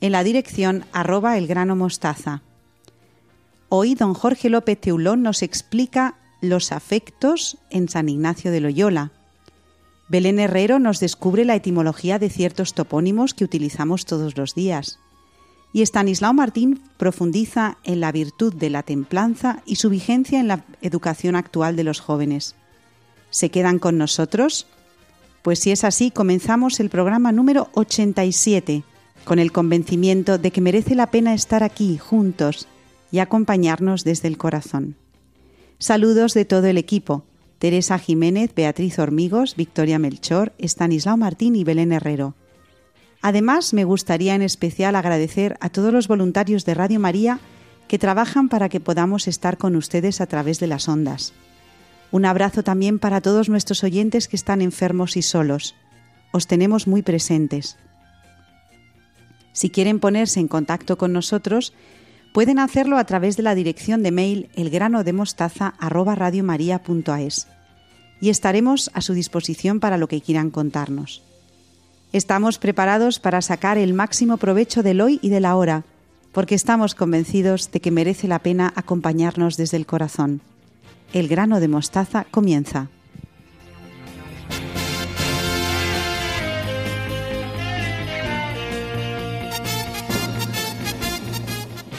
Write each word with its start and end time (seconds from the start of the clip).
en 0.00 0.12
la 0.12 0.24
dirección 0.24 0.84
arroba 0.92 1.38
el 1.38 1.48
mostaza. 1.74 2.42
Hoy 3.68 3.94
don 3.94 4.14
Jorge 4.14 4.50
López 4.50 4.80
Teulón 4.80 5.22
nos 5.22 5.42
explica 5.42 6.16
los 6.40 6.72
afectos 6.72 7.58
en 7.70 7.88
San 7.88 8.08
Ignacio 8.08 8.50
de 8.50 8.60
Loyola. 8.60 9.12
Belén 10.08 10.38
Herrero 10.38 10.78
nos 10.78 11.00
descubre 11.00 11.44
la 11.44 11.56
etimología 11.56 12.18
de 12.18 12.30
ciertos 12.30 12.74
topónimos 12.74 13.34
que 13.34 13.44
utilizamos 13.44 14.04
todos 14.04 14.36
los 14.36 14.54
días. 14.54 15.00
Y 15.72 15.82
Estanislao 15.82 16.32
Martín 16.32 16.80
profundiza 16.96 17.78
en 17.82 18.00
la 18.00 18.12
virtud 18.12 18.54
de 18.54 18.70
la 18.70 18.82
templanza 18.82 19.62
y 19.66 19.76
su 19.76 19.90
vigencia 19.90 20.38
en 20.38 20.48
la 20.48 20.64
educación 20.80 21.34
actual 21.34 21.74
de 21.74 21.84
los 21.84 22.00
jóvenes. 22.00 22.54
¿Se 23.30 23.50
quedan 23.50 23.78
con 23.80 23.98
nosotros? 23.98 24.66
Pues 25.42 25.58
si 25.58 25.72
es 25.72 25.82
así, 25.82 26.10
comenzamos 26.10 26.78
el 26.78 26.88
programa 26.88 27.32
número 27.32 27.68
87 27.74 28.84
con 29.26 29.40
el 29.40 29.50
convencimiento 29.50 30.38
de 30.38 30.52
que 30.52 30.60
merece 30.60 30.94
la 30.94 31.10
pena 31.10 31.34
estar 31.34 31.64
aquí 31.64 31.98
juntos 31.98 32.68
y 33.10 33.18
acompañarnos 33.18 34.04
desde 34.04 34.28
el 34.28 34.38
corazón. 34.38 34.94
Saludos 35.80 36.32
de 36.32 36.44
todo 36.44 36.68
el 36.68 36.78
equipo, 36.78 37.24
Teresa 37.58 37.98
Jiménez, 37.98 38.54
Beatriz 38.54 39.00
Hormigos, 39.00 39.56
Victoria 39.56 39.98
Melchor, 39.98 40.52
Estanislao 40.58 41.16
Martín 41.16 41.56
y 41.56 41.64
Belén 41.64 41.92
Herrero. 41.92 42.34
Además, 43.20 43.74
me 43.74 43.82
gustaría 43.82 44.36
en 44.36 44.42
especial 44.42 44.94
agradecer 44.94 45.56
a 45.60 45.70
todos 45.70 45.92
los 45.92 46.06
voluntarios 46.06 46.64
de 46.64 46.74
Radio 46.74 47.00
María 47.00 47.40
que 47.88 47.98
trabajan 47.98 48.48
para 48.48 48.68
que 48.68 48.78
podamos 48.78 49.26
estar 49.26 49.58
con 49.58 49.74
ustedes 49.74 50.20
a 50.20 50.26
través 50.26 50.60
de 50.60 50.68
las 50.68 50.88
ondas. 50.88 51.32
Un 52.12 52.26
abrazo 52.26 52.62
también 52.62 53.00
para 53.00 53.20
todos 53.20 53.48
nuestros 53.48 53.82
oyentes 53.82 54.28
que 54.28 54.36
están 54.36 54.62
enfermos 54.62 55.16
y 55.16 55.22
solos. 55.22 55.74
Os 56.30 56.46
tenemos 56.46 56.86
muy 56.86 57.02
presentes. 57.02 57.76
Si 59.56 59.70
quieren 59.70 59.98
ponerse 60.00 60.38
en 60.38 60.48
contacto 60.48 60.98
con 60.98 61.14
nosotros, 61.14 61.72
pueden 62.34 62.58
hacerlo 62.58 62.98
a 62.98 63.04
través 63.04 63.38
de 63.38 63.42
la 63.42 63.54
dirección 63.54 64.02
de 64.02 64.10
mail 64.10 64.50
elgranodemostaza@radiomaria.es 64.54 67.48
y 68.20 68.28
estaremos 68.28 68.90
a 68.92 69.00
su 69.00 69.14
disposición 69.14 69.80
para 69.80 69.96
lo 69.96 70.08
que 70.08 70.20
quieran 70.20 70.50
contarnos. 70.50 71.22
Estamos 72.12 72.58
preparados 72.58 73.18
para 73.18 73.40
sacar 73.40 73.78
el 73.78 73.94
máximo 73.94 74.36
provecho 74.36 74.82
del 74.82 75.00
hoy 75.00 75.18
y 75.22 75.30
de 75.30 75.40
la 75.40 75.56
hora, 75.56 75.84
porque 76.32 76.54
estamos 76.54 76.94
convencidos 76.94 77.70
de 77.70 77.80
que 77.80 77.90
merece 77.90 78.28
la 78.28 78.40
pena 78.40 78.74
acompañarnos 78.76 79.56
desde 79.56 79.78
el 79.78 79.86
corazón. 79.86 80.42
El 81.14 81.28
grano 81.28 81.60
de 81.60 81.68
mostaza 81.68 82.26
comienza. 82.30 82.90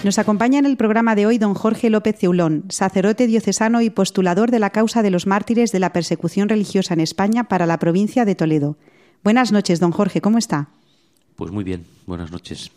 Nos 0.04 0.20
acompaña 0.20 0.60
en 0.60 0.66
el 0.66 0.78
programa 0.78 1.16
de 1.16 1.26
hoy 1.26 1.38
don 1.38 1.56
Jorge 1.56 1.90
López 1.90 2.18
Ceulón, 2.20 2.66
sacerdote 2.70 3.26
diocesano 3.26 3.82
y 3.82 3.90
postulador 3.90 4.52
de 4.52 4.60
la 4.60 4.70
causa 4.70 5.02
de 5.02 5.10
los 5.10 5.26
mártires 5.26 5.72
de 5.72 5.80
la 5.80 5.92
persecución 5.92 6.50
religiosa 6.50 6.94
en 6.94 7.00
España 7.00 7.46
para 7.46 7.66
la 7.66 7.80
provincia 7.80 8.24
de 8.24 8.36
Toledo. 8.36 8.78
Buenas 9.24 9.52
noches, 9.52 9.80
don 9.80 9.92
Jorge, 9.92 10.22
¿cómo 10.22 10.38
está? 10.38 10.70
Pues 11.36 11.52
muy 11.52 11.64
bien, 11.64 11.86
buenas 12.06 12.32
noches. 12.32 12.72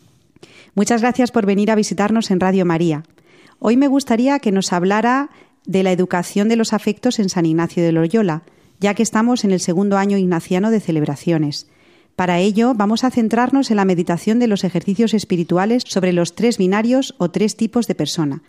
Muchas 0.75 1.03
gracias 1.03 1.31
por 1.31 1.47
venir 1.47 1.71
a 1.71 1.75
visitarnos 1.75 2.31
en 2.31 2.41
Radio 2.41 2.65
María. 2.65 3.05
Hoy 3.59 3.77
me 3.77 3.89
gustaría 3.89 4.39
que 4.39 4.51
nos 4.51 4.73
hablara 4.73 5.29
de 5.67 5.83
la 5.83 5.93
educación 5.93 6.49
de 6.49 6.57
los 6.57 6.73
afectos 6.73 7.19
en 7.19 7.29
San 7.29 7.45
Ignacio 7.45 7.83
de 7.83 7.93
Loyola, 7.93 8.43
ya 8.81 8.95
que 8.95 9.03
estamos 9.03 9.45
en 9.45 9.51
el 9.51 9.61
segundo 9.61 9.99
año 9.99 10.17
ignaciano 10.17 10.71
de 10.71 10.81
celebraciones. 10.81 11.67
Para 12.17 12.39
ello, 12.39 12.75
vamos 12.75 13.05
a 13.05 13.11
centrarnos 13.11 13.71
en 13.71 13.77
la 13.77 13.85
meditación 13.85 14.39
de 14.39 14.47
los 14.47 14.65
ejercicios 14.65 15.15
espirituales 15.15 15.83
sobre 15.87 16.13
los 16.13 16.35
tres 16.35 16.59
binarios 16.59 17.15
o 17.19 17.31
tres 17.31 17.57
tipos 17.57 17.87
de 17.87 17.95
persona. 17.95 18.43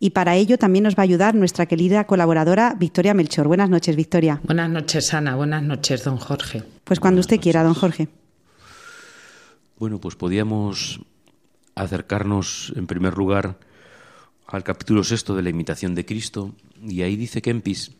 Y 0.00 0.10
para 0.10 0.36
ello 0.36 0.58
también 0.58 0.84
nos 0.84 0.94
va 0.94 1.00
a 1.00 1.04
ayudar 1.04 1.34
nuestra 1.34 1.66
querida 1.66 2.06
colaboradora 2.06 2.76
Victoria 2.78 3.14
Melchor. 3.14 3.48
Buenas 3.48 3.68
noches, 3.68 3.96
Victoria. 3.96 4.40
Buenas 4.44 4.70
noches, 4.70 5.12
Ana. 5.12 5.34
Buenas 5.34 5.62
noches, 5.62 6.04
don 6.04 6.18
Jorge. 6.18 6.62
Pues 6.84 7.00
cuando 7.00 7.20
usted 7.20 7.40
quiera, 7.40 7.64
don 7.64 7.74
Jorge. 7.74 8.08
Bueno, 9.78 10.00
pues 10.00 10.14
podíamos 10.14 11.00
acercarnos 11.74 12.72
en 12.76 12.86
primer 12.86 13.16
lugar 13.16 13.58
al 14.46 14.64
capítulo 14.64 15.04
sexto 15.04 15.36
de 15.36 15.42
la 15.42 15.50
imitación 15.50 15.94
de 15.94 16.04
Cristo 16.04 16.54
y 16.82 17.02
ahí 17.02 17.16
dice 17.16 17.42
Kempis, 17.42 17.92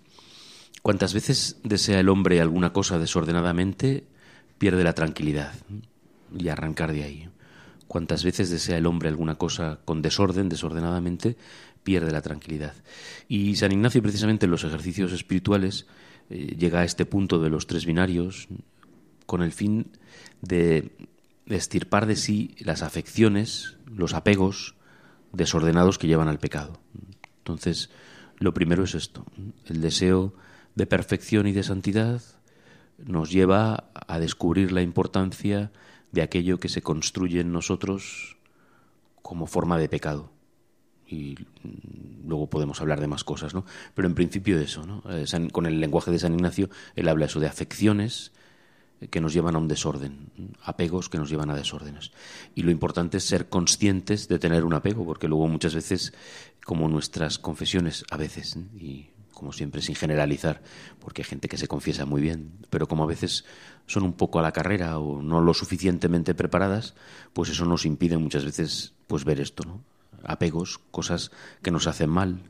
cuantas 0.82 1.14
veces 1.14 1.58
desea 1.62 2.00
el 2.00 2.08
hombre 2.08 2.40
alguna 2.40 2.72
cosa 2.72 2.98
desordenadamente, 2.98 4.04
pierde 4.58 4.84
la 4.84 4.92
tranquilidad 4.92 5.54
y 6.36 6.48
arrancar 6.48 6.92
de 6.92 7.04
ahí. 7.04 7.28
Cuantas 7.86 8.22
veces 8.22 8.50
desea 8.50 8.76
el 8.76 8.86
hombre 8.86 9.08
alguna 9.08 9.36
cosa 9.36 9.80
con 9.84 10.02
desorden, 10.02 10.48
desordenadamente, 10.48 11.36
pierde 11.82 12.10
la 12.10 12.20
tranquilidad. 12.20 12.74
Y 13.28 13.56
San 13.56 13.72
Ignacio, 13.72 14.02
precisamente 14.02 14.44
en 14.44 14.50
los 14.50 14.64
ejercicios 14.64 15.12
espirituales, 15.12 15.86
eh, 16.28 16.54
llega 16.58 16.80
a 16.80 16.84
este 16.84 17.06
punto 17.06 17.38
de 17.38 17.48
los 17.48 17.66
tres 17.66 17.86
binarios 17.86 18.48
con 19.24 19.42
el 19.42 19.52
fin 19.52 19.90
de 20.42 20.92
estirpar 21.46 22.06
de 22.06 22.16
sí 22.16 22.54
las 22.58 22.82
afecciones, 22.82 23.78
los 23.86 24.12
apegos 24.12 24.74
desordenados 25.32 25.98
que 25.98 26.06
llevan 26.06 26.28
al 26.28 26.38
pecado. 26.38 26.80
Entonces, 27.38 27.90
lo 28.38 28.52
primero 28.52 28.84
es 28.84 28.94
esto, 28.94 29.24
el 29.66 29.80
deseo 29.80 30.34
de 30.74 30.86
perfección 30.86 31.46
y 31.46 31.52
de 31.52 31.62
santidad, 31.62 32.22
nos 32.98 33.30
lleva 33.30 33.90
a 34.08 34.18
descubrir 34.18 34.72
la 34.72 34.82
importancia 34.82 35.70
de 36.10 36.22
aquello 36.22 36.58
que 36.58 36.68
se 36.68 36.82
construye 36.82 37.40
en 37.40 37.52
nosotros 37.52 38.36
como 39.22 39.46
forma 39.46 39.78
de 39.78 39.88
pecado. 39.88 40.32
Y 41.06 41.36
luego 42.26 42.50
podemos 42.50 42.80
hablar 42.80 43.00
de 43.00 43.06
más 43.06 43.24
cosas, 43.24 43.54
¿no? 43.54 43.64
Pero 43.94 44.08
en 44.08 44.14
principio 44.14 44.58
eso, 44.58 44.84
¿no? 44.84 45.02
Eh, 45.10 45.26
con 45.52 45.66
el 45.66 45.80
lenguaje 45.80 46.10
de 46.10 46.18
San 46.18 46.34
Ignacio, 46.34 46.68
él 46.96 47.08
habla 47.08 47.26
eso 47.26 47.40
de 47.40 47.46
afecciones 47.46 48.32
que 49.10 49.20
nos 49.20 49.32
llevan 49.32 49.54
a 49.54 49.58
un 49.58 49.68
desorden, 49.68 50.30
apegos 50.64 51.08
que 51.08 51.18
nos 51.18 51.30
llevan 51.30 51.50
a 51.50 51.54
desórdenes. 51.54 52.10
Y 52.54 52.62
lo 52.62 52.70
importante 52.70 53.18
es 53.18 53.24
ser 53.24 53.48
conscientes 53.48 54.28
de 54.28 54.38
tener 54.38 54.64
un 54.64 54.74
apego, 54.74 55.04
porque 55.04 55.28
luego 55.28 55.46
muchas 55.46 55.74
veces, 55.74 56.12
como 56.64 56.88
nuestras 56.88 57.38
confesiones, 57.38 58.04
a 58.10 58.16
veces, 58.16 58.58
como 59.38 59.52
siempre, 59.52 59.80
sin 59.80 59.94
generalizar, 59.94 60.60
porque 60.98 61.22
hay 61.22 61.26
gente 61.28 61.48
que 61.48 61.56
se 61.56 61.68
confiesa 61.68 62.04
muy 62.04 62.20
bien, 62.20 62.52
pero 62.70 62.88
como 62.88 63.04
a 63.04 63.06
veces 63.06 63.44
son 63.86 64.02
un 64.02 64.12
poco 64.12 64.38
a 64.38 64.42
la 64.42 64.52
carrera 64.52 64.98
o 64.98 65.22
no 65.22 65.40
lo 65.40 65.54
suficientemente 65.54 66.34
preparadas, 66.34 66.94
pues 67.32 67.48
eso 67.50 67.64
nos 67.64 67.86
impide 67.86 68.18
muchas 68.18 68.44
veces 68.44 68.92
pues 69.06 69.24
ver 69.24 69.40
esto, 69.40 69.64
¿no? 69.64 69.80
Apegos, 70.24 70.80
cosas 70.90 71.30
que 71.62 71.70
nos 71.70 71.86
hacen 71.86 72.10
mal, 72.10 72.42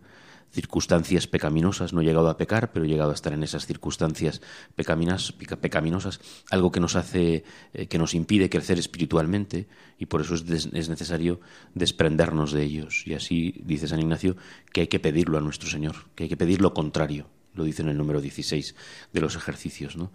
circunstancias 0.51 1.27
pecaminosas, 1.27 1.93
no 1.93 2.01
he 2.01 2.05
llegado 2.05 2.29
a 2.29 2.37
pecar, 2.37 2.73
pero 2.73 2.85
he 2.85 2.89
llegado 2.89 3.11
a 3.11 3.15
estar 3.15 3.33
en 3.33 3.43
esas 3.43 3.67
circunstancias 3.67 4.41
pecaminosas, 4.75 6.21
algo 6.51 6.73
que 6.73 6.81
nos 6.81 6.97
hace, 6.97 7.45
eh, 7.75 7.87
que 7.87 7.99
nos 7.99 8.15
impide 8.15 8.51
crecer 8.51 8.79
espiritualmente, 8.79 9.69
y 9.99 10.07
por 10.07 10.21
eso 10.21 10.35
es, 10.35 10.45
es, 10.73 10.89
necesario 10.89 11.41
desprendernos 11.75 12.53
de 12.53 12.63
ellos. 12.63 13.07
Y 13.07 13.15
así 13.15 13.61
dice 13.65 13.89
San 13.89 14.01
Ignacio 14.01 14.37
que 14.73 14.83
hay 14.83 14.89
que 14.89 15.01
pedirlo 15.01 15.39
a 15.39 15.41
nuestro 15.41 15.69
Señor, 15.69 15.97
que 16.15 16.25
hay 16.25 16.29
que 16.29 16.37
pedir 16.37 16.61
lo 16.61 16.75
contrario. 16.75 17.29
Lo 17.55 17.65
dice 17.65 17.83
en 17.83 17.89
el 17.89 17.99
número 17.99 18.21
16 18.21 18.77
de 19.13 19.21
los 19.21 19.35
ejercicios, 19.35 19.97
¿no? 19.97 20.13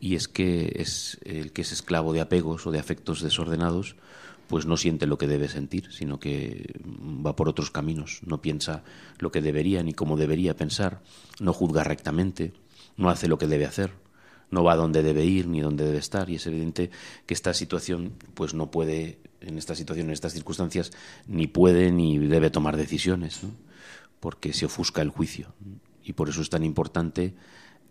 Y 0.00 0.14
es 0.14 0.28
que 0.28 0.76
es 0.76 1.18
el 1.24 1.52
que 1.52 1.62
es 1.62 1.72
esclavo 1.72 2.12
de 2.12 2.20
apegos 2.20 2.66
o 2.66 2.70
de 2.70 2.78
afectos 2.78 3.20
desordenados, 3.20 3.96
pues 4.48 4.66
no 4.66 4.76
siente 4.76 5.06
lo 5.06 5.18
que 5.18 5.26
debe 5.26 5.48
sentir, 5.48 5.92
sino 5.92 6.18
que 6.18 6.80
va 6.84 7.36
por 7.36 7.48
otros 7.48 7.70
caminos, 7.70 8.20
no 8.26 8.40
piensa 8.40 8.82
lo 9.18 9.30
que 9.30 9.40
debería 9.40 9.82
ni 9.82 9.92
cómo 9.92 10.16
debería 10.16 10.56
pensar, 10.56 11.02
no 11.40 11.52
juzga 11.52 11.84
rectamente, 11.84 12.52
no 12.96 13.10
hace 13.10 13.28
lo 13.28 13.38
que 13.38 13.46
debe 13.46 13.66
hacer, 13.66 13.92
no 14.50 14.62
va 14.62 14.76
donde 14.76 15.02
debe 15.02 15.24
ir 15.24 15.48
ni 15.48 15.60
donde 15.60 15.84
debe 15.84 15.98
estar 15.98 16.30
y 16.30 16.36
es 16.36 16.46
evidente 16.46 16.90
que 17.26 17.34
esta 17.34 17.54
situación 17.54 18.12
pues 18.34 18.54
no 18.54 18.70
puede 18.70 19.18
en 19.40 19.58
esta 19.58 19.74
situación 19.74 20.06
en 20.06 20.12
estas 20.12 20.32
circunstancias 20.32 20.90
ni 21.26 21.46
puede 21.46 21.90
ni 21.90 22.18
debe 22.18 22.50
tomar 22.50 22.76
decisiones, 22.76 23.40
porque 24.20 24.52
se 24.52 24.66
ofusca 24.66 25.02
el 25.02 25.10
juicio. 25.10 25.54
Y 26.02 26.14
por 26.14 26.28
eso 26.28 26.42
es 26.42 26.50
tan 26.50 26.64
importante 26.64 27.34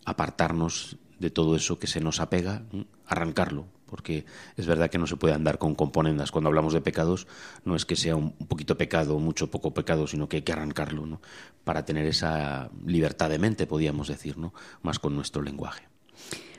apartarnos 0.06 0.98
de 1.20 1.30
todo 1.30 1.56
eso 1.56 1.80
que 1.80 1.88
se 1.88 2.02
nos 2.02 2.20
apega, 2.20 2.64
arrancarlo, 3.06 3.68
porque 3.94 4.26
es 4.58 4.66
verdad 4.66 4.90
que 4.90 4.98
no 4.98 5.06
se 5.06 5.18
puede 5.18 5.36
andar 5.36 5.60
con 5.60 5.76
componendas. 5.76 6.32
Cuando 6.32 6.48
hablamos 6.48 6.74
de 6.74 6.82
pecados, 6.82 7.28
no 7.64 7.76
es 7.76 7.86
que 7.86 7.96
sea 7.96 8.16
un 8.16 8.32
poquito 8.32 8.76
pecado, 8.76 9.20
mucho 9.20 9.52
poco 9.52 9.72
pecado, 9.72 10.08
sino 10.08 10.28
que 10.28 10.38
hay 10.38 10.42
que 10.42 10.52
arrancarlo, 10.52 11.06
¿no? 11.06 11.22
Para 11.64 11.86
tener 11.86 12.08
esa 12.08 12.72
libertad 12.88 13.30
de 13.30 13.38
mente, 13.38 13.68
podríamos 13.68 14.08
decir, 14.08 14.36
¿no? 14.40 14.52
Más 14.82 14.98
con 14.98 15.16
nuestro 15.16 15.44
lenguaje. 15.44 15.84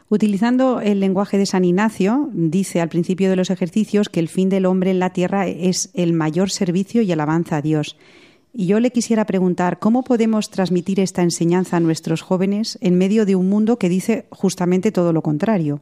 Utilizando 0.09 0.81
el 0.81 1.01
lenguaje 1.01 1.37
de 1.37 1.47
San 1.47 1.65
Ignacio, 1.65 2.29
dice 2.33 2.81
al 2.81 2.89
principio 2.89 3.29
de 3.29 3.35
los 3.35 3.51
ejercicios 3.51 4.09
que 4.09 4.21
el 4.21 4.29
fin 4.29 4.49
del 4.49 4.65
hombre 4.65 4.93
en 4.93 5.01
la 5.01 5.11
tierra 5.11 5.49
es 5.49 5.91
el 5.93 6.13
mayor 6.13 6.53
servicio 6.53 7.03
y 7.03 7.11
alabanza 7.11 7.57
a 7.57 7.63
Dios. 7.63 7.97
Y 8.53 8.67
yo 8.67 8.79
le 8.79 8.93
quisiera 8.93 9.27
preguntar, 9.27 9.81
¿cómo 9.81 10.05
podemos 10.05 10.51
transmitir 10.51 11.01
esta 11.01 11.23
enseñanza 11.23 11.79
a 11.79 11.81
nuestros 11.81 12.23
jóvenes 12.23 12.79
en 12.81 12.97
medio 12.97 13.27
de 13.27 13.35
un 13.35 13.49
mundo 13.49 13.77
que 13.77 13.89
dice 13.89 14.27
justamente 14.31 14.93
todo 14.93 15.13
lo 15.13 15.23
contrario? 15.23 15.81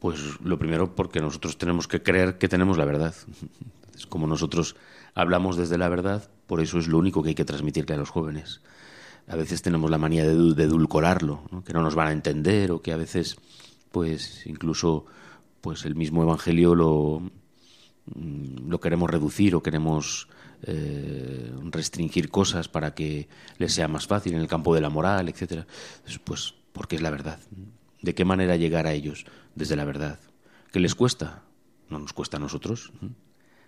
Pues 0.00 0.40
lo 0.42 0.58
primero 0.58 0.94
porque 0.94 1.20
nosotros 1.20 1.56
tenemos 1.56 1.88
que 1.88 2.02
creer 2.02 2.38
que 2.38 2.48
tenemos 2.48 2.76
la 2.76 2.84
verdad. 2.84 3.14
Es 3.94 4.06
como 4.06 4.26
nosotros 4.26 4.76
hablamos 5.14 5.56
desde 5.56 5.78
la 5.78 5.88
verdad, 5.88 6.28
por 6.46 6.60
eso 6.60 6.78
es 6.78 6.86
lo 6.86 6.98
único 6.98 7.22
que 7.22 7.30
hay 7.30 7.34
que 7.34 7.44
transmitirle 7.44 7.94
a 7.94 7.98
los 7.98 8.10
jóvenes. 8.10 8.60
A 9.26 9.34
veces 9.34 9.62
tenemos 9.62 9.90
la 9.90 9.98
manía 9.98 10.24
de, 10.24 10.62
edulcorarlo, 10.62 11.42
que 11.64 11.72
no 11.72 11.82
nos 11.82 11.94
van 11.94 12.08
a 12.08 12.12
entender 12.12 12.70
o 12.70 12.80
que 12.82 12.92
a 12.92 12.96
veces, 12.96 13.36
pues 13.90 14.46
incluso, 14.46 15.06
pues 15.60 15.84
el 15.84 15.96
mismo 15.96 16.22
evangelio 16.22 16.74
lo, 16.74 17.22
mm, 18.14 18.74
queremos 18.74 19.10
reducir 19.10 19.54
o 19.54 19.62
queremos 19.62 20.28
eh, 20.62 21.52
restringir 21.70 22.30
cosas 22.30 22.68
para 22.68 22.94
que 22.94 23.28
les 23.58 23.72
sea 23.72 23.88
más 23.88 24.06
fácil 24.06 24.34
en 24.34 24.42
el 24.42 24.48
campo 24.48 24.74
de 24.74 24.82
la 24.82 24.90
moral, 24.90 25.28
etcétera. 25.28 25.66
Pues 26.22 26.54
porque 26.72 26.96
es 26.96 27.02
la 27.02 27.10
verdad. 27.10 27.40
¿De 28.06 28.14
qué 28.14 28.24
manera 28.24 28.54
llegar 28.54 28.86
a 28.86 28.92
ellos? 28.92 29.26
Desde 29.56 29.74
la 29.74 29.84
verdad. 29.84 30.20
¿Qué 30.70 30.78
les 30.78 30.94
cuesta? 30.94 31.42
No 31.90 31.98
nos 31.98 32.12
cuesta 32.12 32.36
a 32.36 32.40
nosotros. 32.40 32.92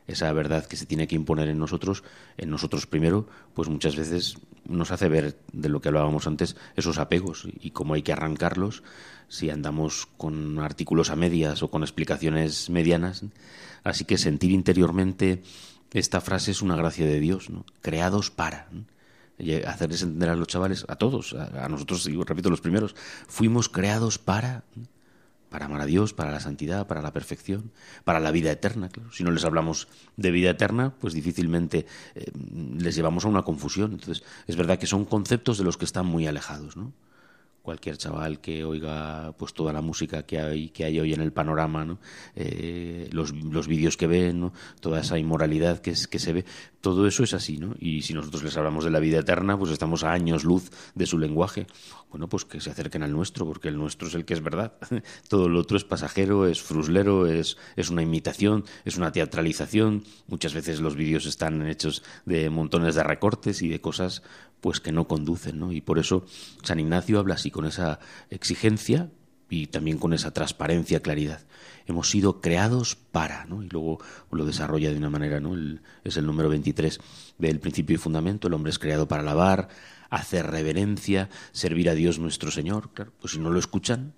Esa 0.07 0.33
verdad 0.33 0.65
que 0.65 0.77
se 0.77 0.87
tiene 0.87 1.09
que 1.09 1.17
imponer 1.17 1.49
en 1.49 1.59
nosotros, 1.59 2.05
en 2.37 2.49
nosotros 2.49 2.87
primero, 2.87 3.27
pues 3.55 3.69
muchas 3.69 3.97
veces 3.97 4.37
nos 4.65 4.93
hace 4.93 5.09
ver 5.09 5.41
de 5.53 5.69
lo 5.69 5.81
que 5.81 5.89
hablábamos 5.89 6.29
antes, 6.29 6.55
esos 6.77 6.99
apegos 6.99 7.49
y 7.59 7.73
cómo 7.73 7.95
hay 7.95 8.03
que 8.03 8.13
arrancarlos 8.13 8.85
si 9.27 9.51
andamos 9.51 10.07
con 10.17 10.61
artículos 10.61 11.11
a 11.11 11.17
medias 11.17 11.65
o 11.65 11.71
con 11.73 11.83
explicaciones 11.83 12.71
medianas. 12.71 13.25
Así 13.83 14.05
que 14.05 14.19
sentir 14.19 14.53
interiormente 14.53 15.43
esta 15.93 16.21
frase 16.21 16.53
es 16.53 16.63
una 16.63 16.77
gracia 16.77 17.07
de 17.07 17.19
Dios, 17.19 17.49
creados 17.81 18.31
para. 18.31 18.69
Hacerles 19.67 20.03
entender 20.03 20.31
a 20.31 20.37
los 20.37 20.49
chavales, 20.49 20.85
a 20.89 20.97
todos, 20.97 21.35
a, 21.35 21.69
nosotros, 21.69 22.07
y 22.09 22.17
repito, 22.23 22.51
los 22.51 22.61
primeros, 22.61 22.95
fuimos 23.29 23.69
creados 23.69 24.19
para, 24.19 24.65
para 25.49 25.67
amar 25.67 25.83
a 25.83 25.87
Dios, 25.87 26.13
para 26.13 26.31
la 26.31 26.41
santidad, 26.41 26.87
para 26.87 27.03
la 27.03 27.13
perfección, 27.13 27.71
para 28.05 28.21
la 28.21 28.31
vida 28.31 28.51
eterna. 28.51 28.89
Si 29.13 29.25
no 29.25 29.31
les 29.31 29.45
hablamos 29.45 29.89
de 30.17 30.31
vida 30.31 30.51
eterna, 30.51 30.95
pues 30.99 31.15
difícilmente 31.15 31.87
eh, 32.15 32.33
les 32.79 32.97
llevamos 32.97 33.25
a 33.25 33.29
una 33.29 33.43
confusión. 33.43 33.93
Entonces, 33.93 34.25
es 34.47 34.57
verdad 34.57 34.79
que 34.79 34.87
son 34.87 35.05
conceptos 35.05 35.59
de 35.59 35.65
los 35.65 35.77
que 35.77 35.85
están 35.85 36.07
muy 36.07 36.27
alejados, 36.27 36.77
¿no? 36.77 36.93
Cualquier 37.69 37.99
chaval 37.99 38.41
que 38.41 38.65
oiga 38.65 39.35
pues 39.37 39.53
toda 39.53 39.75
la 39.75 39.83
música 39.83 40.23
que 40.23 40.41
hay 40.41 40.71
que 40.71 40.87
hay 40.87 40.99
hoy 41.01 41.13
en 41.13 41.21
el 41.21 41.35
panorama 41.35 41.85
¿no? 41.85 41.99
Eh, 42.35 43.11
los, 43.13 43.35
los 43.35 43.69
vídeos 43.69 43.99
que 43.99 44.07
ven 44.07 44.41
¿no? 44.41 44.55
toda 44.81 45.01
esa 45.01 45.19
inmoralidad 45.19 45.81
que, 45.81 45.91
es, 45.91 46.09
que 46.09 46.19
se 46.19 46.33
ve 46.33 46.47
todo 46.81 47.07
eso 47.07 47.25
es 47.25 47.35
así 47.35 47.59
¿no? 47.59 47.75
y 47.79 48.01
si 48.01 48.15
nosotros 48.15 48.43
les 48.43 48.57
hablamos 48.57 48.85
de 48.85 48.91
la 48.91 49.01
vida 49.01 49.19
eterna 49.19 49.59
pues 49.59 49.71
estamos 49.71 50.03
a 50.03 50.13
años 50.13 50.45
luz 50.45 50.71
de 50.95 51.05
su 51.05 51.19
lenguaje 51.19 51.67
bueno 52.09 52.27
pues 52.27 52.47
que 52.47 52.59
se 52.63 52.71
acerquen 52.71 53.03
al 53.03 53.13
nuestro 53.13 53.45
porque 53.45 53.69
el 53.69 53.77
nuestro 53.77 54.09
es 54.09 54.15
el 54.15 54.25
que 54.25 54.33
es 54.33 54.43
verdad 54.43 54.73
todo 55.29 55.51
lo 55.51 55.61
otro 55.61 55.77
es 55.77 55.85
pasajero 55.85 56.47
es 56.47 56.63
fruslero 56.63 57.27
es, 57.27 57.59
es 57.77 57.91
una 57.91 58.01
imitación 58.01 58.65
es 58.87 58.97
una 58.97 59.13
teatralización 59.13 60.05
muchas 60.27 60.55
veces 60.55 60.81
los 60.81 60.97
vídeos 60.97 61.27
están 61.27 61.69
hechos 61.69 62.03
de 62.25 62.49
montones 62.49 62.95
de 62.95 63.03
recortes 63.03 63.61
y 63.61 63.69
de 63.69 63.83
cosas 63.83 64.23
pues 64.61 64.81
que 64.81 64.93
no 64.93 65.09
conducen, 65.09 65.59
¿no? 65.59 65.73
Y 65.73 65.81
por 65.81 65.99
eso 65.99 66.25
San 66.63 66.81
Ignacio 66.81 67.19
habla 67.19 67.35
así 67.35 67.51
con 67.51 67.67
esa 67.67 67.99
exigencia 68.31 69.11
y 69.51 69.69
también 69.69 69.99
con 69.99 70.13
esa 70.13 70.33
transparencia, 70.33 71.01
claridad. 71.01 71.41
Hemos 71.87 72.11
sido 72.11 72.41
creados 72.41 72.97
para, 72.97 73.47
¿no? 73.47 73.63
Y 73.63 73.69
luego 73.69 73.99
lo 74.31 74.45
desarrolla 74.45 74.91
de 74.91 74.99
una 74.99 75.11
manera, 75.11 75.41
¿no? 75.41 75.55
es 76.05 76.17
el 76.17 76.27
número 76.27 76.49
23 76.49 77.01
del 77.39 77.61
principio 77.61 77.95
y 77.95 77.99
fundamento. 77.99 78.49
El 78.49 78.55
hombre 78.55 78.71
es 78.71 78.79
creado 78.79 79.09
para 79.09 79.23
alabar, 79.23 79.69
hacer 80.11 80.47
reverencia, 80.47 81.31
servir 81.53 81.89
a 81.89 81.95
Dios 81.95 82.19
nuestro 82.19 82.51
Señor. 82.51 82.91
Claro, 82.93 83.13
pues 83.21 83.33
si 83.33 83.39
no 83.39 83.51
lo 83.51 83.59
escuchan, 83.59 84.13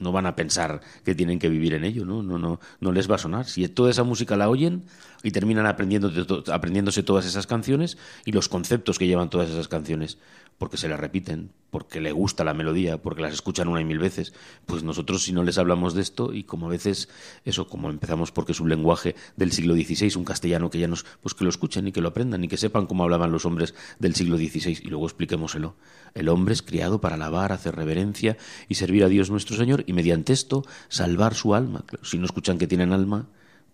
no 0.00 0.12
van 0.12 0.26
a 0.26 0.34
pensar 0.34 0.80
que 1.04 1.14
tienen 1.14 1.38
que 1.38 1.48
vivir 1.48 1.74
en 1.74 1.84
ello, 1.84 2.04
¿no? 2.04 2.22
No, 2.22 2.38
no, 2.38 2.58
no 2.80 2.92
les 2.92 3.10
va 3.10 3.14
a 3.14 3.18
sonar. 3.18 3.46
Si 3.46 3.66
toda 3.68 3.90
esa 3.90 4.02
música 4.02 4.36
la 4.36 4.48
oyen 4.48 4.84
y 5.22 5.30
terminan 5.30 5.66
aprendiendo 5.66 6.10
aprendiéndose 6.52 7.02
todas 7.02 7.26
esas 7.26 7.46
canciones 7.46 7.98
y 8.24 8.32
los 8.32 8.48
conceptos 8.48 8.98
que 8.98 9.06
llevan 9.06 9.30
todas 9.30 9.50
esas 9.50 9.68
canciones, 9.68 10.18
porque 10.58 10.76
se 10.76 10.88
las 10.88 10.98
repiten, 10.98 11.52
porque 11.70 12.00
le 12.00 12.12
gusta 12.12 12.44
la 12.44 12.54
melodía, 12.54 13.00
porque 13.00 13.22
las 13.22 13.34
escuchan 13.34 13.68
una 13.68 13.80
y 13.80 13.84
mil 13.84 13.98
veces, 13.98 14.32
pues 14.66 14.82
nosotros 14.82 15.22
si 15.22 15.32
no 15.32 15.42
les 15.42 15.58
hablamos 15.58 15.94
de 15.94 16.02
esto 16.02 16.32
y 16.32 16.44
como 16.44 16.66
a 16.66 16.70
veces 16.70 17.08
eso, 17.44 17.68
como 17.68 17.90
empezamos 17.90 18.32
porque 18.32 18.52
es 18.52 18.60
un 18.60 18.68
lenguaje 18.68 19.14
del 19.36 19.52
siglo 19.52 19.74
XVI, 19.74 20.16
un 20.16 20.24
castellano 20.24 20.70
que 20.70 20.78
ya 20.78 20.88
nos, 20.88 21.04
pues 21.22 21.34
que 21.34 21.44
lo 21.44 21.50
escuchen 21.50 21.86
y 21.88 21.92
que 21.92 22.00
lo 22.00 22.08
aprendan 22.08 22.44
y 22.44 22.48
que 22.48 22.56
sepan 22.56 22.86
cómo 22.86 23.04
hablaban 23.04 23.32
los 23.32 23.44
hombres 23.44 23.74
del 23.98 24.14
siglo 24.14 24.36
XVI 24.36 24.78
y 24.82 24.88
luego 24.88 25.06
expliquémoselo. 25.06 25.76
El 26.14 26.28
hombre 26.28 26.54
es 26.54 26.62
criado 26.62 27.00
para 27.00 27.14
alabar, 27.14 27.52
hacer 27.52 27.76
reverencia 27.76 28.36
y 28.68 28.74
servir 28.74 29.04
a 29.04 29.08
Dios 29.08 29.30
nuestro 29.30 29.56
Señor 29.56 29.84
y 29.86 29.92
mediante 29.92 30.32
esto 30.32 30.64
salvar 30.88 31.34
su 31.34 31.54
alma. 31.54 31.84
si 32.02 32.18
no 32.18 32.24
escuchan 32.24 32.58
que 32.58 32.66
tienen 32.66 32.92
alma, 32.92 33.28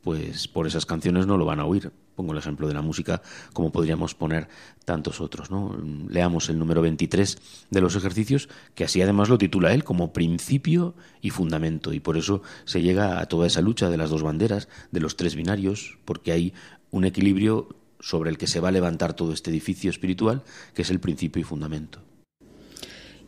pues 0.07 0.47
por 0.47 0.69
esas 0.69 0.87
canciones 0.87 1.27
no 1.27 1.37
lo 1.37 1.45
van 1.45 1.59
a 1.59 1.65
oír. 1.65 1.91
Pongo 2.15 2.31
el 2.31 2.39
ejemplo 2.39 2.69
de 2.69 2.75
la 2.75 2.81
música, 2.81 3.23
como 3.53 3.73
podríamos 3.73 4.15
poner 4.15 4.47
tantos 4.85 5.21
otros. 5.21 5.51
¿no? 5.51 5.77
Leamos 6.09 6.49
el 6.49 6.61
número 6.61 6.81
23 6.81 7.67
de 7.73 7.81
los 7.81 7.97
ejercicios, 7.97 8.49
que 8.77 8.85
así 8.85 9.03
además 9.03 9.29
lo 9.29 9.37
titula 9.37 9.75
él 9.75 9.83
como 9.83 10.13
principio 10.13 10.95
y 11.21 11.31
fundamento. 11.31 11.93
Y 11.93 11.99
por 11.99 12.17
eso 12.17 12.41
se 12.67 12.83
llega 12.83 13.19
a 13.19 13.27
toda 13.27 13.49
esa 13.49 13.63
lucha 13.63 13.91
de 13.91 13.97
las 13.97 14.11
dos 14.11 14.23
banderas, 14.23 14.69
de 14.93 15.01
los 15.01 15.17
tres 15.17 15.35
binarios, 15.35 15.99
porque 16.05 16.31
hay 16.31 16.55
un 16.93 17.05
equilibrio 17.05 17.75
sobre 17.99 18.31
el 18.31 18.39
que 18.39 18.47
se 18.47 18.61
va 18.61 18.69
a 18.69 18.73
levantar 18.73 19.15
todo 19.15 19.33
este 19.33 19.51
edificio 19.51 19.91
espiritual, 19.91 20.45
que 20.73 20.83
es 20.83 20.91
el 20.91 21.01
principio 21.01 21.41
y 21.41 21.45
fundamento. 21.45 21.99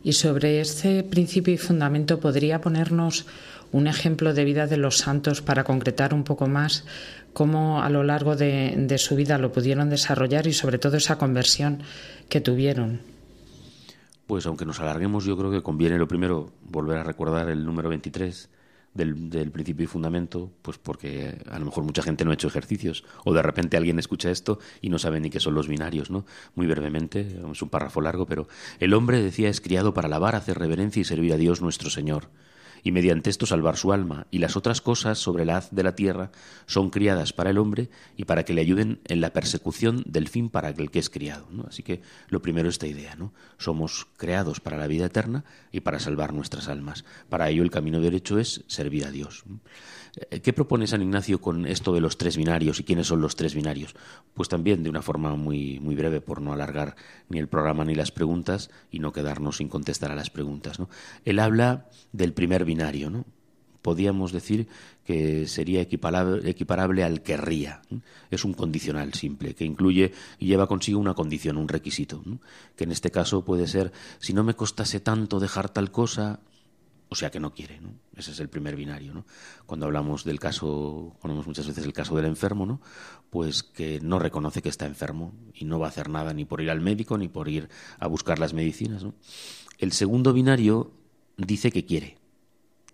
Y 0.01 0.13
sobre 0.13 0.61
este 0.61 1.03
principio 1.03 1.53
y 1.53 1.57
fundamento 1.57 2.21
podría 2.21 2.61
ponernos 2.61 3.25
un 3.71 3.87
ejemplo 3.87 4.33
de 4.33 4.45
vida 4.45 4.67
de 4.67 4.77
los 4.77 4.97
santos 4.97 5.41
para 5.41 5.63
concretar 5.63 6.13
un 6.13 6.23
poco 6.23 6.47
más 6.47 6.85
cómo 7.33 7.81
a 7.83 7.89
lo 7.89 8.03
largo 8.03 8.35
de, 8.35 8.95
su 8.97 9.15
vida 9.15 9.37
lo 9.37 9.51
pudieron 9.51 9.89
desarrollar 9.89 10.47
y 10.47 10.53
sobre 10.53 10.79
todo 10.79 10.97
esa 10.97 11.17
conversión 11.17 11.83
que 12.27 12.41
tuvieron. 12.41 13.01
Pues 14.27 14.45
aunque 14.45 14.65
nos 14.65 14.79
alarguemos, 14.79 15.25
yo 15.25 15.37
creo 15.37 15.51
que 15.51 15.63
conviene 15.63 15.97
lo 15.97 16.07
primero 16.07 16.51
volver 16.63 16.97
a 16.97 17.03
recordar 17.03 17.49
el 17.49 17.65
número 17.65 17.89
23 17.89 18.49
del, 18.93 19.29
del, 19.29 19.51
principio 19.51 19.83
y 19.83 19.87
fundamento, 19.87 20.51
pues 20.61 20.77
porque 20.77 21.37
a 21.49 21.59
lo 21.59 21.65
mejor 21.65 21.83
mucha 21.83 22.01
gente 22.01 22.25
no 22.25 22.31
ha 22.31 22.33
hecho 22.33 22.47
ejercicios 22.47 23.05
o 23.23 23.33
de 23.33 23.41
repente 23.41 23.77
alguien 23.77 23.99
escucha 23.99 24.29
esto 24.29 24.59
y 24.81 24.89
no 24.89 24.99
sabe 24.99 25.19
ni 25.19 25.29
qué 25.29 25.39
son 25.39 25.55
los 25.55 25.67
binarios, 25.67 26.11
¿no? 26.11 26.25
Muy 26.55 26.67
brevemente, 26.67 27.21
es 27.51 27.61
un 27.61 27.69
párrafo 27.69 28.01
largo, 28.01 28.25
pero 28.25 28.47
el 28.79 28.93
hombre 28.93 29.21
decía 29.21 29.49
es 29.49 29.61
criado 29.61 29.93
para 29.93 30.07
alabar, 30.07 30.35
hacer 30.35 30.59
reverencia 30.59 31.01
y 31.01 31.05
servir 31.05 31.33
a 31.33 31.37
Dios 31.37 31.61
nuestro 31.61 31.89
Señor 31.89 32.29
y 32.83 32.91
mediante 32.91 33.29
esto 33.29 33.45
salvar 33.45 33.77
su 33.77 33.91
alma, 33.93 34.27
y 34.31 34.39
las 34.39 34.55
otras 34.55 34.81
cosas 34.81 35.17
sobre 35.17 35.45
la 35.45 35.57
haz 35.57 35.69
de 35.71 35.83
la 35.83 35.95
tierra 35.95 36.31
son 36.65 36.89
criadas 36.89 37.33
para 37.33 37.49
el 37.49 37.57
hombre 37.57 37.89
y 38.17 38.25
para 38.25 38.43
que 38.43 38.53
le 38.53 38.61
ayuden 38.61 38.99
en 39.05 39.21
la 39.21 39.33
persecución 39.33 40.03
del 40.05 40.27
fin 40.27 40.49
para 40.49 40.69
el 40.69 40.91
que 40.91 40.99
es 40.99 41.09
criado. 41.09 41.47
Así 41.67 41.83
que 41.83 42.01
lo 42.29 42.41
primero 42.41 42.69
esta 42.69 42.87
idea, 42.87 43.15
¿no? 43.15 43.33
Somos 43.57 44.07
creados 44.17 44.59
para 44.59 44.77
la 44.77 44.87
vida 44.87 45.05
eterna 45.05 45.43
y 45.71 45.81
para 45.81 45.99
salvar 45.99 46.33
nuestras 46.33 46.67
almas. 46.67 47.05
Para 47.29 47.49
ello 47.49 47.63
el 47.63 47.71
camino 47.71 47.99
derecho 47.99 48.39
es 48.39 48.63
servir 48.67 49.05
a 49.05 49.11
Dios. 49.11 49.43
Eh, 50.15 50.39
¿Qué 50.41 50.53
propone 50.53 50.87
San 50.87 51.01
Ignacio 51.01 51.41
con 51.41 51.65
esto 51.65 51.93
de 51.93 52.01
los 52.01 52.17
tres 52.17 52.37
binarios 52.37 52.79
y 52.79 52.83
quiénes 52.83 53.07
son 53.07 53.21
los 53.21 53.35
tres 53.35 53.53
binarios? 53.53 53.95
Pues 54.33 54.49
también 54.49 54.83
de 54.83 54.89
una 54.89 55.01
forma 55.01 55.35
muy, 55.35 55.79
muy 55.79 55.95
breve, 55.95 56.21
por 56.21 56.41
no 56.41 56.53
alargar 56.53 56.95
ni 57.29 57.39
el 57.39 57.47
programa 57.47 57.85
ni 57.85 57.95
las 57.95 58.11
preguntas 58.11 58.69
y 58.91 58.99
no 58.99 59.13
quedarnos 59.13 59.57
sin 59.57 59.69
contestar 59.69 60.11
a 60.11 60.15
las 60.15 60.29
preguntas. 60.29 60.79
¿no? 60.79 60.89
Él 61.25 61.39
habla 61.39 61.87
del 62.11 62.33
primer 62.33 62.65
binario, 62.65 63.09
¿no? 63.09 63.25
Podíamos 63.81 64.33
decir 64.33 64.67
que 65.05 65.47
sería 65.47 65.79
equiparable, 65.79 66.49
equiparable 66.49 67.01
al 67.05 67.21
querría. 67.21 67.81
Es 68.29 68.43
un 68.43 68.53
condicional 68.53 69.13
simple 69.13 69.55
que 69.55 69.63
incluye 69.63 70.11
y 70.37 70.47
lleva 70.47 70.67
consigo 70.67 70.99
una 70.99 71.13
condición, 71.13 71.55
un 71.55 71.69
requisito, 71.69 72.21
que 72.75 72.83
en 72.83 72.91
este 72.91 73.09
caso 73.09 73.45
puede 73.45 73.67
ser 73.67 73.93
si 74.19 74.33
no 74.33 74.43
me 74.43 74.53
costase 74.53 74.99
tanto 74.99 75.39
dejar 75.39 75.69
tal 75.69 75.91
cosa, 75.91 76.41
o 77.09 77.15
sea 77.15 77.31
que 77.31 77.39
no 77.39 77.53
quiere. 77.53 77.81
¿no? 77.81 77.93
Ese 78.15 78.31
es 78.31 78.39
el 78.39 78.49
primer 78.49 78.75
binario. 78.75 79.13
¿no? 79.13 79.25
Cuando 79.65 79.87
hablamos 79.87 80.23
del 80.23 80.39
caso, 80.39 81.15
ponemos 81.19 81.47
muchas 81.47 81.67
veces 81.67 81.83
el 81.83 81.93
caso 81.93 82.15
del 82.15 82.25
enfermo, 82.25 82.65
¿no? 82.65 82.81
pues 83.29 83.63
que 83.63 83.99
no 84.01 84.19
reconoce 84.19 84.61
que 84.61 84.69
está 84.69 84.85
enfermo 84.85 85.33
y 85.53 85.65
no 85.65 85.79
va 85.79 85.87
a 85.87 85.89
hacer 85.89 86.09
nada 86.09 86.33
ni 86.33 86.45
por 86.45 86.61
ir 86.61 86.69
al 86.69 86.81
médico 86.81 87.17
ni 87.17 87.27
por 87.27 87.49
ir 87.49 87.69
a 87.99 88.07
buscar 88.07 88.39
las 88.39 88.53
medicinas. 88.53 89.05
El 89.79 89.91
segundo 89.91 90.33
binario 90.33 90.91
dice 91.37 91.71
que 91.71 91.85
quiere. 91.85 92.17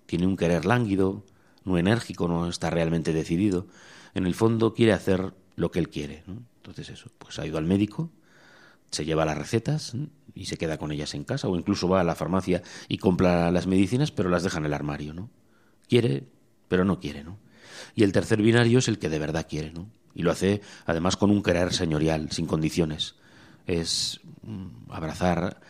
Tiene 0.05 0.27
un 0.27 0.37
querer 0.37 0.65
lánguido, 0.65 1.25
no 1.63 1.77
enérgico, 1.77 2.27
no 2.27 2.47
está 2.47 2.69
realmente 2.69 3.11
decidido. 3.11 3.67
En 4.13 4.25
el 4.25 4.35
fondo 4.35 4.73
quiere 4.73 4.93
hacer 4.93 5.33
lo 5.55 5.71
que 5.71 5.79
él 5.79 5.89
quiere. 5.89 6.23
Entonces 6.57 6.89
eso, 6.89 7.09
pues 7.17 7.39
ha 7.39 7.45
ido 7.45 7.57
al 7.57 7.65
médico, 7.65 8.11
se 8.91 9.03
lleva 9.03 9.25
las 9.25 9.37
recetas 9.37 9.93
y 10.35 10.45
se 10.45 10.57
queda 10.57 10.77
con 10.77 10.91
ellas 10.91 11.15
en 11.15 11.23
casa 11.23 11.47
o 11.47 11.55
incluso 11.55 11.87
va 11.87 12.01
a 12.01 12.03
la 12.03 12.13
farmacia 12.13 12.61
y 12.87 12.97
compra 12.97 13.49
las 13.51 13.65
medicinas 13.65 14.11
pero 14.11 14.29
las 14.29 14.43
deja 14.43 14.59
en 14.59 14.65
el 14.65 14.73
armario, 14.73 15.13
¿no? 15.13 15.31
Quiere, 15.87 16.27
pero 16.67 16.85
no 16.85 16.99
quiere, 16.99 17.23
¿no? 17.23 17.39
Y 17.95 18.03
el 18.03 18.11
tercer 18.11 18.41
binario 18.41 18.79
es 18.79 18.87
el 18.87 18.99
que 18.99 19.09
de 19.09 19.19
verdad 19.19 19.47
quiere, 19.49 19.71
¿no? 19.71 19.89
Y 20.13 20.23
lo 20.23 20.31
hace 20.31 20.61
además 20.85 21.17
con 21.17 21.31
un 21.31 21.41
querer 21.41 21.73
señorial, 21.73 22.31
sin 22.31 22.45
condiciones. 22.45 23.15
Es 23.65 24.19
mm, 24.43 24.91
abrazar, 24.91 25.61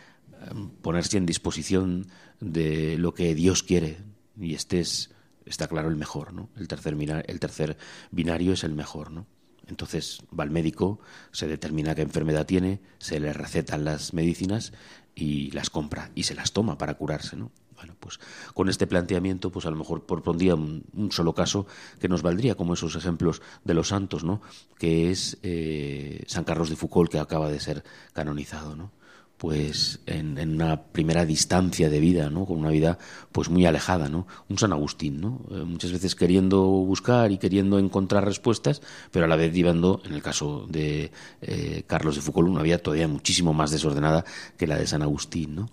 mm, 0.54 0.68
ponerse 0.82 1.18
en 1.18 1.26
disposición 1.26 2.08
de 2.40 2.98
lo 2.98 3.14
que 3.14 3.36
Dios 3.36 3.64
quiere 3.64 3.98
y 4.40 4.56
este 4.56 4.80
es, 4.80 5.12
está 5.46 5.68
claro, 5.68 5.90
el 5.90 5.96
mejor, 5.96 6.34
¿no? 6.34 6.50
El 6.58 6.68
tercer, 6.68 6.96
el 7.28 7.40
tercer 7.40 7.78
binario 8.12 8.54
es 8.54 8.64
el 8.64 8.74
mejor, 8.74 9.12
¿no? 9.12 9.28
Entonces 9.68 10.24
va 10.38 10.44
al 10.44 10.52
médico, 10.52 11.00
se 11.32 11.48
determina 11.48 11.96
qué 11.96 12.02
enfermedad 12.02 12.46
tiene, 12.46 12.82
se 13.00 13.20
le 13.20 13.34
recetan 13.34 13.84
las 13.84 14.14
medicinas 14.14 14.74
y 15.16 15.52
las 15.52 15.70
compra 15.70 16.12
y 16.16 16.24
se 16.24 16.36
las 16.36 16.52
toma 16.52 16.78
para 16.78 16.96
curarse, 16.96 17.36
¿no? 17.36 17.52
Bueno, 17.76 17.96
pues 18.00 18.20
con 18.54 18.70
este 18.70 18.88
planteamiento, 18.88 19.52
pues 19.52 19.66
a 19.66 19.70
lo 19.70 19.76
mejor 19.76 20.06
por 20.06 20.24
pondría 20.24 20.56
un, 20.56 20.86
un, 20.94 21.12
solo 21.12 21.34
caso 21.34 21.68
que 22.00 22.08
nos 22.08 22.22
valdría 22.22 22.56
como 22.56 22.74
esos 22.74 22.96
ejemplos 22.96 23.42
de 23.64 23.74
los 23.74 23.90
santos, 23.90 24.24
¿no? 24.24 24.42
Que 24.78 25.12
es 25.12 25.38
eh, 25.44 26.24
San 26.28 26.46
Carlos 26.46 26.70
de 26.70 26.78
Foucault 26.78 27.12
que 27.12 27.20
acaba 27.20 27.50
de 27.50 27.60
ser 27.60 27.84
canonizado, 28.14 28.76
¿no? 28.76 28.92
Pues 29.38 30.00
en, 30.06 30.38
una 30.38 30.84
primera 30.84 31.26
distancia 31.26 31.90
de 31.90 32.00
vida, 32.00 32.30
¿no? 32.30 32.46
Con 32.46 32.58
una 32.58 32.70
vida 32.70 32.98
pues 33.32 33.50
muy 33.50 33.66
alejada, 33.66 34.08
¿no? 34.10 34.28
Un 34.50 34.58
San 34.58 34.72
Agustín, 34.72 35.20
¿no? 35.20 35.42
Eh, 35.52 35.64
muchas 35.66 35.92
veces 35.92 36.16
queriendo 36.16 36.64
buscar 36.64 37.32
y 37.32 37.38
queriendo 37.38 37.78
encontrar 37.80 38.26
respuestas, 38.26 38.82
pero 39.12 39.26
a 39.26 39.28
la 39.28 39.36
vez 39.36 39.54
llevando, 39.54 40.02
en 40.06 40.14
el 40.14 40.22
caso 40.22 40.66
de 40.70 41.12
eh, 41.42 41.84
Carlos 41.88 42.16
de 42.16 42.22
Foucault, 42.22 42.50
una 42.50 42.64
vida 42.64 42.78
todavía 42.78 43.08
muchísimo 43.08 43.54
más 43.54 43.72
desordenada 43.72 44.24
que 44.58 44.68
la 44.68 44.78
de 44.78 44.88
San 44.88 45.02
Agustín, 45.02 45.56
¿no? 45.56 45.70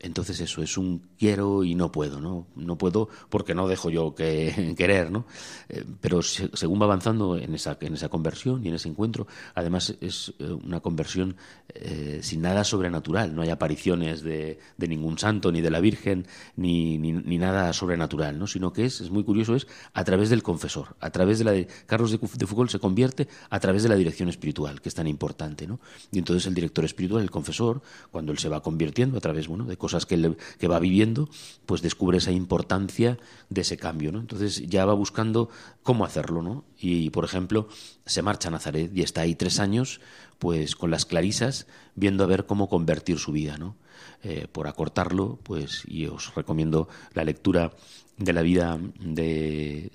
Entonces 0.00 0.40
eso 0.40 0.62
es 0.62 0.78
un 0.78 1.08
quiero 1.18 1.64
y 1.64 1.74
no 1.74 1.90
puedo, 1.90 2.20
¿no? 2.20 2.46
No 2.54 2.78
puedo 2.78 3.08
porque 3.28 3.54
no 3.54 3.66
dejo 3.66 3.90
yo 3.90 4.14
que 4.14 4.74
querer, 4.78 5.10
¿no? 5.10 5.26
Eh, 5.68 5.84
pero 6.00 6.22
según 6.22 6.80
va 6.80 6.84
avanzando 6.84 7.36
en 7.36 7.54
esa, 7.54 7.76
en 7.80 7.94
esa 7.94 8.08
conversión 8.08 8.64
y 8.64 8.68
en 8.68 8.74
ese 8.74 8.88
encuentro, 8.88 9.26
además 9.54 9.96
es 10.00 10.34
eh, 10.38 10.52
una 10.52 10.80
conversión 10.80 11.36
eh, 11.74 12.20
sin 12.22 12.42
nada 12.42 12.62
sobrenatural, 12.62 13.34
no 13.34 13.42
hay 13.42 13.50
apariciones 13.50 14.22
de, 14.22 14.60
de, 14.76 14.88
ningún 14.88 15.18
santo, 15.18 15.50
ni 15.50 15.60
de 15.60 15.70
la 15.70 15.80
Virgen, 15.80 16.26
ni, 16.56 16.96
ni, 16.96 17.12
ni, 17.12 17.38
nada 17.38 17.72
sobrenatural, 17.72 18.38
¿no? 18.38 18.46
Sino 18.46 18.72
que 18.72 18.84
es, 18.84 19.00
es 19.00 19.10
muy 19.10 19.24
curioso, 19.24 19.56
es 19.56 19.66
a 19.94 20.04
través 20.04 20.30
del 20.30 20.42
confesor, 20.42 20.96
a 21.00 21.10
través 21.10 21.38
de 21.38 21.44
la... 21.44 21.52
De, 21.52 21.66
Carlos 21.86 22.12
de, 22.12 22.18
Foucault 22.18 22.70
se 22.70 22.78
convierte 22.78 23.28
a 23.50 23.58
través 23.58 23.82
de 23.82 23.88
la 23.88 23.96
dirección 23.96 24.28
espiritual, 24.28 24.80
que 24.80 24.88
es 24.88 24.94
tan 24.94 25.08
importante, 25.08 25.66
¿no? 25.66 25.80
Y 26.12 26.18
entonces 26.18 26.46
el 26.46 26.54
director 26.54 26.84
espiritual, 26.84 27.22
el 27.22 27.30
confesor, 27.30 27.82
cuando 28.10 28.30
él 28.32 28.38
se 28.38 28.48
va 28.48 28.62
convirtiendo 28.62 29.18
a 29.18 29.20
través, 29.20 29.48
bueno, 29.48 29.64
de 29.64 29.76
que, 30.06 30.36
que 30.58 30.68
va 30.68 30.78
viviendo, 30.78 31.28
pues 31.66 31.82
descubre 31.82 32.18
esa 32.18 32.32
importancia 32.32 33.18
de 33.48 33.60
ese 33.62 33.76
cambio, 33.76 34.12
¿no? 34.12 34.20
Entonces 34.20 34.66
ya 34.68 34.84
va 34.84 34.94
buscando 34.94 35.48
cómo 35.82 36.04
hacerlo, 36.04 36.42
¿no? 36.42 36.64
Y, 36.78 37.10
por 37.10 37.24
ejemplo, 37.24 37.68
se 38.06 38.22
marcha 38.22 38.48
a 38.48 38.52
Nazaret 38.52 38.90
y 38.94 39.02
está 39.02 39.22
ahí 39.22 39.34
tres 39.34 39.60
años, 39.60 40.00
pues 40.38 40.76
con 40.76 40.90
las 40.90 41.06
clarisas, 41.06 41.66
viendo 41.94 42.24
a 42.24 42.28
ver 42.28 42.46
cómo 42.46 42.68
convertir 42.68 43.18
su 43.18 43.32
vida, 43.32 43.58
¿no? 43.58 43.76
Eh, 44.22 44.46
por 44.50 44.66
acortarlo, 44.66 45.38
pues, 45.42 45.82
y 45.86 46.06
os 46.06 46.34
recomiendo 46.34 46.88
la 47.14 47.24
lectura 47.24 47.72
de 48.16 48.32
la 48.32 48.42
vida 48.42 48.78
de 48.98 49.90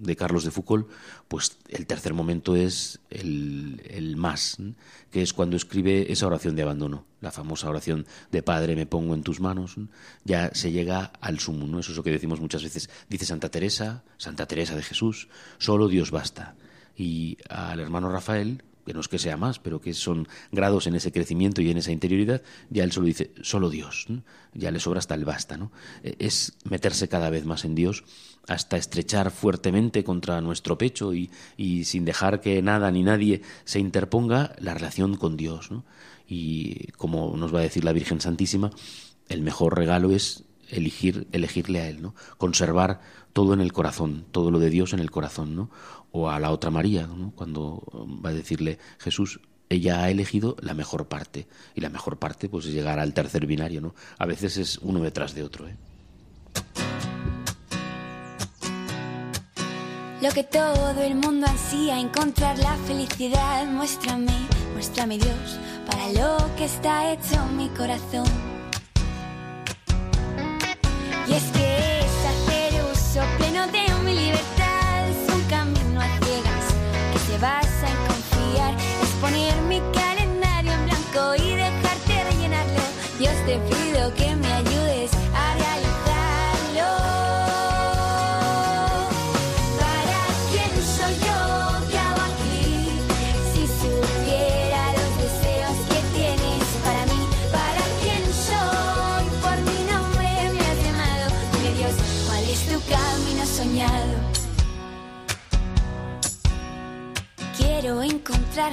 de 0.00 0.16
Carlos 0.16 0.44
de 0.44 0.50
Foucault, 0.50 0.88
pues 1.28 1.56
el 1.68 1.86
tercer 1.86 2.14
momento 2.14 2.56
es 2.56 3.00
el, 3.10 4.14
más, 4.16 4.58
que 5.10 5.22
es 5.22 5.32
cuando 5.32 5.56
escribe 5.56 6.12
esa 6.12 6.26
oración 6.26 6.56
de 6.56 6.62
abandono, 6.62 7.04
la 7.20 7.32
famosa 7.32 7.68
oración 7.68 8.06
de 8.30 8.42
Padre, 8.42 8.76
me 8.76 8.86
pongo 8.86 9.14
en 9.14 9.22
tus 9.22 9.40
manos, 9.40 9.76
ya 10.24 10.50
se 10.54 10.72
llega 10.72 11.12
al 11.20 11.40
sumo, 11.40 11.66
¿no? 11.66 11.80
Eso 11.80 11.92
es 11.92 11.96
lo 11.96 12.02
que 12.02 12.10
decimos 12.10 12.40
muchas 12.40 12.62
veces, 12.62 12.88
dice 13.08 13.26
Santa 13.26 13.50
Teresa, 13.50 14.04
Santa 14.16 14.46
Teresa 14.46 14.76
de 14.76 14.82
Jesús, 14.82 15.28
solo 15.58 15.88
Dios 15.88 16.10
basta. 16.10 16.54
Y 16.96 17.38
al 17.48 17.78
hermano 17.80 18.10
Rafael, 18.10 18.62
que 18.88 18.94
no 18.94 19.00
es 19.00 19.08
que 19.08 19.18
sea 19.18 19.36
más, 19.36 19.58
pero 19.58 19.82
que 19.82 19.92
son 19.92 20.26
grados 20.50 20.86
en 20.86 20.94
ese 20.94 21.12
crecimiento 21.12 21.60
y 21.60 21.70
en 21.70 21.76
esa 21.76 21.92
interioridad, 21.92 22.40
ya 22.70 22.84
él 22.84 22.90
solo 22.90 23.06
dice, 23.06 23.32
solo 23.42 23.68
Dios, 23.68 24.06
ya 24.54 24.70
le 24.70 24.80
sobra 24.80 24.98
hasta 24.98 25.14
el 25.14 25.26
basta, 25.26 25.58
¿no? 25.58 25.70
E, 26.02 26.16
es 26.18 26.54
meterse 26.64 27.06
cada 27.06 27.28
vez 27.28 27.44
más 27.44 27.66
en 27.66 27.74
Dios 27.74 28.04
hasta 28.46 28.78
estrechar 28.78 29.30
fuertemente 29.30 30.04
contra 30.04 30.40
nuestro 30.40 30.78
pecho 30.78 31.12
y, 31.12 31.30
y 31.58 31.84
sin 31.84 32.06
dejar 32.06 32.40
que 32.40 32.62
nada 32.62 32.90
ni 32.90 33.02
nadie 33.02 33.42
se 33.66 33.78
interponga 33.78 34.56
la 34.58 34.72
relación 34.72 35.18
con 35.18 35.36
Dios. 35.36 35.68
Y 36.26 36.90
como 36.92 37.36
nos 37.36 37.54
va 37.54 37.58
a 37.58 37.64
decir 37.64 37.84
la 37.84 37.92
Virgen 37.92 38.22
Santísima, 38.22 38.70
el 39.28 39.42
mejor 39.42 39.76
regalo 39.76 40.12
es 40.12 40.44
elegir, 40.68 41.26
elegirle 41.32 41.80
a 41.80 41.88
Él, 41.88 42.02
¿no? 42.02 42.14
Conservar 42.36 43.00
todo 43.32 43.54
en 43.54 43.60
el 43.60 43.72
corazón, 43.72 44.26
todo 44.30 44.50
lo 44.50 44.58
de 44.58 44.70
Dios 44.70 44.92
en 44.92 45.00
el 45.00 45.10
corazón, 45.10 45.54
¿no? 45.54 45.70
O 46.10 46.30
a 46.30 46.40
la 46.40 46.50
otra 46.50 46.70
María, 46.70 47.06
¿no? 47.06 47.32
Cuando 47.34 47.82
va 48.24 48.30
a 48.30 48.34
decirle 48.34 48.78
Jesús, 48.98 49.40
ella 49.68 50.02
ha 50.02 50.10
elegido 50.10 50.56
la 50.60 50.74
mejor 50.74 51.08
parte. 51.08 51.46
Y 51.74 51.80
la 51.80 51.90
mejor 51.90 52.18
parte, 52.18 52.48
pues, 52.48 52.66
es 52.66 52.72
llegar 52.72 52.98
al 52.98 53.14
tercer 53.14 53.46
binario, 53.46 53.80
¿no? 53.80 53.94
A 54.18 54.26
veces 54.26 54.56
es 54.56 54.78
uno 54.78 55.00
detrás 55.00 55.34
de 55.34 55.42
otro, 55.42 55.68
¿eh? 55.68 55.76
Lo 60.20 60.30
que 60.30 60.42
todo 60.42 61.00
el 61.00 61.14
mundo 61.14 61.46
ansía, 61.46 62.00
encontrar 62.00 62.58
la 62.58 62.74
felicidad. 62.88 63.66
Muéstrame, 63.66 64.32
muéstrame 64.72 65.16
Dios, 65.16 65.60
para 65.86 66.12
lo 66.12 66.56
que 66.56 66.64
está 66.64 67.12
hecho 67.12 67.46
mi 67.56 67.68
corazón. 67.68 68.57
Y 71.28 71.34
es 71.34 71.42
que 71.52 71.98
es 72.00 72.12
hacer 72.32 72.82
uso 72.90 73.20
pleno 73.36 73.66
de 73.66 73.84
mi 74.02 74.14
libertad. 74.14 75.08
Es 75.10 75.34
un 75.34 75.42
camino 75.42 76.00
a 76.00 76.08
ciegas 76.24 76.64
que 77.12 77.18
se 77.18 77.38
basa 77.38 77.86
en 77.86 77.98
confiar. 78.08 78.74
Es 79.02 79.10
poner 79.20 79.54
mi 79.68 79.80
calendario 79.92 80.72
en 80.72 80.86
blanco 80.86 81.34
y 81.34 81.54
dejarte 81.54 82.24
rellenarlo. 82.30 82.80
Dios 83.18 83.34
te 83.44 83.58
pido 83.58 84.14
que 84.14 84.17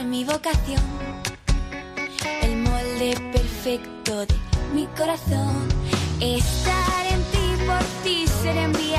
mi 0.04 0.26
vocación, 0.26 0.82
el 2.42 2.58
molde 2.58 3.16
perfecto 3.32 4.26
de 4.26 4.36
mi 4.74 4.88
corazón. 4.88 5.68
Estar 6.20 7.06
en 7.08 7.22
ti, 7.32 7.64
por 7.66 7.84
ti 8.04 8.28
ser 8.28 8.58
enviado. 8.58 8.95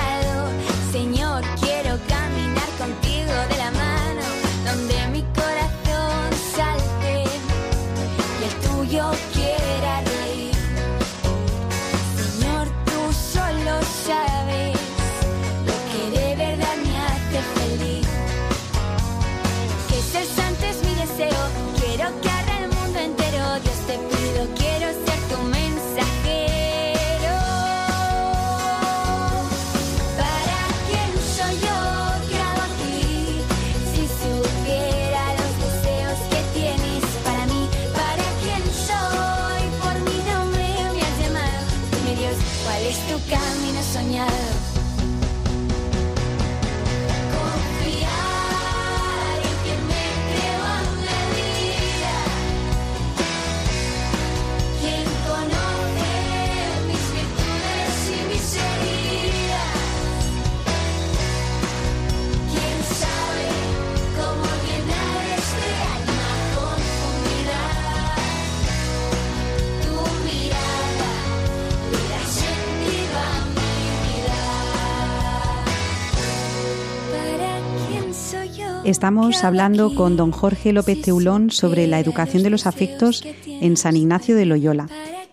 Estamos 78.97 79.45
hablando 79.45 79.95
con 79.95 80.17
don 80.17 80.33
Jorge 80.33 80.73
López 80.73 81.03
Teulón 81.03 81.51
sobre 81.51 81.87
la 81.87 82.01
educación 82.01 82.43
de 82.43 82.49
los 82.49 82.67
afectos 82.67 83.23
en 83.47 83.77
San 83.77 83.95
Ignacio 83.95 84.35
de 84.35 84.47
Loyola. 84.47 84.89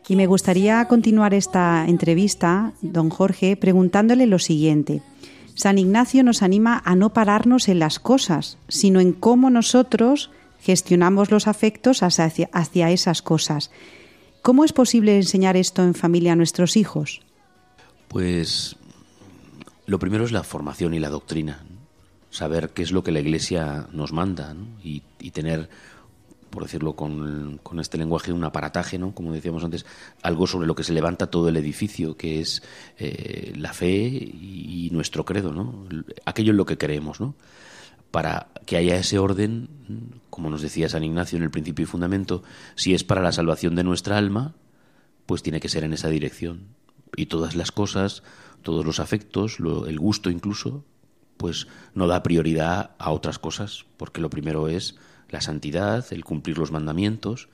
Y 0.09 0.17
me 0.17 0.27
gustaría 0.27 0.85
continuar 0.89 1.33
esta 1.33 1.85
entrevista, 1.87 2.73
don 2.81 3.09
Jorge, 3.09 3.55
preguntándole 3.55 4.27
lo 4.27 4.37
siguiente. 4.37 5.01
San 5.55 5.77
Ignacio 5.77 6.25
nos 6.25 6.43
anima 6.43 6.81
a 6.83 6.97
no 6.97 7.13
pararnos 7.13 7.69
en 7.69 7.79
las 7.79 7.99
cosas, 7.99 8.57
sino 8.67 8.99
en 8.99 9.13
cómo 9.13 9.49
nosotros 9.49 10.29
gestionamos 10.59 11.31
los 11.31 11.47
afectos 11.47 12.03
hacia, 12.03 12.49
hacia 12.51 12.91
esas 12.91 13.21
cosas. 13.21 13.71
¿Cómo 14.41 14.65
es 14.65 14.73
posible 14.73 15.15
enseñar 15.15 15.55
esto 15.55 15.83
en 15.83 15.93
familia 15.93 16.33
a 16.33 16.35
nuestros 16.35 16.75
hijos? 16.75 17.21
Pues 18.09 18.75
lo 19.85 19.99
primero 19.99 20.25
es 20.25 20.33
la 20.33 20.43
formación 20.43 20.93
y 20.93 20.99
la 20.99 21.09
doctrina, 21.09 21.63
saber 22.33 22.71
qué 22.71 22.81
es 22.81 22.91
lo 22.91 23.03
que 23.03 23.11
la 23.11 23.19
Iglesia 23.19 23.87
nos 23.91 24.11
manda 24.11 24.55
¿no? 24.55 24.65
y, 24.83 25.01
tener, 25.29 25.69
por 26.49 26.63
decirlo 26.63 26.95
con, 26.95 27.59
con, 27.61 27.79
este 27.79 27.99
lenguaje, 27.99 28.33
un 28.33 28.43
aparataje, 28.43 28.97
¿no? 28.97 29.13
como 29.13 29.31
decíamos 29.33 29.63
antes, 29.63 29.85
algo 30.23 30.47
sobre 30.47 30.65
lo 30.65 30.73
que 30.73 30.83
se 30.83 30.93
levanta 30.93 31.27
todo 31.27 31.49
el 31.49 31.57
edificio, 31.57 32.17
que 32.17 32.41
es 32.41 32.63
eh, 32.97 33.53
la 33.55 33.71
fe 33.71 33.91
y, 33.91 34.87
y, 34.87 34.89
nuestro 34.89 35.25
credo, 35.25 35.53
¿no? 35.53 35.85
aquello 36.25 36.51
en 36.51 36.57
lo 36.57 36.65
que 36.65 36.77
creemos. 36.77 37.21
¿no? 37.21 37.35
para 38.09 38.49
que 38.67 38.77
haya 38.77 38.95
ese 38.95 39.17
orden, 39.17 39.69
como 40.29 40.51
nos 40.51 40.61
decía 40.61 40.87
San 40.87 41.03
Ignacio 41.03 41.37
en 41.37 41.43
el 41.43 41.49
principio 41.49 41.83
y 41.83 41.87
fundamento, 41.87 42.43
si 42.75 42.93
es 42.93 43.03
para 43.03 43.23
la 43.23 43.31
salvación 43.31 43.73
de 43.73 43.83
nuestra 43.83 44.19
alma, 44.19 44.53
pues 45.25 45.41
tiene 45.41 45.59
que 45.59 45.69
ser 45.69 45.83
en 45.83 45.93
esa 45.93 46.09
dirección. 46.09 46.67
Y 47.15 47.25
todas 47.27 47.55
las 47.55 47.71
cosas, 47.71 48.21
todos 48.61 48.85
los 48.85 48.99
afectos, 48.99 49.59
lo, 49.59 49.87
el 49.87 49.97
gusto 49.97 50.29
incluso, 50.29 50.83
pues 51.43 51.67
no 51.93 52.07
da 52.07 52.23
prioridad 52.23 52.91
a 52.99 53.11
otras 53.11 53.37
cosas, 53.37 53.83
porque 53.97 54.21
lo 54.21 54.29
primero 54.29 54.69
es 54.69 54.95
la 55.27 55.41
santidad, 55.41 56.05
el 56.11 56.23
cumplir 56.23 56.57
los 56.57 56.71
mandamientos, 56.71 57.49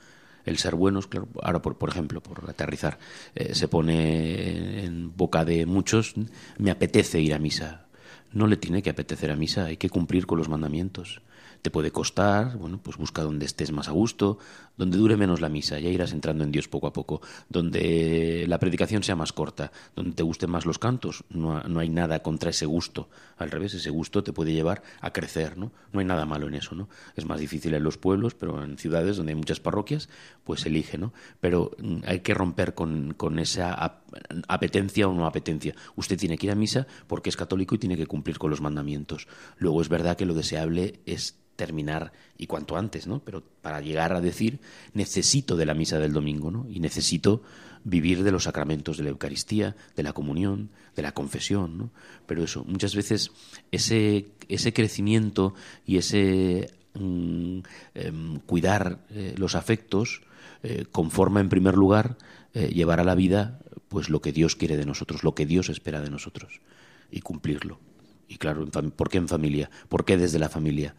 el 0.45 0.59
ser 0.59 0.75
buenos, 0.75 1.07
claro, 1.07 1.27
ahora 1.41 1.63
por, 1.63 1.79
por 1.79 1.89
ejemplo, 1.89 2.21
por 2.21 2.47
aterrizar, 2.47 2.99
eh, 3.33 3.55
se 3.55 3.67
pone 3.67 4.85
en 4.85 5.17
boca 5.17 5.43
de 5.43 5.65
muchos, 5.65 6.13
me 6.59 6.69
apetece 6.69 7.19
ir 7.19 7.33
a 7.33 7.39
misa, 7.39 7.87
no 8.31 8.45
le 8.45 8.57
tiene 8.57 8.83
que 8.83 8.91
apetecer 8.91 9.31
a 9.31 9.35
misa, 9.35 9.65
hay 9.65 9.77
que 9.77 9.89
cumplir 9.89 10.27
con 10.27 10.37
los 10.37 10.49
mandamientos. 10.49 11.23
Te 11.63 11.71
puede 11.71 11.91
costar, 11.91 12.57
bueno, 12.57 12.79
pues 12.83 12.95
busca 12.95 13.23
donde 13.23 13.47
estés 13.47 13.71
más 13.71 13.87
a 13.87 13.91
gusto, 13.91 14.37
donde 14.79 14.97
dure 14.97 15.17
menos 15.17 15.41
la 15.41 15.49
misa, 15.49 15.77
ya 15.77 15.89
irás 15.89 16.13
entrando 16.13 16.45
en 16.45 16.53
Dios 16.53 16.69
poco 16.69 16.87
a 16.87 16.93
poco, 16.93 17.21
donde 17.49 18.45
la 18.47 18.59
predicación 18.59 19.03
sea 19.03 19.17
más 19.17 19.33
corta, 19.33 19.73
donde 19.93 20.13
te 20.13 20.23
gusten 20.23 20.49
más 20.49 20.65
los 20.65 20.79
cantos, 20.79 21.25
no, 21.29 21.61
no, 21.63 21.81
hay 21.81 21.89
nada 21.89 22.23
contra 22.23 22.51
ese 22.51 22.65
gusto, 22.65 23.09
al 23.37 23.51
revés, 23.51 23.73
ese 23.73 23.89
gusto 23.89 24.23
te 24.23 24.31
puede 24.31 24.53
llevar 24.53 24.81
a 25.01 25.11
crecer, 25.11 25.57
¿no? 25.57 25.73
No 25.91 25.99
hay 25.99 26.05
nada 26.05 26.25
malo 26.25 26.47
en 26.47 26.53
eso, 26.53 26.75
¿no? 26.75 26.87
Es 27.17 27.25
más 27.25 27.41
difícil 27.41 27.73
en 27.73 27.83
los 27.83 27.97
pueblos, 27.97 28.35
pero 28.35 28.63
en 28.63 28.77
ciudades 28.77 29.17
donde 29.17 29.33
hay 29.33 29.35
muchas 29.35 29.59
parroquias, 29.59 30.07
pues 30.45 30.65
elige, 30.65 30.97
¿no? 30.97 31.11
Pero 31.41 31.71
hay 32.05 32.21
que 32.21 32.33
romper 32.33 32.73
con, 32.73 33.13
con 33.15 33.37
esa 33.37 33.99
apetencia 34.47 35.09
o 35.09 35.13
no 35.13 35.25
apetencia. 35.25 35.75
Usted 35.97 36.17
tiene 36.17 36.37
que 36.37 36.47
ir 36.47 36.53
a 36.53 36.55
misa 36.55 36.87
porque 37.07 37.29
es 37.29 37.35
católico 37.35 37.75
y 37.75 37.79
tiene 37.79 37.97
que 37.97 38.07
cumplir 38.07 38.37
con 38.39 38.49
los 38.49 38.61
mandamientos. 38.61 39.27
Luego 39.57 39.81
es 39.81 39.89
verdad 39.89 40.15
que 40.15 40.25
lo 40.25 40.33
deseable 40.33 41.01
es 41.05 41.37
terminar 41.59 42.13
y 42.39 42.47
cuanto 42.47 42.77
antes, 42.77 43.05
¿no? 43.05 43.19
Pero 43.19 43.43
para 43.61 43.81
llegar 43.81 44.13
a 44.13 44.21
decir 44.21 44.59
necesito 44.93 45.55
de 45.55 45.67
la 45.67 45.75
misa 45.75 45.99
del 45.99 46.13
domingo, 46.13 46.49
¿no? 46.49 46.65
Y 46.67 46.79
necesito 46.79 47.43
vivir 47.83 48.23
de 48.23 48.31
los 48.31 48.45
sacramentos 48.45 48.97
de 48.97 49.03
la 49.03 49.09
Eucaristía, 49.09 49.75
de 49.95 50.03
la 50.03 50.13
comunión, 50.13 50.69
de 50.95 51.01
la 51.03 51.11
confesión, 51.11 51.77
¿no? 51.77 51.91
Pero 52.25 52.43
eso, 52.43 52.63
muchas 52.63 52.95
veces 52.95 53.31
ese, 53.71 54.31
ese 54.47 54.73
crecimiento 54.73 55.53
y 55.85 55.97
ese 55.97 56.71
mm, 56.93 57.59
eh, 57.93 58.39
cuidar 58.47 59.05
eh, 59.09 59.35
los 59.37 59.53
afectos 59.53 60.21
eh, 60.63 60.85
conforma 60.91 61.39
en 61.39 61.49
primer 61.49 61.75
lugar 61.75 62.17
eh, 62.53 62.67
llevar 62.67 62.99
a 62.99 63.05
la 63.05 63.15
vida 63.15 63.59
pues 63.87 64.09
lo 64.09 64.21
que 64.21 64.31
Dios 64.31 64.55
quiere 64.55 64.75
de 64.75 64.85
nosotros, 64.85 65.23
lo 65.23 65.35
que 65.35 65.45
Dios 65.45 65.69
espera 65.69 66.01
de 66.01 66.09
nosotros 66.09 66.61
y 67.11 67.21
cumplirlo. 67.21 67.79
Y 68.27 68.37
claro, 68.37 68.67
¿por 68.67 69.09
qué 69.09 69.17
en 69.17 69.27
familia? 69.27 69.69
¿Por 69.87 70.05
qué 70.05 70.17
desde 70.17 70.37
la 70.37 70.49
familia? 70.49 70.95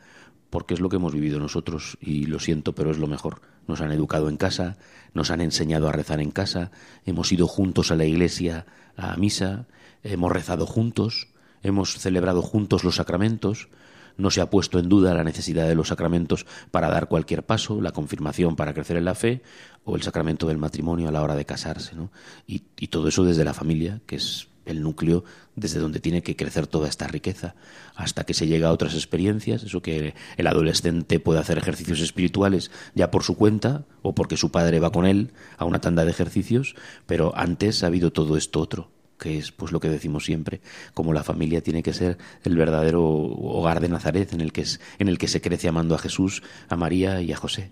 Porque 0.51 0.75
es 0.75 0.81
lo 0.81 0.89
que 0.89 0.97
hemos 0.97 1.15
vivido 1.15 1.39
nosotros 1.39 1.97
y 2.01 2.27
lo 2.27 2.41
siento, 2.41 2.75
pero 2.75 2.91
es 2.91 2.99
lo 2.99 3.07
mejor. 3.07 3.41
Nos 3.67 3.81
han 3.81 3.93
educado 3.93 4.29
en 4.29 4.37
casa, 4.37 4.77
nos 5.15 5.31
han 5.31 5.41
enseñado 5.41 5.89
a 5.89 5.93
rezar 5.93 6.21
en 6.21 6.33
casa, 6.33 6.71
hemos 7.07 7.33
ido 7.33 7.47
juntos 7.47 7.91
a 7.91 7.97
la 7.97 8.05
iglesia, 8.05 8.67
a 8.97 9.17
misa, 9.17 9.67
hemos 10.03 10.33
rezado 10.33 10.67
juntos, 10.67 11.29
hemos 11.63 11.95
celebrado 11.99 12.43
juntos 12.43 12.85
los 12.85 12.97
sacramentos, 12.97 13.69
no 14.17 14.31
se 14.31 14.41
ha 14.41 14.51
puesto 14.51 14.79
en 14.79 14.89
duda 14.89 15.15
la 15.15 15.25
necesidad 15.25 15.67
de 15.67 15.75
los 15.75 15.89
sacramentos 15.89 16.45
para 16.71 16.91
dar 16.91 17.09
cualquier 17.09 17.45
paso, 17.45 17.81
la 17.81 17.93
confirmación 17.93 18.57
para 18.57 18.75
crecer 18.75 18.97
en 18.97 19.07
la 19.07 19.15
fe 19.15 19.43
o 19.85 19.97
el 19.97 20.03
sacramento 20.03 20.47
del 20.47 20.59
matrimonio 20.59 21.09
a 21.09 21.13
la 21.13 21.23
hora 21.23 21.37
de 21.37 21.47
casarse. 21.47 21.95
¿no? 21.95 22.11
Y, 22.47 22.65
y 22.79 22.89
todo 22.89 23.09
eso 23.09 23.25
desde 23.25 23.45
la 23.45 23.55
familia, 23.55 24.01
que 24.07 24.17
es 24.17 24.50
el 24.67 24.83
núcleo 24.83 25.25
desde 25.57 25.81
donde 25.81 26.01
tiene 26.01 26.23
que 26.23 26.37
crecer 26.37 26.67
toda 26.67 26.89
esta 26.89 27.07
riqueza, 27.07 27.55
hasta 27.95 28.25
que 28.25 28.35
se 28.35 28.47
llega 28.47 28.69
a 28.69 28.73
otras 28.73 28.95
experiencias, 28.95 29.63
eso 29.63 29.83
que 29.83 30.15
el 30.37 30.47
adolescente 30.47 31.21
puede 31.21 31.41
hacer 31.41 31.59
ejercicios 31.59 32.01
espirituales 32.01 32.71
ya 32.95 33.11
por 33.11 33.23
su 33.23 33.37
cuenta 33.37 33.85
o 34.03 34.15
porque 34.15 34.37
su 34.37 34.51
padre 34.51 34.81
va 34.81 34.93
con 34.93 35.07
él 35.07 35.33
a 35.59 35.65
una 35.65 35.81
tanda 35.81 36.05
de 36.05 36.11
ejercicios, 36.11 36.75
pero 37.07 37.33
antes 37.37 37.83
ha 37.83 37.89
habido 37.89 38.13
todo 38.13 38.37
esto 38.37 38.61
otro 38.61 38.91
que 39.21 39.39
es 39.39 39.53
pues 39.53 39.71
lo 39.71 39.81
que 39.81 39.91
decimos 39.91 40.25
siempre, 40.25 40.63
como 40.95 41.13
la 41.13 41.23
familia 41.23 41.61
tiene 41.61 41.83
que 41.83 41.93
ser 41.93 42.17
el 42.43 42.57
verdadero 42.57 43.05
hogar 43.05 43.81
de 43.81 43.91
Nazaret 43.91 44.33
en 44.33 44.41
el 44.41 44.51
que 44.51 44.63
es, 44.63 44.81
en 44.99 45.09
el 45.09 45.19
que 45.19 45.29
se 45.29 45.43
crece 45.43 45.69
amando 45.69 45.95
a 45.95 45.99
Jesús, 45.99 46.43
a 46.71 46.77
María 46.77 47.21
y 47.21 47.31
a 47.33 47.37
José. 47.37 47.71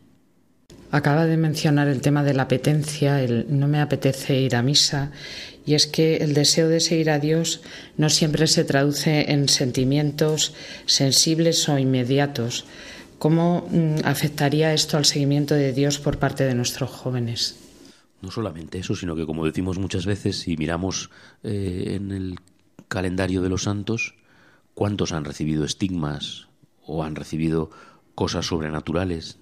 Acaba 0.90 1.27
de 1.27 1.37
mencionar 1.37 1.88
el 1.88 2.01
tema 2.01 2.22
de 2.22 2.33
la 2.33 2.44
apetencia, 2.44 3.22
el 3.22 3.46
no 3.51 3.68
me 3.68 3.81
apetece 3.81 4.40
ir 4.40 4.57
a 4.57 4.62
misa 4.62 5.11
y 5.68 5.74
es 5.74 5.87
que 5.87 6.16
el 6.16 6.33
deseo 6.33 6.66
de 6.66 6.81
seguir 6.81 7.11
a 7.11 7.18
Dios 7.18 7.61
no 7.98 8.09
siempre 8.09 8.46
se 8.46 8.64
traduce 8.64 9.31
en 9.31 9.50
sentimientos 9.50 10.54
sensibles 10.87 11.68
o 11.68 11.76
inmediatos. 11.76 12.64
¿Cómo 13.18 13.68
mm, 13.70 14.07
afectaría 14.07 14.72
esto 14.72 14.96
al 14.96 15.04
seguimiento 15.04 15.54
de 15.54 15.74
Dios 15.74 15.98
por 15.98 16.18
parte 16.18 16.44
de 16.44 16.54
nuestros 16.54 16.88
jóvenes? 16.88 17.61
No 18.22 18.31
solamente 18.31 18.78
eso, 18.78 18.96
sino 18.96 19.14
que 19.14 19.26
como 19.26 19.44
decimos 19.44 19.78
muchas 19.78 20.07
veces, 20.07 20.38
si 20.38 20.57
miramos 20.57 21.11
eh, 21.42 21.96
en 21.96 22.12
el 22.12 22.38
calendario 22.88 23.42
de 23.42 23.50
los 23.50 23.64
santos, 23.64 24.14
¿cuántos 24.72 25.12
han 25.12 25.26
recibido 25.26 25.66
estigmas 25.66 26.48
o 26.87 27.04
han 27.04 27.14
recibido 27.14 27.68
cosas 28.14 28.46
sobrenaturales? 28.46 29.37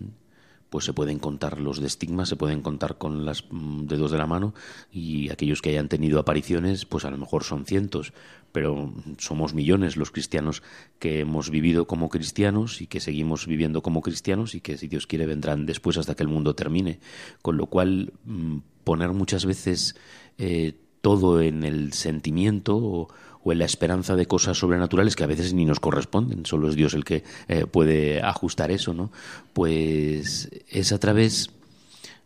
Pues 0.76 0.84
se 0.84 0.92
pueden 0.92 1.18
contar 1.18 1.58
los 1.58 1.80
de 1.80 1.86
estigmas, 1.86 2.28
se 2.28 2.36
pueden 2.36 2.60
contar 2.60 2.98
con 2.98 3.24
los 3.24 3.46
mm, 3.50 3.86
dedos 3.86 4.10
de 4.10 4.18
la 4.18 4.26
mano 4.26 4.52
y 4.92 5.30
aquellos 5.30 5.62
que 5.62 5.70
hayan 5.70 5.88
tenido 5.88 6.20
apariciones, 6.20 6.84
pues 6.84 7.06
a 7.06 7.10
lo 7.10 7.16
mejor 7.16 7.44
son 7.44 7.64
cientos, 7.64 8.12
pero 8.52 8.92
somos 9.16 9.54
millones 9.54 9.96
los 9.96 10.10
cristianos 10.10 10.62
que 10.98 11.20
hemos 11.20 11.48
vivido 11.48 11.86
como 11.86 12.10
cristianos 12.10 12.82
y 12.82 12.88
que 12.88 13.00
seguimos 13.00 13.46
viviendo 13.46 13.80
como 13.80 14.02
cristianos 14.02 14.54
y 14.54 14.60
que 14.60 14.76
si 14.76 14.86
Dios 14.86 15.06
quiere 15.06 15.24
vendrán 15.24 15.64
después 15.64 15.96
hasta 15.96 16.14
que 16.14 16.24
el 16.24 16.28
mundo 16.28 16.54
termine. 16.54 17.00
Con 17.40 17.56
lo 17.56 17.68
cual, 17.68 18.12
mm, 18.26 18.58
poner 18.84 19.14
muchas 19.14 19.46
veces 19.46 19.96
eh, 20.36 20.74
todo 21.00 21.40
en 21.40 21.64
el 21.64 21.94
sentimiento 21.94 23.08
o 23.46 23.52
en 23.52 23.61
la 23.61 23.64
esperanza 23.64 24.16
de 24.16 24.26
cosas 24.26 24.59
sobrenaturales 24.59 25.14
que 25.14 25.22
a 25.22 25.28
veces 25.28 25.54
ni 25.54 25.64
nos 25.64 25.78
corresponden, 25.78 26.44
solo 26.46 26.68
es 26.68 26.74
Dios 26.74 26.94
el 26.94 27.04
que 27.04 27.22
eh, 27.46 27.64
puede 27.64 28.20
ajustar 28.20 28.72
eso, 28.72 28.92
¿no? 28.92 29.12
Pues 29.52 30.50
es 30.68 30.90
a 30.90 30.98
través 30.98 31.50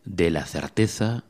de 0.03 0.31
la 0.31 0.47
certeza 0.47 1.23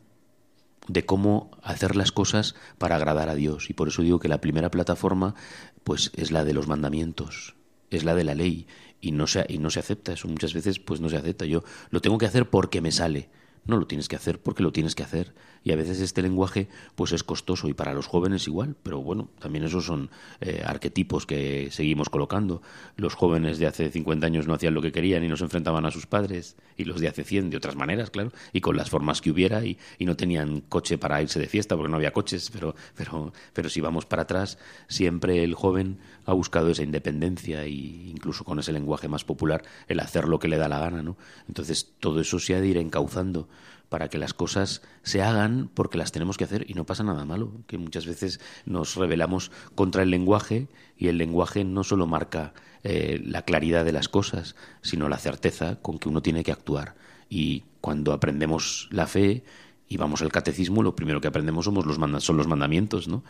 de 0.87 1.05
cómo 1.05 1.51
hacer 1.61 1.97
las 1.97 2.13
cosas 2.13 2.55
para 2.77 2.95
agradar 2.95 3.27
a 3.27 3.35
Dios. 3.35 3.69
Y 3.69 3.73
por 3.73 3.89
eso 3.89 4.01
digo 4.01 4.19
que 4.19 4.29
la 4.29 4.39
primera 4.39 4.71
plataforma 4.71 5.35
pues 5.83 6.11
es 6.15 6.31
la 6.31 6.45
de 6.45 6.53
los 6.53 6.69
mandamientos, 6.69 7.55
es 7.89 8.05
la 8.05 8.15
de 8.15 8.23
la 8.23 8.33
ley 8.33 8.67
y 9.01 9.11
no 9.11 9.27
se 9.27 9.45
y 9.49 9.57
no 9.57 9.69
se 9.69 9.81
acepta 9.81 10.13
eso 10.13 10.29
muchas 10.29 10.53
veces 10.53 10.79
pues 10.79 11.01
no 11.01 11.09
se 11.09 11.17
acepta. 11.17 11.43
Yo 11.43 11.65
lo 11.89 11.99
tengo 11.99 12.17
que 12.17 12.27
hacer 12.27 12.49
porque 12.49 12.79
me 12.79 12.93
sale. 12.93 13.27
No 13.65 13.77
lo 13.77 13.85
tienes 13.85 14.07
que 14.07 14.15
hacer 14.15 14.39
porque 14.39 14.63
lo 14.63 14.71
tienes 14.71 14.95
que 14.95 15.03
hacer. 15.03 15.33
Y 15.63 15.71
a 15.71 15.75
veces 15.75 15.99
este 15.99 16.23
lenguaje 16.23 16.67
pues 16.95 17.11
es 17.11 17.23
costoso 17.23 17.67
y 17.67 17.73
para 17.73 17.93
los 17.93 18.07
jóvenes 18.07 18.47
igual, 18.47 18.75
pero 18.81 19.01
bueno, 19.01 19.29
también 19.39 19.63
esos 19.63 19.85
son 19.85 20.09
eh, 20.39 20.63
arquetipos 20.65 21.27
que 21.27 21.69
seguimos 21.69 22.09
colocando. 22.09 22.63
Los 22.95 23.13
jóvenes 23.13 23.59
de 23.59 23.67
hace 23.67 23.91
50 23.91 24.25
años 24.25 24.47
no 24.47 24.55
hacían 24.55 24.73
lo 24.73 24.81
que 24.81 24.91
querían 24.91 25.23
y 25.23 25.27
no 25.27 25.37
se 25.37 25.43
enfrentaban 25.43 25.85
a 25.85 25.91
sus 25.91 26.07
padres, 26.07 26.55
y 26.77 26.85
los 26.85 26.99
de 26.99 27.09
hace 27.09 27.23
100 27.23 27.51
de 27.51 27.57
otras 27.57 27.75
maneras, 27.75 28.09
claro, 28.09 28.31
y 28.53 28.61
con 28.61 28.75
las 28.75 28.89
formas 28.89 29.21
que 29.21 29.29
hubiera, 29.29 29.63
y, 29.63 29.77
y 29.99 30.05
no 30.05 30.15
tenían 30.15 30.61
coche 30.61 30.97
para 30.97 31.21
irse 31.21 31.39
de 31.39 31.47
fiesta 31.47 31.75
porque 31.75 31.91
no 31.91 31.97
había 31.97 32.11
coches, 32.11 32.49
pero, 32.51 32.73
pero, 32.95 33.31
pero 33.53 33.69
si 33.69 33.81
vamos 33.81 34.07
para 34.07 34.23
atrás, 34.23 34.57
siempre 34.87 35.43
el 35.43 35.53
joven 35.53 35.99
ha 36.25 36.33
buscado 36.33 36.69
esa 36.69 36.83
independencia 36.83 37.63
e 37.63 37.69
incluso 37.69 38.43
con 38.43 38.59
ese 38.59 38.71
lenguaje 38.71 39.07
más 39.07 39.23
popular 39.23 39.63
el 39.87 39.99
hacer 39.99 40.27
lo 40.27 40.39
que 40.39 40.47
le 40.47 40.57
da 40.57 40.67
la 40.67 40.79
gana, 40.79 41.03
¿no? 41.03 41.17
Entonces 41.47 41.93
todo 41.99 42.21
eso 42.21 42.39
se 42.39 42.55
ha 42.55 42.61
de 42.61 42.67
ir 42.67 42.77
encauzando 42.77 43.47
para 43.91 44.07
que 44.07 44.17
las 44.17 44.33
cosas 44.33 44.81
se 45.03 45.21
hagan 45.21 45.69
porque 45.73 45.97
las 45.97 46.13
tenemos 46.13 46.37
que 46.37 46.45
hacer 46.45 46.65
y 46.69 46.75
no 46.75 46.85
pasa 46.85 47.03
nada 47.03 47.25
malo, 47.25 47.51
que 47.67 47.77
muchas 47.77 48.05
veces 48.05 48.39
nos 48.65 48.95
rebelamos 48.95 49.51
contra 49.75 50.03
el 50.03 50.09
lenguaje 50.09 50.69
y 50.97 51.09
el 51.09 51.17
lenguaje 51.17 51.65
no 51.65 51.83
solo 51.83 52.07
marca 52.07 52.53
eh, 52.83 53.21
la 53.21 53.43
claridad 53.43 53.83
de 53.83 53.91
las 53.91 54.07
cosas, 54.07 54.55
sino 54.81 55.09
la 55.09 55.17
certeza 55.17 55.81
con 55.81 55.99
que 55.99 56.07
uno 56.07 56.21
tiene 56.21 56.45
que 56.45 56.53
actuar. 56.53 56.95
Y 57.29 57.65
cuando 57.81 58.13
aprendemos 58.13 58.87
la 58.91 59.07
fe 59.07 59.43
y 59.89 59.97
vamos 59.97 60.21
al 60.21 60.31
catecismo, 60.31 60.83
lo 60.83 60.95
primero 60.95 61.19
que 61.19 61.27
aprendemos 61.27 61.65
somos 61.65 61.85
los 61.85 62.23
son 62.23 62.37
los 62.37 62.47
mandamientos, 62.47 63.09
¿no? 63.09 63.25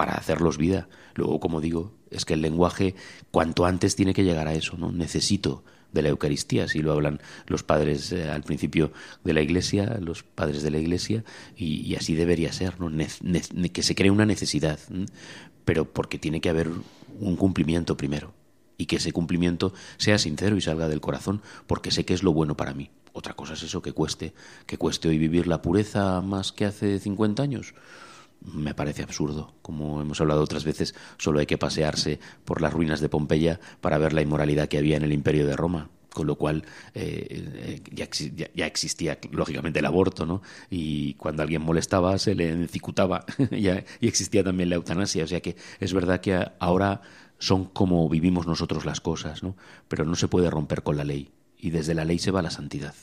Para 0.00 0.14
hacerlos 0.14 0.56
vida. 0.56 0.88
Luego, 1.14 1.40
como 1.40 1.60
digo, 1.60 1.92
es 2.10 2.24
que 2.24 2.32
el 2.32 2.40
lenguaje 2.40 2.94
cuanto 3.30 3.66
antes 3.66 3.96
tiene 3.96 4.14
que 4.14 4.24
llegar 4.24 4.48
a 4.48 4.54
eso, 4.54 4.78
¿no? 4.78 4.92
Necesito 4.92 5.62
de 5.92 6.00
la 6.00 6.08
Eucaristía, 6.08 6.64
así 6.64 6.80
lo 6.80 6.92
hablan 6.92 7.20
los 7.46 7.64
padres 7.64 8.10
eh, 8.12 8.30
al 8.30 8.42
principio 8.42 8.92
de 9.24 9.34
la 9.34 9.42
Iglesia, 9.42 9.98
los 10.00 10.22
padres 10.22 10.62
de 10.62 10.70
la 10.70 10.78
Iglesia, 10.78 11.22
y, 11.54 11.94
así 11.96 12.14
debería 12.14 12.50
ser, 12.50 12.80
¿no? 12.80 12.90
que 13.74 13.82
se 13.82 13.94
cree 13.94 14.10
una 14.10 14.24
necesidad, 14.24 14.78
pero 15.66 15.92
porque 15.92 16.18
tiene 16.18 16.40
que 16.40 16.48
haber 16.48 16.70
un 17.18 17.36
cumplimiento 17.36 17.98
primero, 17.98 18.32
y 18.78 18.86
que 18.86 18.96
ese 18.96 19.12
cumplimiento 19.12 19.74
sea 19.98 20.16
sincero 20.16 20.56
y 20.56 20.62
salga 20.62 20.88
del 20.88 21.02
corazón, 21.02 21.42
porque 21.66 21.90
sé 21.90 22.06
que 22.06 22.14
es 22.14 22.22
lo 22.22 22.32
bueno 22.32 22.56
para 22.56 22.72
mí. 22.72 22.90
Otra 23.12 23.34
cosa 23.34 23.52
es 23.52 23.64
eso 23.64 23.82
que 23.82 23.92
cueste, 23.92 24.32
que 24.64 24.78
cueste 24.78 25.10
hoy 25.10 25.18
vivir 25.18 25.46
la 25.46 25.60
pureza 25.60 26.22
más 26.22 26.52
que 26.52 26.64
hace 26.64 26.98
50 26.98 27.42
años 27.42 27.74
me 28.40 28.74
parece 28.74 29.02
absurdo. 29.02 29.54
Como 29.62 30.00
hemos 30.00 30.20
hablado 30.20 30.42
otras 30.42 30.64
veces, 30.64 30.94
solo 31.18 31.40
hay 31.40 31.46
que 31.46 31.58
pasearse 31.58 32.20
por 32.44 32.60
las 32.60 32.72
ruinas 32.72 33.00
de 33.00 33.08
Pompeya 33.08 33.60
para 33.80 33.98
ver 33.98 34.12
la 34.12 34.22
inmoralidad 34.22 34.68
que 34.68 34.78
había 34.78 34.96
en 34.96 35.04
el 35.04 35.12
imperio 35.12 35.46
de 35.46 35.56
Roma. 35.56 35.90
Con 36.12 36.26
lo 36.26 36.34
cual 36.34 36.64
eh, 36.92 37.80
ya, 37.92 38.08
ya, 38.52 38.66
existía, 38.66 39.18
lógicamente, 39.30 39.78
el 39.78 39.86
aborto, 39.86 40.26
¿no? 40.26 40.42
Y 40.68 41.14
cuando 41.14 41.44
alguien 41.44 41.62
molestaba, 41.62 42.18
se 42.18 42.34
le 42.34 42.50
encicutaba. 42.50 43.24
y 43.52 43.68
existía 44.08 44.42
también 44.42 44.70
la 44.70 44.74
eutanasia. 44.74 45.22
O 45.22 45.28
sea 45.28 45.40
que 45.40 45.54
es 45.78 45.92
verdad 45.94 46.20
que 46.20 46.34
ahora 46.58 47.02
son 47.38 47.66
como 47.66 48.08
vivimos 48.08 48.46
nosotros 48.48 48.84
las 48.84 49.00
cosas, 49.00 49.44
¿no? 49.44 49.56
Pero 49.86 50.04
no 50.04 50.16
se 50.16 50.26
puede 50.26 50.50
romper 50.50 50.82
con 50.82 50.96
la 50.96 51.04
ley. 51.04 51.30
Y 51.56 51.70
desde 51.70 51.94
la 51.94 52.04
ley 52.04 52.18
se 52.18 52.32
va 52.32 52.42
la 52.42 52.50
santidad. 52.50 52.94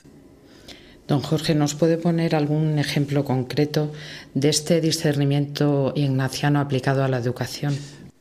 Don 1.08 1.22
Jorge, 1.22 1.56
¿nos 1.56 1.74
puede 1.74 1.98
poner 1.98 2.36
algún 2.36 2.80
ejemplo 2.80 3.24
concreto 3.24 3.94
de 4.34 4.50
este 4.50 4.82
discernimiento 4.82 5.94
ignaciano 5.96 6.60
aplicado 6.60 7.04
a 7.04 7.08
la 7.08 7.18
educación? 7.18 7.78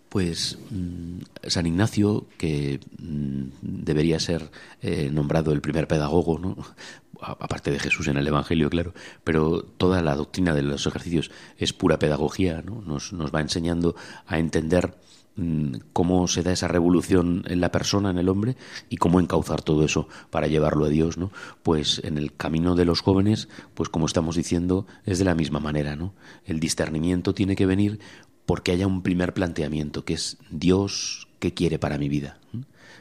Pues 0.09 0.59
mm, 0.71 1.19
San 1.49 1.67
Ignacio, 1.67 2.27
que 2.39 2.79
mm, 2.99 3.45
debería 3.61 4.21
ser 4.21 4.51
eh, 4.83 5.11
nombrado 5.13 5.53
el 5.53 5.61
primer 5.61 5.89
pedagogo, 5.89 6.39
¿no? 6.39 6.57
aparte 7.21 7.71
de 7.71 7.79
Jesús 7.79 8.09
en 8.09 8.19
el 8.19 8.27
Evangelio, 8.27 8.71
claro, 8.71 8.95
pero 9.25 9.63
toda 9.63 10.03
la 10.03 10.15
doctrina 10.15 10.55
de 10.55 10.63
los 10.63 10.87
ejercicios 10.87 11.31
es 11.57 11.73
pura 11.73 11.99
pedagogía, 11.99 12.63
¿no? 12.63 12.83
nos, 12.83 13.13
nos 13.13 13.35
va 13.35 13.41
enseñando 13.41 13.97
a 14.27 14.39
entender 14.39 14.95
cómo 15.93 16.29
se 16.29 16.43
da 16.43 16.53
esa 16.53 16.69
revolución 16.69 17.45
en 17.47 17.61
la 17.61 17.71
persona, 17.71 18.11
en 18.11 18.19
el 18.19 18.29
hombre, 18.29 18.57
y 18.89 18.97
cómo 18.97 19.21
encauzar 19.21 19.63
todo 19.63 19.85
eso 19.85 20.09
para 20.31 20.47
llevarlo 20.47 20.87
a 20.87 20.89
Dios, 20.89 21.19
¿no? 21.19 21.31
Pues 21.63 22.01
en 22.05 22.17
el 22.17 22.35
camino 22.35 22.75
de 22.75 22.87
los 22.87 23.01
jóvenes, 23.03 23.49
pues 23.75 23.89
como 23.89 24.07
estamos 24.07 24.37
diciendo, 24.37 24.87
es 25.05 25.19
de 25.19 25.25
la 25.25 25.35
misma 25.35 25.61
manera, 25.61 25.95
¿no? 25.95 26.15
El 26.45 26.59
discernimiento 26.59 27.35
tiene 27.35 27.57
que 27.57 27.67
venir 27.67 28.01
porque 28.47 28.73
haya 28.73 28.87
un 28.87 29.03
primer 29.03 29.35
planteamiento, 29.35 30.05
que 30.05 30.15
es 30.15 30.39
Dios, 30.51 31.29
¿qué 31.39 31.53
quiere 31.53 31.79
para 31.79 31.99
mi 31.99 32.09
vida? 32.09 32.39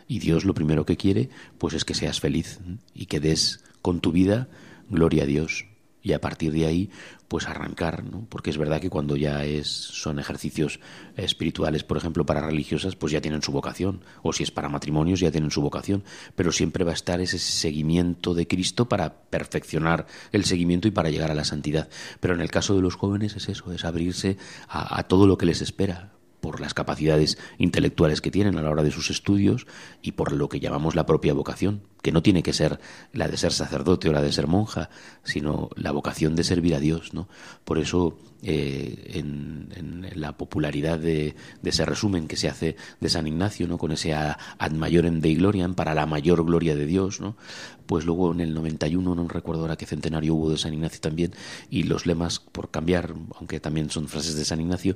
Y 0.07 0.19
Dios 0.19 0.43
lo 0.43 0.53
primero 0.53 0.85
que 0.85 0.97
quiere, 0.97 1.29
pues 1.57 1.73
es 1.73 1.85
que 1.85 1.93
seas 1.93 2.19
feliz 2.19 2.59
y 2.93 3.05
que 3.05 3.19
des 3.19 3.63
con 3.81 4.01
tu 4.01 4.11
vida 4.11 4.49
gloria 4.89 5.23
a 5.23 5.27
Dios 5.27 5.65
y 6.05 6.13
a 6.13 6.21
partir 6.21 6.53
de 6.53 6.67
ahí 6.67 6.89
pues 7.27 7.47
arrancar, 7.47 8.03
¿no? 8.03 8.27
porque 8.29 8.51
es 8.51 8.57
verdad 8.59 8.79
que 8.79 8.91
cuando 8.91 9.17
ya 9.17 9.43
es 9.43 9.67
son 9.67 10.19
ejercicios 10.19 10.79
espirituales, 11.17 11.83
por 11.83 11.97
ejemplo, 11.97 12.27
para 12.27 12.45
religiosas, 12.45 12.95
pues 12.95 13.11
ya 13.11 13.21
tienen 13.21 13.41
su 13.41 13.51
vocación, 13.51 14.01
o 14.21 14.31
si 14.31 14.43
es 14.43 14.51
para 14.51 14.69
matrimonios 14.69 15.19
ya 15.19 15.31
tienen 15.31 15.49
su 15.49 15.63
vocación, 15.63 16.03
pero 16.35 16.51
siempre 16.51 16.83
va 16.83 16.91
a 16.91 16.93
estar 16.93 17.19
ese 17.21 17.39
seguimiento 17.39 18.35
de 18.35 18.47
Cristo 18.47 18.87
para 18.87 19.23
perfeccionar 19.23 20.05
el 20.31 20.45
seguimiento 20.45 20.87
y 20.87 20.91
para 20.91 21.09
llegar 21.09 21.31
a 21.31 21.35
la 21.35 21.43
santidad. 21.43 21.89
Pero 22.19 22.35
en 22.35 22.41
el 22.41 22.51
caso 22.51 22.75
de 22.75 22.83
los 22.83 22.95
jóvenes 22.95 23.35
es 23.35 23.49
eso, 23.49 23.71
es 23.73 23.83
abrirse 23.83 24.37
a, 24.67 24.99
a 24.99 25.03
todo 25.07 25.25
lo 25.25 25.39
que 25.39 25.47
les 25.47 25.61
espera, 25.61 26.11
por 26.45 26.61
las 26.61 26.75
capacidades 26.75 27.39
intelectuales 27.57 28.21
que 28.21 28.29
tienen 28.29 28.59
a 28.59 28.61
la 28.61 28.69
hora 28.69 28.83
de 28.83 28.91
sus 28.91 29.09
estudios 29.09 29.65
y 30.03 30.11
por 30.11 30.31
lo 30.31 30.47
que 30.47 30.59
llamamos 30.59 30.93
la 30.93 31.07
propia 31.07 31.33
vocación, 31.33 31.81
que 32.05 32.11
no 32.11 32.21
tiene 32.21 32.43
que 32.43 32.53
ser 32.53 32.79
la 33.13 33.27
de 33.27 33.35
ser 33.35 33.51
sacerdote 33.51 34.07
o 34.09 34.13
la 34.13 34.21
de 34.21 34.31
ser 34.31 34.45
monja, 34.45 34.91
sino 35.23 35.71
la 35.75 35.89
vocación 35.89 36.35
de 36.35 36.43
servir 36.43 36.75
a 36.75 36.79
Dios. 36.79 37.15
¿no? 37.15 37.27
Por 37.63 37.79
eso, 37.79 38.19
eh, 38.43 39.09
en, 39.15 40.05
la 40.13 40.37
popularidad 40.37 40.99
de, 40.99 41.35
ese 41.63 41.83
resumen 41.83 42.27
que 42.27 42.37
se 42.37 42.47
hace 42.47 42.75
de 43.01 43.09
San 43.09 43.25
Ignacio, 43.25 43.67
¿no? 43.67 43.79
con 43.79 43.91
ese 43.91 44.13
ad 44.13 44.71
majorem 44.73 45.19
dei 45.19 45.33
gloriam, 45.33 45.73
para 45.73 45.95
la 45.95 46.05
mayor 46.05 46.45
gloria 46.45 46.75
de 46.75 46.85
Dios, 46.85 47.21
¿no? 47.21 47.37
pues 47.85 48.05
luego 48.05 48.31
en 48.31 48.41
el 48.41 48.53
91, 48.53 49.15
no 49.15 49.27
recuerdo 49.27 49.63
ahora 49.63 49.75
qué 49.75 49.85
centenario 49.85 50.35
hubo 50.35 50.51
de 50.51 50.57
San 50.57 50.73
Ignacio 50.73 51.01
también, 51.01 51.33
y 51.69 51.83
los 51.83 52.05
lemas 52.05 52.39
por 52.39 52.69
cambiar, 52.69 53.15
aunque 53.39 53.59
también 53.59 53.89
son 53.89 54.07
frases 54.07 54.35
de 54.35 54.45
San 54.45 54.61
Ignacio, 54.61 54.95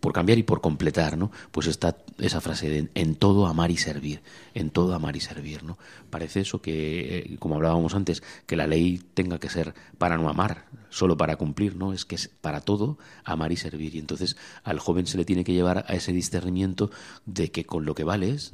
por 0.00 0.12
cambiar 0.12 0.38
y 0.38 0.42
por 0.42 0.60
completar, 0.60 1.16
¿no? 1.16 1.30
Pues 1.50 1.66
está 1.66 1.96
esa 2.18 2.40
frase 2.40 2.68
de 2.68 2.88
en 2.94 3.14
todo 3.14 3.46
amar 3.46 3.70
y 3.70 3.76
servir, 3.76 4.22
en 4.54 4.70
todo 4.70 4.94
amar 4.94 5.16
y 5.16 5.20
servir, 5.20 5.62
¿no? 5.62 5.78
Parece 6.10 6.43
eso 6.44 6.62
que, 6.62 7.18
eh, 7.18 7.36
como 7.38 7.56
hablábamos 7.56 7.94
antes, 7.94 8.22
que 8.46 8.56
la 8.56 8.66
ley 8.66 9.02
tenga 9.14 9.38
que 9.38 9.50
ser 9.50 9.74
para 9.98 10.16
no 10.16 10.28
amar, 10.28 10.66
solo 10.90 11.16
para 11.16 11.36
cumplir, 11.36 11.76
¿no? 11.76 11.92
Es 11.92 12.04
que 12.04 12.14
es 12.14 12.28
para 12.28 12.60
todo 12.60 12.98
amar 13.24 13.50
y 13.50 13.56
servir. 13.56 13.96
Y 13.96 13.98
entonces 13.98 14.36
al 14.62 14.78
joven 14.78 15.06
se 15.06 15.18
le 15.18 15.24
tiene 15.24 15.44
que 15.44 15.52
llevar 15.52 15.84
a 15.88 15.94
ese 15.94 16.12
discernimiento 16.12 16.90
de 17.26 17.50
que 17.50 17.64
con 17.64 17.84
lo 17.84 17.94
que 17.94 18.04
vales, 18.04 18.52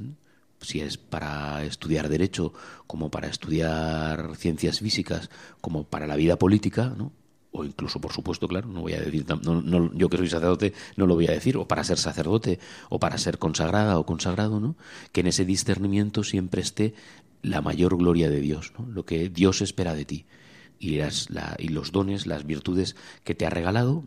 si 0.59 0.81
es 0.81 0.97
para 0.97 1.63
estudiar 1.63 2.09
derecho, 2.09 2.53
como 2.87 3.11
para 3.11 3.27
estudiar 3.27 4.35
ciencias 4.35 4.79
físicas, 4.79 5.29
como 5.61 5.83
para 5.83 6.07
la 6.07 6.15
vida 6.15 6.37
política, 6.37 6.93
¿no? 6.97 7.11
o 7.51 7.65
incluso, 7.65 7.99
por 7.99 8.13
supuesto, 8.13 8.47
claro, 8.47 8.67
no 8.69 8.81
voy 8.81 8.93
a 8.93 9.01
decir, 9.01 9.25
no, 9.27 9.93
yo 9.93 10.09
que 10.09 10.17
soy 10.17 10.29
sacerdote 10.29 10.73
no 10.95 11.05
lo 11.05 11.15
voy 11.15 11.27
a 11.27 11.31
decir, 11.31 11.57
o 11.57 11.67
para 11.67 11.83
ser 11.83 11.97
sacerdote, 11.97 12.59
o 12.89 12.99
para 12.99 13.17
ser 13.17 13.37
consagrada 13.37 13.99
o 13.99 14.05
consagrado, 14.05 14.59
¿no? 14.59 14.75
Que 15.11 15.21
en 15.21 15.27
ese 15.27 15.43
discernimiento 15.43 16.23
siempre 16.23 16.61
esté 16.61 16.93
la 17.41 17.61
mayor 17.61 17.97
gloria 17.97 18.29
de 18.29 18.41
Dios. 18.41 18.73
Lo 18.87 19.05
que 19.05 19.29
Dios 19.29 19.61
espera 19.61 19.93
de 19.93 20.05
ti. 20.05 20.25
Y, 20.79 20.97
las, 20.97 21.27
y 21.59 21.67
los 21.67 21.91
dones, 21.91 22.25
las 22.25 22.45
virtudes 22.45 22.95
que 23.23 23.35
te 23.35 23.45
ha 23.45 23.51
regalado, 23.51 24.03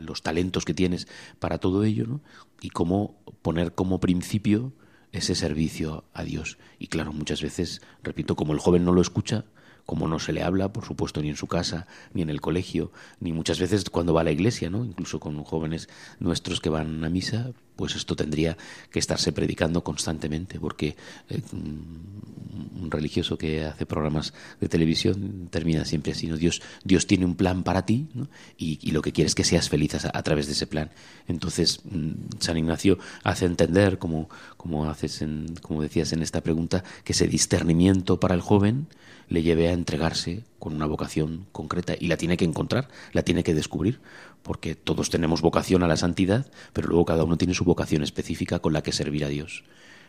los 0.00 0.22
talentos 0.22 0.64
que 0.64 0.74
tienes 0.74 1.08
para 1.40 1.58
todo 1.58 1.82
ello, 1.82 2.06
¿no? 2.06 2.20
Y 2.60 2.70
cómo 2.70 3.18
poner 3.42 3.74
como 3.74 3.98
principio 3.98 4.72
ese 5.10 5.34
servicio 5.34 6.04
a 6.12 6.22
Dios. 6.22 6.58
Y 6.78 6.86
claro, 6.86 7.12
muchas 7.12 7.42
veces, 7.42 7.82
repito, 8.02 8.36
como 8.36 8.52
el 8.52 8.60
joven 8.60 8.84
no 8.84 8.92
lo 8.92 9.00
escucha, 9.00 9.46
como 9.84 10.08
no 10.08 10.18
se 10.18 10.32
le 10.32 10.42
habla, 10.42 10.72
por 10.72 10.84
supuesto, 10.84 11.22
ni 11.22 11.28
en 11.28 11.36
su 11.36 11.46
casa, 11.46 11.86
ni 12.12 12.22
en 12.22 12.30
el 12.30 12.40
colegio, 12.40 12.92
ni 13.20 13.32
muchas 13.32 13.60
veces 13.60 13.88
cuando 13.88 14.12
va 14.12 14.22
a 14.22 14.24
la 14.24 14.32
iglesia, 14.32 14.68
¿no? 14.68 14.84
Incluso 14.84 15.20
con 15.20 15.42
jóvenes 15.44 15.88
nuestros 16.18 16.60
que 16.60 16.68
van 16.68 17.04
a 17.04 17.08
misa, 17.08 17.52
pues 17.76 17.94
esto 17.94 18.16
tendría 18.16 18.56
que 18.90 18.98
estarse 18.98 19.32
predicando 19.32 19.84
constantemente, 19.84 20.58
porque 20.58 20.96
eh, 21.28 21.40
un 21.52 22.90
religioso 22.90 23.36
que 23.36 23.64
hace 23.64 23.86
programas 23.86 24.32
de 24.60 24.68
televisión 24.68 25.48
termina 25.50 25.84
siempre 25.84 26.12
así. 26.12 26.26
Dios, 26.26 26.62
Dios 26.84 27.06
tiene 27.06 27.24
un 27.24 27.36
plan 27.36 27.62
para 27.62 27.84
ti 27.84 28.08
y, 28.56 28.90
lo 28.90 29.02
que 29.02 29.12
quiere 29.12 29.28
es 29.28 29.34
que 29.34 29.44
seas 29.44 29.68
feliz 29.68 29.94
a, 29.94 30.22
través 30.22 30.46
de 30.46 30.52
ese 30.52 30.66
plan. 30.66 30.90
Entonces, 31.28 31.80
mm, 31.84 32.38
San 32.40 32.56
Ignacio 32.56 32.98
hace 33.22 33.44
entender, 33.44 33.98
como, 33.98 34.28
como, 34.56 34.88
haces 34.88 35.22
en, 35.22 35.54
como 35.60 35.82
decías 35.82 36.12
en 36.12 36.22
esta 36.22 36.40
pregunta, 36.40 36.82
que 37.04 37.12
ese 37.12 37.28
discernimiento 37.28 38.18
para 38.18 38.34
el 38.34 38.40
joven 38.40 38.86
le 39.28 39.42
lleve 39.42 39.68
a 39.68 39.72
entregarse 39.72 40.44
con 40.58 40.74
una 40.74 40.86
vocación 40.86 41.46
concreta 41.52 41.94
y 41.98 42.06
la 42.06 42.16
tiene 42.16 42.36
que 42.36 42.44
encontrar, 42.44 42.88
la 43.12 43.22
tiene 43.22 43.42
que 43.44 43.54
descubrir, 43.54 44.00
porque 44.46 44.76
todos 44.76 45.10
tenemos 45.10 45.42
vocación 45.42 45.82
a 45.82 45.88
la 45.88 45.96
santidad, 45.96 46.46
pero 46.72 46.86
luego 46.86 47.04
cada 47.04 47.24
uno 47.24 47.36
tiene 47.36 47.52
su 47.52 47.64
vocación 47.64 48.04
específica 48.04 48.60
con 48.60 48.72
la 48.72 48.80
que 48.80 48.92
servir 48.92 49.24
a 49.24 49.28
Dios. 49.28 49.64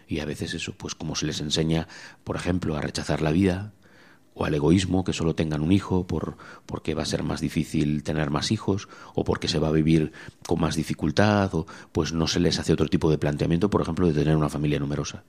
Y 0.07 0.19
a 0.19 0.25
veces 0.25 0.53
eso, 0.53 0.73
pues 0.77 0.93
como 0.93 1.15
se 1.15 1.25
les 1.25 1.41
enseña, 1.41 1.87
por 2.23 2.35
ejemplo, 2.35 2.77
a 2.77 2.81
rechazar 2.81 3.23
la 3.23 3.31
vida, 3.31 3.73
o 4.35 4.45
al 4.45 4.53
egoísmo, 4.53 5.03
que 5.03 5.11
solo 5.11 5.33
tengan 5.33 5.61
un 5.61 5.71
hijo 5.71 6.05
por, 6.05 6.37
porque 6.67 6.93
va 6.93 7.01
a 7.01 7.07
ser 7.07 7.23
más 7.23 7.41
difícil 7.41 8.03
tener 8.03 8.29
más 8.29 8.51
hijos, 8.51 8.89
o 9.15 9.23
porque 9.23 9.47
se 9.47 9.57
va 9.57 9.69
a 9.69 9.71
vivir 9.71 10.11
con 10.45 10.61
más 10.61 10.75
dificultad, 10.75 11.55
o 11.55 11.65
pues 11.91 12.13
no 12.13 12.27
se 12.27 12.39
les 12.39 12.59
hace 12.59 12.73
otro 12.73 12.89
tipo 12.89 13.09
de 13.09 13.17
planteamiento, 13.17 13.71
por 13.71 13.81
ejemplo, 13.81 14.05
de 14.05 14.13
tener 14.13 14.37
una 14.37 14.49
familia 14.49 14.77
numerosa 14.77 15.23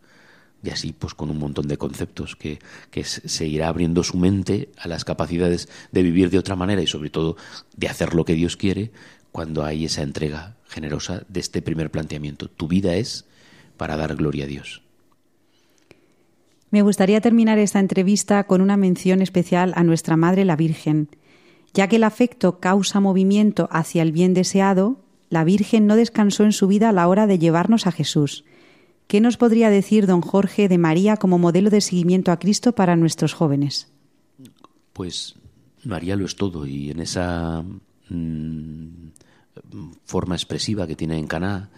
y 0.63 0.71
así 0.71 0.93
pues 0.93 1.15
con 1.15 1.31
un 1.31 1.39
montón 1.39 1.69
de 1.69 1.77
conceptos 1.77 2.37
que, 2.37 2.59
que, 2.91 3.05
se 3.05 3.47
irá 3.47 3.69
abriendo 3.69 4.03
su 4.03 4.17
mente 4.17 4.71
a 4.79 4.89
las 4.89 5.05
capacidades 5.05 5.69
de 5.93 6.03
vivir 6.03 6.31
de 6.31 6.39
otra 6.39 6.57
manera 6.57 6.83
y 6.83 6.87
sobre 6.87 7.11
todo 7.11 7.37
de 7.77 7.89
hacer 7.89 8.15
lo 8.15 8.25
que 8.25 8.35
Dios 8.35 8.57
quiere 8.57 8.91
cuando 9.31 9.65
hay 9.65 9.85
esa 9.85 10.03
entrega 10.03 10.57
generosa 10.69 11.23
de 11.29 11.41
este 11.41 11.63
primer 11.63 11.91
planteamiento. 11.91 12.49
Tu 12.49 12.67
vida 12.67 12.97
es 12.97 13.25
para 13.77 13.97
dar 13.97 14.17
gloria 14.17 14.45
a 14.45 14.49
Dios. 14.49 14.83
Me 16.71 16.83
gustaría 16.83 17.21
terminar 17.21 17.59
esta 17.59 17.79
entrevista 17.79 18.45
con 18.45 18.61
una 18.61 18.77
mención 18.77 19.23
especial 19.23 19.73
a 19.77 19.85
nuestra 19.85 20.17
Madre 20.17 20.45
la 20.45 20.57
Virgen. 20.57 21.09
Ya 21.73 21.89
que 21.89 21.97
el 21.97 22.05
afecto 22.05 22.61
causa 22.61 23.01
movimiento 23.01 23.69
hacia 23.71 24.03
el 24.03 24.13
bien 24.13 24.35
deseado, 24.35 25.01
la 25.31 25.45
Virgen 25.45 25.87
no 25.87 25.97
descansó 25.97 26.45
en 26.45 26.53
su 26.53 26.67
vida 26.67 26.91
a 26.91 26.93
la 26.93 27.09
hora 27.09 27.27
de 27.27 27.39
llevarnos 27.39 27.87
a 27.87 27.93
Jesús. 27.93 28.45
¿Qué 29.09 29.23
nos 29.23 29.39
podría 29.39 29.71
decir 29.71 30.07
don 30.07 30.21
Jorge 30.21 30.69
de 30.69 30.77
María 30.77 31.17
como 31.17 31.39
modelo 31.39 31.71
de 31.71 31.81
seguimiento 31.81 32.31
a 32.31 32.39
Cristo 32.39 32.75
para 32.75 32.95
nuestros 32.95 33.33
jóvenes? 33.33 33.89
Pues 34.93 35.35
María 35.83 36.15
lo 36.15 36.27
es 36.27 36.37
todo 36.37 36.67
y 36.67 36.91
en 36.91 37.01
esa 37.01 37.65
mm, 38.11 39.09
forma 40.05 40.35
expresiva 40.35 40.87
que 40.87 40.95
tiene 40.95 41.17
en 41.17 41.27
Caná, 41.27 41.71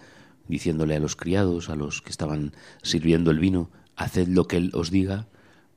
diciéndole 0.49 0.93
a 0.97 0.99
los 0.99 1.15
criados, 1.15 1.69
a 1.69 1.77
los 1.77 2.01
que 2.01 2.09
estaban 2.09 2.51
sirviendo 2.83 3.31
el 3.31 3.39
vino, 3.39 3.69
haced 3.95 4.27
lo 4.27 4.45
que 4.45 4.57
Él 4.57 4.71
os 4.73 4.91
diga, 4.91 5.27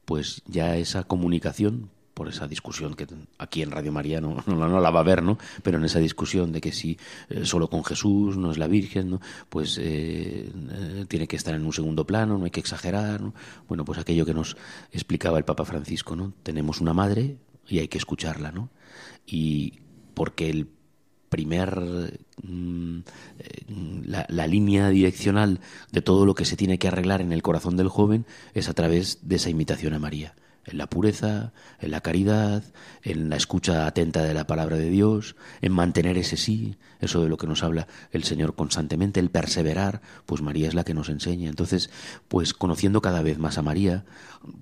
pues 0.06 0.42
ya 0.46 0.76
esa 0.76 1.04
comunicación, 1.04 1.88
por 2.14 2.28
esa 2.28 2.46
discusión 2.46 2.94
que 2.94 3.06
aquí 3.38 3.62
en 3.62 3.72
Radio 3.72 3.92
María 3.92 4.20
no, 4.20 4.42
no, 4.46 4.80
la 4.80 4.90
va 4.90 5.00
a 5.00 5.04
ver, 5.04 5.22
¿no? 5.22 5.36
Pero 5.62 5.78
en 5.78 5.84
esa 5.84 5.98
discusión 5.98 6.52
de 6.52 6.60
que 6.60 6.72
si 6.72 6.96
eh, 7.28 7.44
solo 7.44 7.68
con 7.68 7.84
Jesús 7.84 8.36
no 8.36 8.52
es 8.52 8.58
la 8.58 8.68
Virgen, 8.68 9.10
¿no? 9.10 9.20
Pues 9.48 9.78
eh, 9.78 10.50
eh, 10.70 11.04
tiene 11.08 11.26
que 11.26 11.36
estar 11.36 11.54
en 11.54 11.66
un 11.66 11.72
segundo 11.72 12.06
plano, 12.06 12.38
no 12.38 12.44
hay 12.44 12.50
que 12.50 12.60
exagerar, 12.60 13.20
¿no? 13.20 13.34
Bueno, 13.68 13.84
pues 13.84 13.98
aquello 13.98 14.24
que 14.24 14.32
nos 14.32 14.56
explicaba 14.92 15.38
el 15.38 15.44
Papa 15.44 15.64
Francisco, 15.64 16.14
¿no? 16.14 16.32
Tenemos 16.42 16.80
una 16.80 16.94
madre 16.94 17.36
y 17.66 17.80
hay 17.80 17.88
que 17.88 17.98
escucharla, 17.98 18.52
¿no? 18.52 18.70
Y 19.26 19.80
porque 20.14 20.48
el 20.48 20.68
primer 21.28 22.16
mm, 22.44 22.98
la, 24.04 24.24
la, 24.28 24.46
línea 24.46 24.88
direccional 24.90 25.58
de 25.90 26.00
todo 26.00 26.26
lo 26.26 26.36
que 26.36 26.44
se 26.44 26.56
tiene 26.56 26.78
que 26.78 26.86
arreglar 26.86 27.20
en 27.20 27.32
el 27.32 27.42
corazón 27.42 27.76
del 27.76 27.88
joven 27.88 28.24
es 28.52 28.68
a 28.68 28.74
través 28.74 29.26
de 29.26 29.36
esa 29.36 29.50
imitación 29.50 29.94
a 29.94 29.98
María 29.98 30.36
en 30.66 30.78
la 30.78 30.88
pureza, 30.88 31.52
en 31.80 31.90
la 31.90 32.00
caridad, 32.00 32.62
en 33.02 33.28
la 33.28 33.36
escucha 33.36 33.86
atenta 33.86 34.22
de 34.22 34.34
la 34.34 34.46
palabra 34.46 34.76
de 34.76 34.88
Dios, 34.90 35.36
en 35.60 35.72
mantener 35.72 36.18
ese 36.18 36.36
sí, 36.36 36.76
eso 37.00 37.22
de 37.22 37.28
lo 37.28 37.36
que 37.36 37.46
nos 37.46 37.62
habla 37.62 37.86
el 38.10 38.24
Señor 38.24 38.54
constantemente, 38.54 39.20
el 39.20 39.30
perseverar, 39.30 40.00
pues 40.26 40.42
María 40.42 40.68
es 40.68 40.74
la 40.74 40.84
que 40.84 40.94
nos 40.94 41.08
enseña. 41.08 41.48
Entonces, 41.48 41.90
pues 42.28 42.54
conociendo 42.54 43.02
cada 43.02 43.22
vez 43.22 43.38
más 43.38 43.58
a 43.58 43.62
María, 43.62 44.04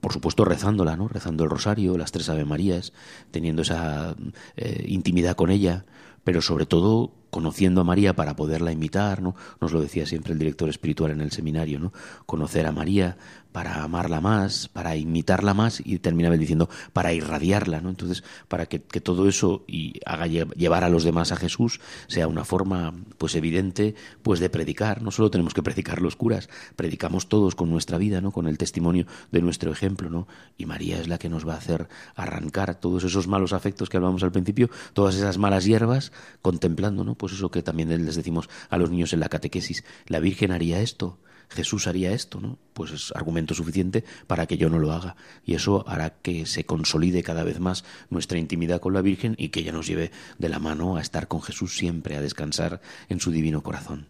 por 0.01 0.13
supuesto 0.13 0.45
rezándola, 0.45 0.97
¿no? 0.97 1.09
Rezando 1.09 1.45
el 1.45 1.51
rosario, 1.51 1.97
las 1.97 2.13
tres 2.13 2.29
Ave 2.29 2.45
Marías, 2.45 2.93
teniendo 3.31 3.63
esa 3.63 4.17
eh, 4.57 4.85
intimidad 4.89 5.37
con 5.37 5.51
ella, 5.51 5.85
pero 6.25 6.43
sobre 6.43 6.67
todo 6.67 7.22
conociendo 7.33 7.81
a 7.81 7.85
María 7.85 8.15
para 8.15 8.37
poderla 8.37 8.73
imitar, 8.73 9.23
¿no? 9.23 9.35
Nos 9.59 9.73
lo 9.73 9.81
decía 9.81 10.05
siempre 10.05 10.35
el 10.35 10.39
director 10.39 10.69
espiritual 10.69 11.13
en 11.13 11.23
el 11.23 11.33
seminario, 11.33 11.81
¿no? 11.81 11.91
Conocer 12.27 12.67
a 12.67 12.73
María 12.73 13.17
para 13.53 13.83
amarla 13.83 14.21
más, 14.21 14.69
para 14.69 14.97
imitarla 14.97 15.55
más 15.55 15.83
y 15.85 15.99
terminaba 15.99 16.37
diciendo 16.37 16.69
para 16.93 17.13
irradiarla, 17.13 17.81
¿no? 17.81 17.91
Entonces, 17.91 18.23
para 18.49 18.67
que, 18.67 18.79
todo 18.79 19.29
eso 19.29 19.65
y 19.67 20.01
haga 20.05 20.27
llevar 20.27 20.85
a 20.85 20.89
los 20.89 21.05
demás 21.05 21.33
a 21.33 21.37
Jesús 21.37 21.81
sea 22.07 22.29
una 22.29 22.45
forma 22.45 22.95
pues 23.19 23.35
evidente 23.35 23.95
pues 24.23 24.39
de 24.39 24.51
predicar, 24.51 25.03
no 25.03 25.11
solo 25.11 25.31
tenemos 25.31 25.55
que 25.55 25.63
predicar 25.63 26.01
los 26.03 26.17
curas, 26.17 26.49
predicamos 26.77 27.29
todos 27.29 27.55
con 27.55 27.71
nuestra 27.71 27.99
vida, 27.99 28.21
¿no? 28.21 28.31
Con 28.31 28.47
el 28.47 28.59
testimonio 28.59 29.07
de 29.31 29.41
nuestro 29.41 29.73
ejemplo, 29.73 30.11
¿no? 30.11 30.29
Y 30.59 30.67
María 30.67 30.99
es 30.99 31.09
la 31.09 31.19
que 31.19 31.29
nos 31.29 31.47
va 31.47 31.55
a 31.55 31.59
hacer 31.59 31.89
arrancar 32.15 32.75
todos 32.75 33.05
esos 33.05 33.27
malos 33.27 33.53
afectos 33.53 33.89
que 33.89 33.97
hablábamos 33.97 34.23
al 34.23 34.33
principio, 34.33 34.71
todas 34.93 35.15
esas 35.15 35.39
malas 35.39 35.65
hierbas 35.65 36.13
contemplando, 36.43 37.05
¿no? 37.05 37.15
Pues 37.23 37.35
eso 37.35 37.53
que 37.53 37.63
también 37.63 37.89
les 38.05 38.17
decimos 38.17 38.51
a 38.69 38.79
los 38.79 38.91
niños 38.91 39.13
en 39.13 39.21
la 39.21 39.29
catequesis, 39.29 39.85
la 40.09 40.19
Virgen 40.19 40.51
haría 40.51 40.81
esto, 40.81 41.21
Jesús 41.51 41.87
haría 41.87 42.11
esto, 42.11 42.41
¿no? 42.41 42.59
Pues 42.73 42.91
es 42.91 43.13
argumento 43.15 43.55
suficiente 43.55 44.03
para 44.27 44.47
que 44.47 44.57
yo 44.57 44.69
no 44.69 44.81
lo 44.81 44.91
haga. 44.91 45.15
Y 45.47 45.55
eso 45.55 45.85
hará 45.87 46.15
que 46.21 46.47
se 46.47 46.67
consolide 46.67 47.23
cada 47.23 47.45
vez 47.45 47.61
más 47.61 47.85
nuestra 48.11 48.41
intimidad 48.41 48.81
con 48.81 48.93
la 48.93 49.03
Virgen 49.03 49.37
y 49.39 49.51
que 49.51 49.61
ella 49.61 49.71
nos 49.71 49.87
lleve 49.87 50.11
de 50.41 50.49
la 50.49 50.59
mano 50.59 50.97
a 50.97 51.01
estar 51.01 51.29
con 51.29 51.43
Jesús 51.43 51.77
siempre, 51.77 52.17
a 52.17 52.21
descansar 52.21 52.81
en 53.09 53.21
su 53.21 53.31
divino 53.31 53.63
corazón. 53.63 54.09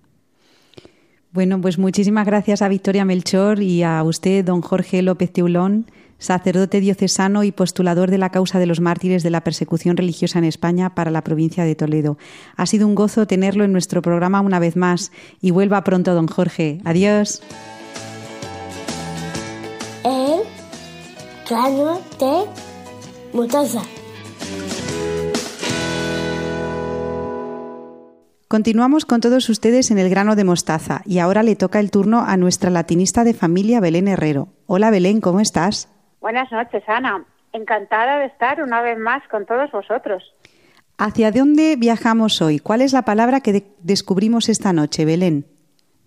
Bueno, 1.32 1.60
pues 1.60 1.76
muchísimas 1.76 2.24
gracias 2.24 2.62
a 2.62 2.68
Victoria 2.68 3.04
Melchor 3.04 3.60
y 3.60 3.82
a 3.82 4.02
usted, 4.04 4.42
don 4.42 4.62
Jorge 4.62 5.02
López 5.02 5.34
Teulón, 5.34 5.84
sacerdote 6.22 6.80
diocesano 6.80 7.42
y 7.42 7.50
postulador 7.50 8.10
de 8.10 8.18
la 8.18 8.30
causa 8.30 8.60
de 8.60 8.66
los 8.66 8.80
mártires 8.80 9.24
de 9.24 9.30
la 9.30 9.42
persecución 9.42 9.96
religiosa 9.96 10.38
en 10.38 10.44
España 10.44 10.94
para 10.94 11.10
la 11.10 11.24
provincia 11.24 11.64
de 11.64 11.74
Toledo. 11.74 12.16
Ha 12.56 12.66
sido 12.66 12.86
un 12.86 12.94
gozo 12.94 13.26
tenerlo 13.26 13.64
en 13.64 13.72
nuestro 13.72 14.02
programa 14.02 14.40
una 14.40 14.60
vez 14.60 14.76
más 14.76 15.10
y 15.40 15.50
vuelva 15.50 15.82
pronto, 15.82 16.14
don 16.14 16.28
Jorge. 16.28 16.80
Adiós. 16.84 17.42
El 20.04 20.42
de 22.18 22.46
Continuamos 28.46 29.06
con 29.06 29.20
todos 29.20 29.48
ustedes 29.48 29.90
en 29.90 29.98
el 29.98 30.08
grano 30.08 30.36
de 30.36 30.44
mostaza 30.44 31.02
y 31.04 31.18
ahora 31.18 31.42
le 31.42 31.56
toca 31.56 31.80
el 31.80 31.90
turno 31.90 32.20
a 32.20 32.36
nuestra 32.36 32.70
latinista 32.70 33.24
de 33.24 33.34
familia 33.34 33.80
Belén 33.80 34.06
Herrero. 34.08 34.48
Hola 34.66 34.90
Belén, 34.90 35.20
¿cómo 35.20 35.40
estás? 35.40 35.88
Buenas 36.22 36.52
noches, 36.52 36.84
Ana. 36.86 37.24
Encantada 37.52 38.20
de 38.20 38.26
estar 38.26 38.62
una 38.62 38.80
vez 38.80 38.96
más 38.96 39.26
con 39.26 39.44
todos 39.44 39.72
vosotros. 39.72 40.22
¿Hacia 40.96 41.32
dónde 41.32 41.74
viajamos 41.76 42.40
hoy? 42.40 42.60
¿Cuál 42.60 42.80
es 42.80 42.92
la 42.92 43.02
palabra 43.02 43.40
que 43.40 43.64
descubrimos 43.80 44.48
esta 44.48 44.72
noche, 44.72 45.04
Belén? 45.04 45.44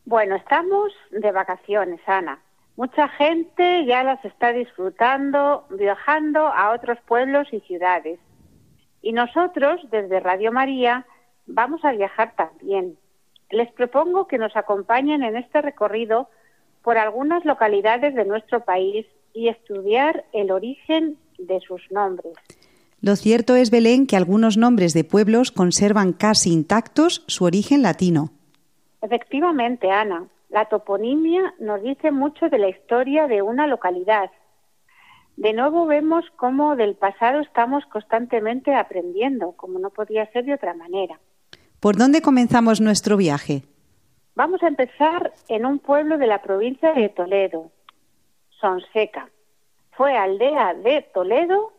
Bueno, 0.06 0.38
estamos 0.38 0.94
de 1.12 1.32
vacaciones, 1.34 2.00
Ana. 2.08 2.40
Mucha 2.78 3.10
gente 3.10 3.86
ya 3.86 4.04
las 4.04 4.24
está 4.24 4.54
disfrutando, 4.54 5.66
viajando 5.70 6.48
a 6.48 6.72
otros 6.72 6.98
pueblos 7.06 7.50
y 7.52 7.60
ciudades. 7.60 8.18
Y 9.02 9.12
nosotros, 9.12 9.82
desde 9.92 10.22
Radio 10.22 10.54
María, 10.54 11.06
vamos 11.46 11.84
a 11.84 11.92
viajar 11.92 12.34
también. 12.38 12.98
Les 13.50 13.70
propongo 13.74 14.28
que 14.28 14.38
nos 14.38 14.56
acompañen 14.56 15.24
en 15.24 15.36
este 15.36 15.62
recorrido 15.62 16.30
por 16.84 16.98
algunas 16.98 17.44
localidades 17.44 18.16
de 18.16 18.24
nuestro 18.24 18.64
país 18.64 19.06
y 19.36 19.50
estudiar 19.50 20.26
el 20.34 20.50
origen 20.50 21.18
de 21.38 21.60
sus 21.60 21.82
nombres. 21.92 22.34
Lo 23.02 23.16
cierto 23.16 23.56
es, 23.56 23.70
Belén, 23.70 24.08
que 24.08 24.16
algunos 24.16 24.58
nombres 24.58 24.94
de 24.94 25.04
pueblos 25.04 25.52
conservan 25.52 26.14
casi 26.14 26.52
intactos 26.52 27.24
su 27.28 27.44
origen 27.44 27.84
latino. 27.84 28.32
Efectivamente, 29.02 29.92
Ana. 29.92 30.28
La 30.50 30.66
toponimia 30.66 31.54
nos 31.60 31.84
dice 31.84 32.12
mucho 32.12 32.50
de 32.50 32.58
la 32.58 32.70
historia 32.70 33.28
de 33.28 33.42
una 33.42 33.68
localidad. 33.68 34.32
De 35.36 35.52
nuevo 35.54 35.86
vemos 35.86 36.24
cómo 36.38 36.76
del 36.76 36.96
pasado 36.96 37.42
estamos 37.42 37.86
constantemente 37.88 38.74
aprendiendo, 38.74 39.52
como 39.52 39.80
no 39.80 39.90
podía 39.90 40.32
ser 40.32 40.46
de 40.46 40.54
otra 40.54 40.74
manera. 40.74 41.20
¿Por 41.82 41.98
dónde 41.98 42.22
comenzamos 42.22 42.80
nuestro 42.80 43.18
viaje? 43.18 43.64
Vamos 44.36 44.64
a 44.64 44.68
empezar 44.68 45.34
en 45.50 45.66
un 45.66 45.80
pueblo 45.80 46.18
de 46.18 46.28
la 46.28 46.42
provincia 46.42 46.94
de 46.94 47.10
Toledo, 47.10 47.72
Sonseca. 48.66 49.30
Fue 49.92 50.18
aldea 50.18 50.74
de 50.74 51.04
Toledo 51.14 51.72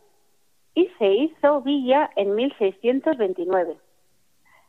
y 0.72 0.88
se 0.98 1.12
hizo 1.14 1.60
villa 1.62 2.10
en 2.14 2.36
1629. 2.36 3.76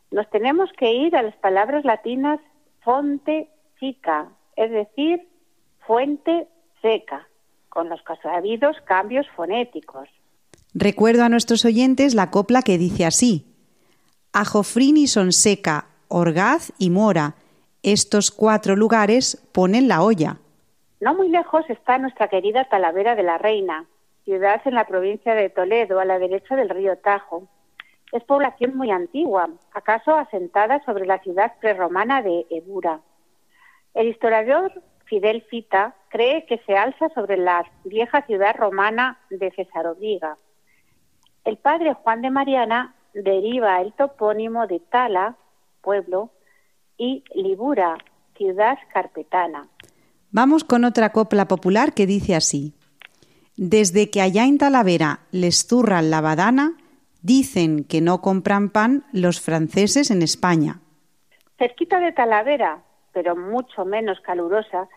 Nos 0.10 0.28
tenemos 0.32 0.72
que 0.80 0.92
ir 0.94 1.16
a 1.16 1.22
las 1.22 1.36
palabras 1.36 1.86
latinas 1.86 2.40
fonte 2.84 3.50
chica, 3.80 4.30
es 4.56 4.72
decir, 4.72 5.28
fuente 5.86 6.48
seca, 6.82 7.28
con 7.70 7.88
los 7.88 8.02
sabidos 8.24 8.76
cambios 8.86 9.28
fonéticos. 9.36 10.10
Recuerdo 10.74 11.24
a 11.24 11.30
nuestros 11.30 11.66
oyentes 11.66 12.16
la 12.16 12.32
copla 12.32 12.64
que 12.64 12.80
dice 12.80 13.06
así: 13.06 13.46
Ajofrín 14.34 14.98
y 14.98 15.06
Sonseca, 15.06 15.90
Orgaz 16.08 16.74
y 16.80 16.90
Mora, 16.90 17.36
estos 17.84 18.32
cuatro 18.32 18.76
lugares 18.76 19.48
ponen 19.52 19.88
la 19.88 20.02
olla. 20.02 20.40
No 21.00 21.14
muy 21.14 21.30
lejos 21.30 21.64
está 21.70 22.00
nuestra 22.00 22.28
querida 22.28 22.66
Talavera 22.66 23.16
de 23.16 23.22
la 23.22 23.38
Reina, 23.38 23.86
ciudad 24.26 24.62
en 24.66 24.74
la 24.74 24.88
provincia 24.88 25.36
de 25.36 25.50
Toledo, 25.50 26.00
a 26.00 26.06
la 26.06 26.18
derecha 26.18 26.56
del 26.56 26.70
río 26.70 26.98
Tajo. 26.98 27.48
Es 28.12 28.24
población 28.24 28.76
muy 28.76 28.90
antigua, 28.90 29.48
acaso 29.74 30.16
asentada 30.16 30.84
sobre 30.86 31.06
la 31.06 31.20
ciudad 31.20 31.54
prerromana 31.60 32.24
de 32.24 32.48
Ebura. 32.50 33.02
El 33.94 34.08
historiador 34.08 34.72
Fidel 35.06 35.44
Fita 35.44 35.96
cree 36.10 36.46
que 36.48 36.58
se 36.66 36.76
alza 36.76 37.10
sobre 37.10 37.38
la 37.38 37.64
vieja 37.84 38.24
ciudad 38.24 38.56
romana 38.56 39.20
de 39.30 39.52
Cesaroviga. 39.52 40.38
El 41.46 41.58
padre 41.58 41.94
Juan 41.94 42.24
de 42.24 42.32
Mariana 42.32 42.96
deriva 43.14 43.82
el 43.82 43.94
topónimo 43.94 44.66
de 44.66 44.80
Tala, 44.80 45.36
pueblo, 45.82 46.32
y 46.98 47.24
Libura, 47.36 47.98
ciudad 48.36 48.80
carpetana. 48.92 49.68
Vamos 50.32 50.64
con 50.64 50.86
otra 50.86 51.12
copla 51.12 51.48
popular 51.48 51.94
que 51.94 52.06
dice 52.06 52.36
así. 52.36 52.74
Desde 53.56 54.10
que 54.10 54.22
allá 54.22 54.46
en 54.46 54.58
Talavera 54.58 55.22
les 55.32 55.68
zurran 55.68 56.12
la 56.12 56.22
badana, 56.22 56.78
Dicen 57.22 57.84
que 57.84 58.00
no 58.00 58.22
compran 58.22 58.70
pan 58.70 59.04
los 59.12 59.42
franceses 59.42 60.12
en 60.12 60.22
España. 60.22 60.80
Cerquita 61.58 62.00
de 62.00 62.14
Talavera, 62.14 62.84
pero 63.12 63.36
mucho 63.36 63.84
menos 63.84 64.20
calurosa, 64.22 64.88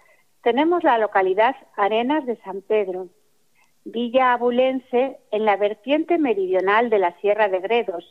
tenemos 0.43 0.85
la 0.85 0.99
localidad 0.99 1.57
Arenas 1.77 2.27
de 2.27 2.37
San 2.45 2.61
Pedro, 2.62 3.09
villa 3.85 4.33
abulense 4.33 5.19
en 5.31 5.45
la 5.45 5.57
vertiente 5.57 6.19
meridional 6.19 6.90
de 6.90 6.99
la 6.99 7.19
Sierra 7.21 7.49
de 7.49 7.59
Gredos, 7.61 8.05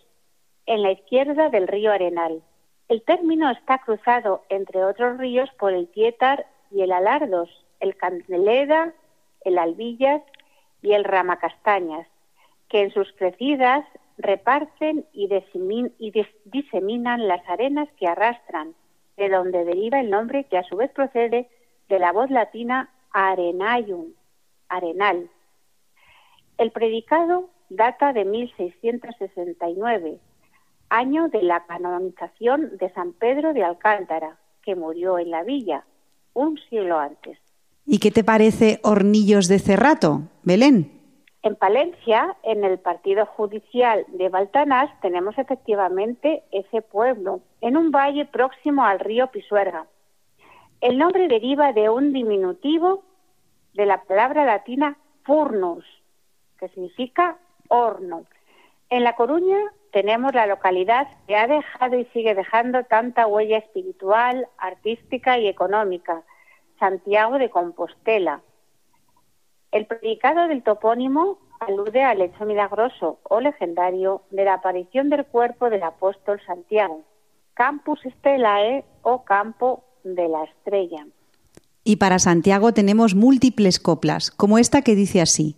en 0.65 0.82
la 0.82 0.91
izquierda 0.91 1.49
del 1.49 1.69
río 1.69 1.91
Arenal. 1.91 2.41
El 2.88 3.03
término 3.03 3.49
está 3.51 3.77
cruzado, 3.77 4.43
entre 4.49 4.84
otros 4.84 5.17
ríos, 5.17 5.49
por 5.60 5.71
el 5.73 5.88
Tietar 5.88 6.45
y 6.71 6.82
el 6.82 6.91
Alardos, 6.91 7.49
el 7.79 7.95
Candeleda, 7.95 8.93
el 9.41 9.58
Albillas 9.58 10.21
y 10.82 10.93
el 10.93 11.03
Ramacastañas, 11.03 12.08
que 12.69 12.82
en 12.82 12.91
sus 12.91 13.12
crecidas 13.13 13.86
reparten 14.17 15.05
y, 15.13 15.27
disemin- 15.29 15.93
y 15.97 16.12
dis- 16.12 16.36
diseminan 16.45 17.27
las 17.27 17.47
arenas 17.49 17.89
que 17.97 18.08
arrastran, 18.08 18.75
de 19.17 19.29
donde 19.29 19.65
deriva 19.65 19.99
el 19.99 20.10
nombre 20.10 20.45
que 20.45 20.58
a 20.58 20.63
su 20.63 20.75
vez 20.77 20.91
procede 20.91 21.49
de 21.89 21.99
la 21.99 22.12
voz 22.12 22.29
latina 22.29 22.89
arenaium, 23.12 24.13
arenal. 24.67 25.29
El 26.58 26.71
predicado 26.71 27.49
data 27.69 28.13
de 28.13 28.25
1669, 28.25 30.19
año 30.89 31.27
de 31.29 31.43
la 31.43 31.65
canonización 31.65 32.77
de 32.77 32.89
San 32.93 33.13
Pedro 33.13 33.53
de 33.53 33.63
Alcántara, 33.63 34.38
que 34.62 34.75
murió 34.75 35.17
en 35.19 35.32
la 35.32 35.43
villa 35.43 35.86
un 36.33 36.59
siglo 36.69 36.97
antes. 36.97 37.37
¿Y 37.85 37.99
qué 37.99 38.11
te 38.11 38.23
parece 38.23 38.79
Hornillos 38.83 39.47
de 39.47 39.59
Cerrato, 39.59 40.21
Belén? 40.43 40.99
En 41.41 41.55
Palencia, 41.55 42.35
en 42.43 42.63
el 42.63 42.79
partido 42.79 43.25
judicial 43.25 44.05
de 44.09 44.29
Baltanás, 44.29 44.91
tenemos 45.01 45.37
efectivamente 45.37 46.43
ese 46.51 46.81
pueblo, 46.81 47.39
en 47.61 47.77
un 47.77 47.91
valle 47.91 48.25
próximo 48.25 48.83
al 48.83 48.99
río 48.99 49.27
Pisuerga. 49.27 49.87
El 50.81 50.97
nombre 50.97 51.27
deriva 51.27 51.71
de 51.73 51.89
un 51.89 52.13
diminutivo 52.13 53.03
de 53.73 53.85
la 53.85 54.03
palabra 54.03 54.45
latina 54.45 54.97
furnus, 55.23 55.85
que 56.59 56.67
significa 56.69 57.37
horno. 57.69 58.25
En 58.89 59.03
La 59.03 59.15
Coruña 59.15 59.57
tenemos 59.91 60.34
la 60.34 60.47
localidad 60.47 61.08
que 61.28 61.36
ha 61.36 61.47
dejado 61.47 61.97
y 61.97 62.06
sigue 62.06 62.36
dejando 62.36 62.84
tanta 62.84 63.28
huella 63.28 63.58
espiritual, 63.58 64.47
artística 64.58 65.39
y 65.39 65.47
económica, 65.47 66.23
Santiago 66.80 67.38
de 67.38 67.49
Compostela. 67.49 68.41
El 69.71 69.86
predicado 69.86 70.47
del 70.47 70.63
topónimo 70.63 71.39
alude 71.60 72.04
al 72.04 72.21
hecho 72.21 72.45
milagroso 72.45 73.19
o 73.23 73.41
legendario 73.41 74.23
de 74.32 74.45
la 74.45 74.56
aparición 74.56 75.10
del 75.10 75.25
cuerpo 75.25 75.69
del 75.69 75.84
apóstol 75.84 76.41
Santiago, 76.45 77.04
Campus 77.54 77.99
Stellae 78.19 78.86
o 79.02 79.23
Campo 79.23 79.84
de 80.04 80.28
la 80.30 80.45
Estrella. 80.45 81.06
Y 81.84 81.97
para 81.97 82.19
Santiago 82.19 82.73
tenemos 82.73 83.15
múltiples 83.15 83.80
coplas, 83.80 84.32
como 84.32 84.58
esta 84.58 84.82
que 84.82 84.95
dice 84.95 85.21
así: 85.21 85.58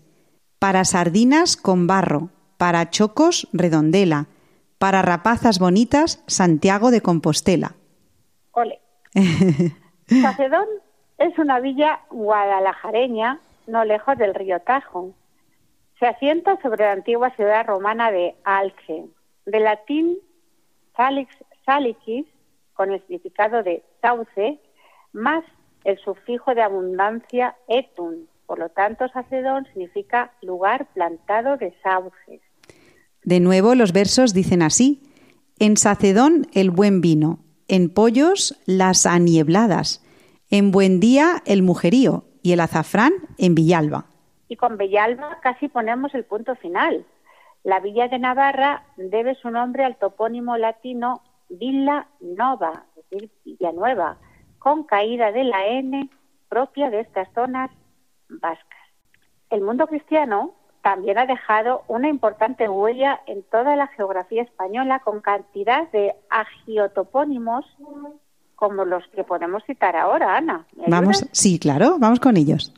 para 0.60 0.86
sardinas 0.86 1.56
con 1.58 1.88
barro, 1.88 2.30
para 2.62 2.92
chocos 2.92 3.48
redondela, 3.54 4.28
para 4.78 5.02
rapazas 5.02 5.58
bonitas 5.58 6.24
Santiago 6.28 6.92
de 6.92 7.02
Compostela. 7.02 7.72
Ole. 8.52 8.80
Sacedón 10.06 10.68
es 11.18 11.36
una 11.40 11.60
villa 11.60 12.02
guadalajareña 12.12 13.40
no 13.66 13.84
lejos 13.84 14.16
del 14.16 14.36
río 14.36 14.60
Tajo. 14.60 15.10
Se 15.98 16.06
asienta 16.06 16.62
sobre 16.62 16.86
la 16.86 16.92
antigua 16.92 17.32
ciudad 17.32 17.66
romana 17.66 18.12
de 18.12 18.36
Alce, 18.44 19.06
de 19.48 19.60
latín 19.60 20.20
salix, 20.96 21.36
salicis, 21.66 22.28
con 22.74 22.92
el 22.92 23.00
significado 23.08 23.64
de 23.64 23.84
sauce, 24.04 24.60
más 25.14 25.44
el 25.84 25.98
sufijo 25.98 26.54
de 26.54 26.62
abundancia 26.62 27.56
etun. 27.68 28.30
Por 28.46 28.60
lo 28.60 28.70
tanto, 28.70 29.08
Sacedón 29.08 29.66
significa 29.74 30.32
lugar 30.44 30.86
plantado 30.94 31.58
de 31.58 31.74
sauces. 31.82 32.40
De 33.24 33.40
nuevo, 33.40 33.76
los 33.76 33.94
versos 33.94 34.34
dicen 34.34 34.62
así: 34.62 35.02
En 35.60 35.78
Sacedón 35.78 36.48
el 36.54 36.72
buen 36.72 37.02
vino, 37.02 37.40
en 37.68 37.94
pollos 37.94 38.60
las 38.66 39.06
aniebladas, 39.06 40.04
en 40.50 40.72
buen 40.72 41.00
día 41.00 41.42
el 41.46 41.64
mujerío 41.64 42.26
y 42.42 42.54
el 42.54 42.60
azafrán 42.60 43.14
en 43.38 43.56
Villalba. 43.56 44.06
Y 44.48 44.58
con 44.58 44.78
Villalba 44.78 45.40
casi 45.42 45.68
ponemos 45.68 46.14
el 46.14 46.26
punto 46.26 46.56
final. 46.56 47.06
La 47.64 47.80
villa 47.80 48.08
de 48.08 48.18
Navarra 48.18 48.86
debe 48.98 49.36
su 49.36 49.50
nombre 49.50 49.86
al 49.86 49.98
topónimo 49.98 50.58
latino 50.58 51.22
Villa 51.50 52.08
Nova, 52.20 52.86
es 52.98 53.10
decir, 53.10 53.32
Villanueva, 53.46 54.18
con 54.58 54.84
caída 54.84 55.32
de 55.32 55.44
la 55.44 55.68
N 55.68 56.10
propia 56.50 56.90
de 56.90 57.02
estas 57.02 57.28
zonas 57.34 57.70
vascas. 58.30 58.80
El 59.50 59.62
mundo 59.62 59.86
cristiano 59.88 60.54
también 60.82 61.18
ha 61.18 61.26
dejado 61.26 61.84
una 61.88 62.10
importante 62.10 62.68
huella 62.68 63.22
en 63.28 63.44
toda 63.44 63.76
la 63.76 63.88
geografía 63.88 64.42
española 64.42 65.00
con 65.00 65.22
cantidad 65.22 65.90
de 65.92 66.16
agiotopónimos 66.30 67.66
como 68.56 68.86
los 68.86 69.08
que 69.08 69.24
podemos 69.24 69.64
citar 69.66 69.96
ahora, 69.96 70.38
Ana. 70.38 70.66
¿Me 70.76 70.86
Vamos, 70.88 71.28
sí, 71.32 71.58
claro, 71.58 71.98
vamos 72.00 72.20
con 72.20 72.38
ellos. 72.38 72.74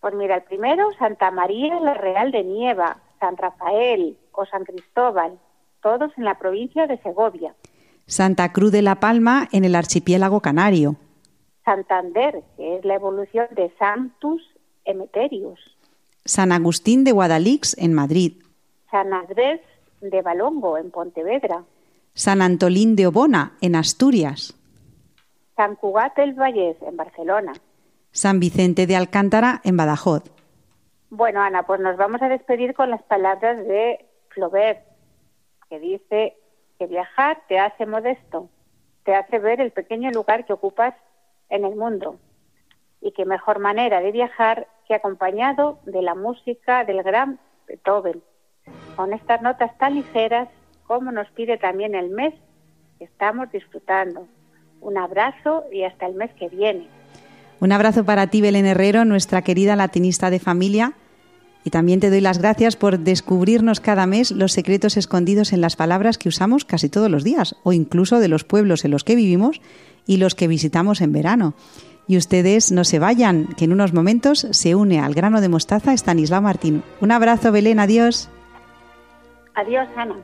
Pues 0.00 0.14
mira, 0.14 0.36
el 0.36 0.42
primero, 0.42 0.88
Santa 0.98 1.30
María 1.30 1.78
la 1.80 1.94
Real 1.94 2.32
de 2.32 2.44
Nieva, 2.44 2.98
San 3.20 3.36
Rafael 3.36 4.16
o 4.32 4.46
San 4.46 4.64
Cristóbal, 4.64 5.38
todos 5.82 6.10
en 6.16 6.24
la 6.24 6.38
provincia 6.38 6.86
de 6.86 6.98
Segovia. 6.98 7.54
Santa 8.06 8.52
Cruz 8.52 8.72
de 8.72 8.82
la 8.82 8.96
Palma 8.96 9.48
en 9.52 9.64
el 9.64 9.74
archipiélago 9.74 10.40
canario. 10.40 10.96
Santander, 11.64 12.42
que 12.56 12.76
es 12.76 12.84
la 12.84 12.94
evolución 12.94 13.46
de 13.52 13.72
Sanctus 13.78 14.42
Emeterius. 14.84 15.77
San 16.28 16.52
Agustín 16.52 17.04
de 17.04 17.12
Guadalix 17.12 17.74
en 17.78 17.94
Madrid. 17.94 18.42
San 18.90 19.14
Andrés 19.14 19.62
de 20.02 20.20
Balongo, 20.20 20.76
en 20.76 20.90
Pontevedra. 20.90 21.64
San 22.12 22.42
Antolín 22.42 22.96
de 22.96 23.06
Obona 23.06 23.56
en 23.62 23.74
Asturias. 23.74 24.54
San 25.56 25.74
Cugat 25.76 26.16
del 26.16 26.34
Vallés, 26.34 26.76
en 26.82 26.98
Barcelona. 26.98 27.54
San 28.10 28.40
Vicente 28.40 28.86
de 28.86 28.94
Alcántara 28.94 29.62
en 29.64 29.78
Badajoz. 29.78 30.22
Bueno, 31.08 31.40
Ana, 31.40 31.62
pues 31.62 31.80
nos 31.80 31.96
vamos 31.96 32.20
a 32.20 32.28
despedir 32.28 32.74
con 32.74 32.90
las 32.90 33.02
palabras 33.04 33.56
de 33.66 34.04
Flaubert, 34.28 34.80
que 35.70 35.80
dice 35.80 36.36
que 36.78 36.86
viajar 36.86 37.40
te 37.48 37.58
hace 37.58 37.86
modesto, 37.86 38.50
te 39.04 39.14
hace 39.14 39.38
ver 39.38 39.62
el 39.62 39.70
pequeño 39.70 40.10
lugar 40.10 40.44
que 40.44 40.52
ocupas 40.52 40.94
en 41.48 41.64
el 41.64 41.74
mundo. 41.74 42.18
Y 43.00 43.12
qué 43.12 43.24
mejor 43.24 43.60
manera 43.60 44.02
de 44.02 44.12
viajar 44.12 44.68
que 44.88 44.94
acompañado 44.94 45.78
de 45.84 46.02
la 46.02 46.14
música 46.14 46.84
del 46.84 47.02
gran 47.02 47.38
Beethoven, 47.68 48.22
con 48.96 49.12
estas 49.12 49.42
notas 49.42 49.76
tan 49.78 49.94
ligeras 49.94 50.48
como 50.86 51.12
nos 51.12 51.30
pide 51.32 51.58
también 51.58 51.94
el 51.94 52.08
mes 52.10 52.34
estamos 52.98 53.52
disfrutando. 53.52 54.26
Un 54.80 54.96
abrazo 54.96 55.64
y 55.72 55.84
hasta 55.84 56.06
el 56.06 56.14
mes 56.14 56.30
que 56.38 56.48
viene. 56.48 56.88
Un 57.60 57.72
abrazo 57.72 58.04
para 58.04 58.28
ti, 58.28 58.40
Belén 58.40 58.66
Herrero, 58.66 59.04
nuestra 59.04 59.42
querida 59.42 59.76
latinista 59.76 60.30
de 60.30 60.38
familia. 60.38 60.94
Y 61.64 61.70
también 61.70 62.00
te 62.00 62.08
doy 62.08 62.20
las 62.20 62.38
gracias 62.38 62.76
por 62.76 63.00
descubrirnos 63.00 63.80
cada 63.80 64.06
mes 64.06 64.30
los 64.30 64.52
secretos 64.52 64.96
escondidos 64.96 65.52
en 65.52 65.60
las 65.60 65.76
palabras 65.76 66.16
que 66.16 66.28
usamos 66.28 66.64
casi 66.64 66.88
todos 66.88 67.10
los 67.10 67.24
días, 67.24 67.56
o 67.64 67.72
incluso 67.72 68.20
de 68.20 68.28
los 68.28 68.44
pueblos 68.44 68.84
en 68.84 68.92
los 68.92 69.04
que 69.04 69.16
vivimos 69.16 69.60
y 70.06 70.16
los 70.16 70.34
que 70.34 70.48
visitamos 70.48 71.00
en 71.00 71.12
verano. 71.12 71.54
Y 72.08 72.16
ustedes 72.16 72.72
no 72.72 72.84
se 72.84 72.98
vayan, 72.98 73.48
que 73.56 73.66
en 73.66 73.72
unos 73.72 73.92
momentos 73.92 74.46
se 74.50 74.74
une 74.74 74.98
al 74.98 75.14
grano 75.14 75.40
de 75.42 75.50
mostaza 75.50 75.92
Estanislao 75.92 76.40
Martín. 76.40 76.82
Un 77.00 77.12
abrazo, 77.12 77.52
Belén, 77.52 77.78
adiós. 77.78 78.30
Adiós, 79.54 79.86
Ana. 79.94 80.16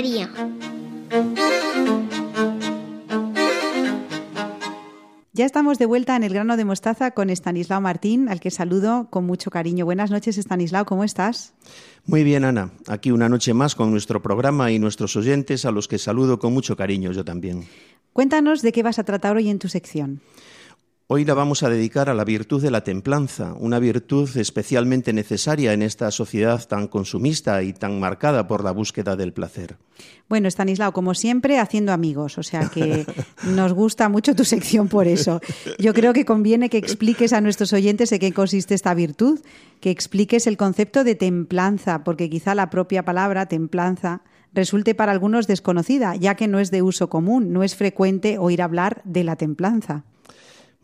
María. 0.00 0.30
Ya 5.34 5.44
estamos 5.44 5.78
de 5.78 5.84
vuelta 5.84 6.16
en 6.16 6.24
el 6.24 6.32
grano 6.32 6.56
de 6.56 6.64
mostaza 6.64 7.10
con 7.10 7.28
Estanislao 7.28 7.82
Martín, 7.82 8.30
al 8.30 8.40
que 8.40 8.50
saludo 8.50 9.08
con 9.10 9.26
mucho 9.26 9.50
cariño. 9.50 9.84
Buenas 9.84 10.10
noches, 10.10 10.38
Estanislao, 10.38 10.86
¿cómo 10.86 11.04
estás? 11.04 11.52
Muy 12.06 12.24
bien, 12.24 12.44
Ana. 12.44 12.70
Aquí 12.88 13.10
una 13.10 13.28
noche 13.28 13.52
más 13.52 13.74
con 13.74 13.90
nuestro 13.90 14.22
programa 14.22 14.72
y 14.72 14.78
nuestros 14.78 15.16
oyentes, 15.16 15.66
a 15.66 15.70
los 15.70 15.86
que 15.86 15.98
saludo 15.98 16.38
con 16.38 16.54
mucho 16.54 16.76
cariño 16.76 17.12
yo 17.12 17.22
también. 17.22 17.66
Cuéntanos 18.14 18.62
de 18.62 18.72
qué 18.72 18.82
vas 18.82 18.98
a 18.98 19.04
tratar 19.04 19.36
hoy 19.36 19.50
en 19.50 19.58
tu 19.58 19.68
sección. 19.68 20.22
Hoy 21.12 21.24
la 21.24 21.34
vamos 21.34 21.64
a 21.64 21.68
dedicar 21.68 22.08
a 22.08 22.14
la 22.14 22.22
virtud 22.22 22.62
de 22.62 22.70
la 22.70 22.84
templanza, 22.84 23.54
una 23.58 23.80
virtud 23.80 24.30
especialmente 24.36 25.12
necesaria 25.12 25.72
en 25.72 25.82
esta 25.82 26.08
sociedad 26.12 26.64
tan 26.68 26.86
consumista 26.86 27.64
y 27.64 27.72
tan 27.72 27.98
marcada 27.98 28.46
por 28.46 28.62
la 28.62 28.70
búsqueda 28.70 29.16
del 29.16 29.32
placer. 29.32 29.76
Bueno, 30.28 30.46
Stanislao, 30.46 30.92
como 30.92 31.14
siempre, 31.14 31.58
haciendo 31.58 31.90
amigos, 31.90 32.38
o 32.38 32.44
sea 32.44 32.68
que 32.72 33.06
nos 33.42 33.72
gusta 33.72 34.08
mucho 34.08 34.36
tu 34.36 34.44
sección 34.44 34.86
por 34.86 35.08
eso. 35.08 35.40
Yo 35.80 35.94
creo 35.94 36.12
que 36.12 36.24
conviene 36.24 36.70
que 36.70 36.78
expliques 36.78 37.32
a 37.32 37.40
nuestros 37.40 37.72
oyentes 37.72 38.12
en 38.12 38.20
qué 38.20 38.32
consiste 38.32 38.76
esta 38.76 38.94
virtud, 38.94 39.40
que 39.80 39.90
expliques 39.90 40.46
el 40.46 40.56
concepto 40.56 41.02
de 41.02 41.16
templanza, 41.16 42.04
porque 42.04 42.30
quizá 42.30 42.54
la 42.54 42.70
propia 42.70 43.04
palabra 43.04 43.46
templanza 43.46 44.22
resulte 44.54 44.94
para 44.94 45.10
algunos 45.10 45.48
desconocida, 45.48 46.14
ya 46.14 46.36
que 46.36 46.46
no 46.46 46.60
es 46.60 46.70
de 46.70 46.82
uso 46.82 47.10
común, 47.10 47.52
no 47.52 47.64
es 47.64 47.74
frecuente 47.74 48.38
oír 48.38 48.62
hablar 48.62 49.02
de 49.04 49.24
la 49.24 49.34
templanza. 49.34 50.04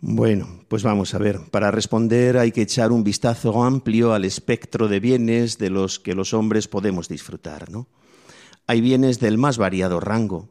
Bueno, 0.01 0.47
pues 0.69 0.83
vamos 0.83 1.15
a 1.15 1.19
ver. 1.19 1.41
Para 1.51 1.71
responder 1.71 2.37
hay 2.37 2.53
que 2.53 2.63
echar 2.63 2.93
un 2.93 3.03
vistazo 3.03 3.65
amplio 3.65 4.13
al 4.13 4.25
espectro 4.25 4.89
de 4.89 5.01
bienes 5.01 5.59
de 5.59 5.71
los 5.71 5.99
que 5.99 6.15
los 6.15 6.35
hombres 6.35 6.69
podemos 6.69 7.09
disfrutar, 7.09 7.71
¿no? 7.71 7.89
Hay 8.67 8.81
bienes 8.81 9.21
del 9.21 9.39
más 9.39 9.57
variado 9.57 10.01
rango. 10.01 10.49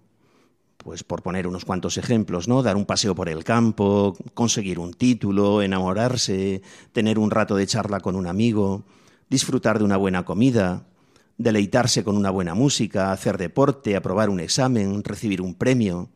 Pues 0.78 1.04
por 1.04 1.22
poner 1.22 1.48
unos 1.48 1.64
cuantos 1.64 1.98
ejemplos, 1.98 2.48
¿no? 2.48 2.64
Dar 2.64 2.76
un 2.76 2.86
paseo 2.86 3.14
por 3.14 3.30
el 3.30 3.44
campo, 3.44 4.18
conseguir 4.34 4.80
un 4.80 4.94
título, 4.94 5.62
enamorarse, 5.62 6.62
tener 6.92 7.20
un 7.20 7.32
rato 7.32 7.56
de 7.56 7.68
charla 7.68 8.00
con 8.00 8.16
un 8.16 8.28
amigo, 8.28 8.84
disfrutar 9.30 9.78
de 9.78 9.86
una 9.86 9.98
buena 9.98 10.26
comida, 10.26 10.88
deleitarse 11.38 12.04
con 12.04 12.18
una 12.18 12.30
buena 12.30 12.56
música, 12.56 13.12
hacer 13.12 13.38
deporte, 13.38 13.96
aprobar 13.96 14.30
un 14.30 14.40
examen, 14.40 15.04
recibir 15.04 15.42
un 15.42 15.54
premio 15.54 16.10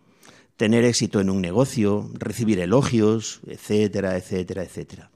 tener 0.59 0.83
éxito 0.83 1.21
en 1.21 1.29
un 1.29 1.39
negocio, 1.39 2.09
recibir 2.15 2.59
elogios, 2.59 3.39
etcétera, 3.47 4.17
etcétera, 4.17 4.61
etcétera. 4.61 5.09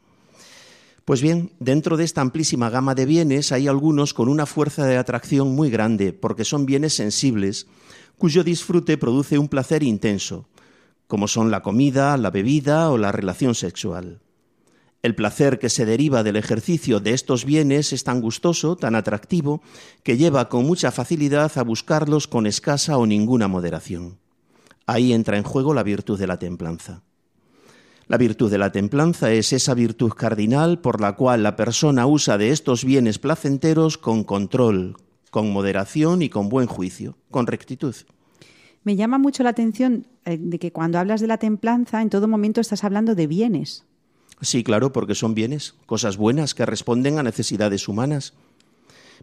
Pues 1.04 1.22
bien, 1.22 1.52
dentro 1.60 1.98
de 1.98 2.06
esta 2.06 2.22
amplísima 2.22 2.70
gama 2.70 2.96
de 2.96 3.06
bienes 3.06 3.52
hay 3.52 3.68
algunos 3.68 4.14
con 4.14 4.30
una 4.30 4.46
fuerza 4.46 4.86
de 4.86 4.96
atracción 4.96 5.54
muy 5.54 5.70
grande, 5.70 6.14
porque 6.14 6.46
son 6.46 6.66
bienes 6.66 6.94
sensibles, 6.94 7.68
cuyo 8.18 8.46
disfrute 8.46 8.98
produce 8.98 9.38
un 9.38 9.50
placer 9.50 9.84
intenso, 9.84 10.48
como 11.08 11.28
son 11.28 11.52
la 11.52 11.62
comida, 11.62 12.16
la 12.16 12.30
bebida 12.30 12.90
o 12.90 12.98
la 12.98 13.12
relación 13.12 13.54
sexual. 13.54 14.22
El 15.02 15.14
placer 15.14 15.60
que 15.60 15.68
se 15.68 15.86
deriva 15.86 16.24
del 16.24 16.38
ejercicio 16.38 17.02
de 17.02 17.12
estos 17.12 17.44
bienes 17.44 17.92
es 17.92 18.06
tan 18.06 18.22
gustoso, 18.22 18.78
tan 18.78 18.96
atractivo, 18.96 19.62
que 20.04 20.16
lleva 20.16 20.48
con 20.48 20.64
mucha 20.66 20.94
facilidad 20.94 21.52
a 21.58 21.64
buscarlos 21.64 22.30
con 22.30 22.48
escasa 22.48 22.98
o 22.98 23.06
ninguna 23.06 23.50
moderación. 23.50 24.23
Ahí 24.86 25.14
entra 25.14 25.38
en 25.38 25.44
juego 25.44 25.74
la 25.74 25.84
virtud 25.84 26.20
de 26.20 26.28
la 26.28 26.38
templanza. 26.38 27.04
La 28.08 28.18
virtud 28.18 28.52
de 28.52 28.58
la 28.58 28.72
templanza 28.72 29.32
es 29.32 29.54
esa 29.54 29.74
virtud 29.74 30.12
cardinal 30.12 30.80
por 30.80 31.00
la 31.00 31.16
cual 31.16 31.44
la 31.44 31.56
persona 31.56 32.06
usa 32.06 32.38
de 32.38 32.50
estos 32.50 32.84
bienes 32.84 33.18
placenteros 33.18 33.98
con 33.98 34.24
control, 34.24 34.98
con 35.30 35.52
moderación 35.52 36.22
y 36.22 36.30
con 36.30 36.50
buen 36.50 36.68
juicio, 36.68 37.18
con 37.32 37.48
rectitud. 37.48 37.96
Me 38.84 38.98
llama 38.98 39.18
mucho 39.18 39.44
la 39.44 39.50
atención 39.50 40.06
eh, 40.26 40.38
de 40.38 40.60
que 40.60 40.74
cuando 40.74 41.00
hablas 41.00 41.22
de 41.22 41.28
la 41.28 41.38
templanza, 41.38 42.02
en 42.02 42.10
todo 42.10 42.28
momento 42.28 42.60
estás 42.60 42.84
hablando 42.84 43.16
de 43.16 43.28
bienes. 43.28 43.86
Sí, 44.42 44.64
claro, 44.64 44.92
porque 44.92 45.16
son 45.16 45.34
bienes, 45.34 45.76
cosas 45.86 46.18
buenas 46.18 46.54
que 46.54 46.66
responden 46.66 47.18
a 47.18 47.24
necesidades 47.24 47.88
humanas. 47.88 48.34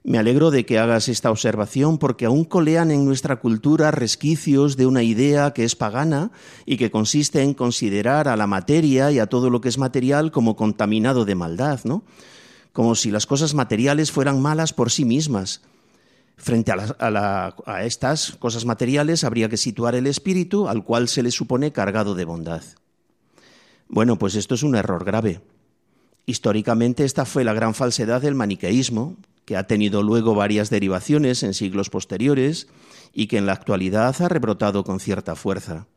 Me 0.02 0.18
alegro 0.18 0.50
de 0.50 0.64
que 0.64 0.78
hagas 0.78 1.08
esta 1.08 1.30
observación 1.30 1.98
porque 1.98 2.24
aún 2.24 2.44
colean 2.44 2.90
en 2.90 3.04
nuestra 3.04 3.36
cultura 3.36 3.90
resquicios 3.90 4.78
de 4.78 4.86
una 4.86 5.02
idea 5.02 5.52
que 5.52 5.64
es 5.64 5.76
pagana 5.76 6.30
y 6.64 6.78
que 6.78 6.90
consiste 6.90 7.42
en 7.42 7.52
considerar 7.52 8.26
a 8.26 8.36
la 8.36 8.46
materia 8.46 9.10
y 9.10 9.18
a 9.18 9.26
todo 9.26 9.50
lo 9.50 9.60
que 9.60 9.68
es 9.68 9.76
material 9.76 10.30
como 10.30 10.56
contaminado 10.56 11.26
de 11.26 11.34
maldad, 11.34 11.80
¿no? 11.84 12.02
Como 12.72 12.94
si 12.94 13.10
las 13.10 13.26
cosas 13.26 13.52
materiales 13.52 14.10
fueran 14.10 14.40
malas 14.40 14.72
por 14.72 14.90
sí 14.90 15.04
mismas. 15.04 15.60
Frente 16.38 16.72
a, 16.72 17.54
a 17.66 17.84
estas 17.84 18.36
cosas 18.38 18.64
materiales 18.64 19.24
habría 19.24 19.50
que 19.50 19.58
situar 19.58 19.94
el 19.94 20.06
espíritu 20.06 20.66
al 20.68 20.82
cual 20.82 21.08
se 21.08 21.22
le 21.22 21.30
supone 21.30 21.72
cargado 21.72 22.14
de 22.14 22.24
bondad. 22.24 22.62
Bueno, 23.88 24.16
pues 24.16 24.34
esto 24.34 24.54
es 24.54 24.62
un 24.62 24.76
error 24.76 25.04
grave. 25.04 25.42
Históricamente 26.24 27.04
esta 27.04 27.26
fue 27.26 27.44
la 27.44 27.52
gran 27.52 27.74
falsedad 27.74 28.22
del 28.22 28.34
maniqueísmo, 28.34 29.16
que 29.50 29.56
ha 29.56 29.66
tenido 29.66 30.04
luego 30.04 30.36
varias 30.36 30.70
derivaciones 30.70 31.42
en 31.42 31.54
siglos 31.54 31.90
posteriores 31.90 32.68
y 33.12 33.26
que 33.26 33.36
en 33.36 33.46
la 33.46 33.52
actualidad 33.52 34.14
ha 34.22 34.28
rebrotado 34.28 34.84
con 34.84 35.00
cierta 35.00 35.34
fuerza. 35.34 35.88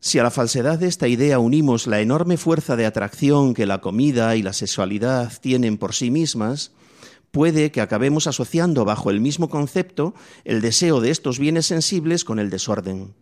Si 0.00 0.18
a 0.18 0.22
la 0.22 0.30
falsedad 0.30 0.78
de 0.78 0.88
esta 0.88 1.06
idea 1.06 1.38
unimos 1.38 1.86
la 1.86 2.00
enorme 2.00 2.38
fuerza 2.38 2.74
de 2.74 2.86
atracción 2.86 3.52
que 3.52 3.66
la 3.66 3.82
comida 3.82 4.36
y 4.36 4.42
la 4.42 4.54
sexualidad 4.54 5.34
tienen 5.42 5.76
por 5.76 5.92
sí 5.92 6.10
mismas, 6.10 6.72
puede 7.30 7.70
que 7.70 7.82
acabemos 7.82 8.26
asociando 8.26 8.86
bajo 8.86 9.10
el 9.10 9.20
mismo 9.20 9.50
concepto 9.50 10.14
el 10.46 10.62
deseo 10.62 11.02
de 11.02 11.10
estos 11.10 11.38
bienes 11.38 11.66
sensibles 11.66 12.24
con 12.24 12.38
el 12.38 12.48
desorden 12.48 13.12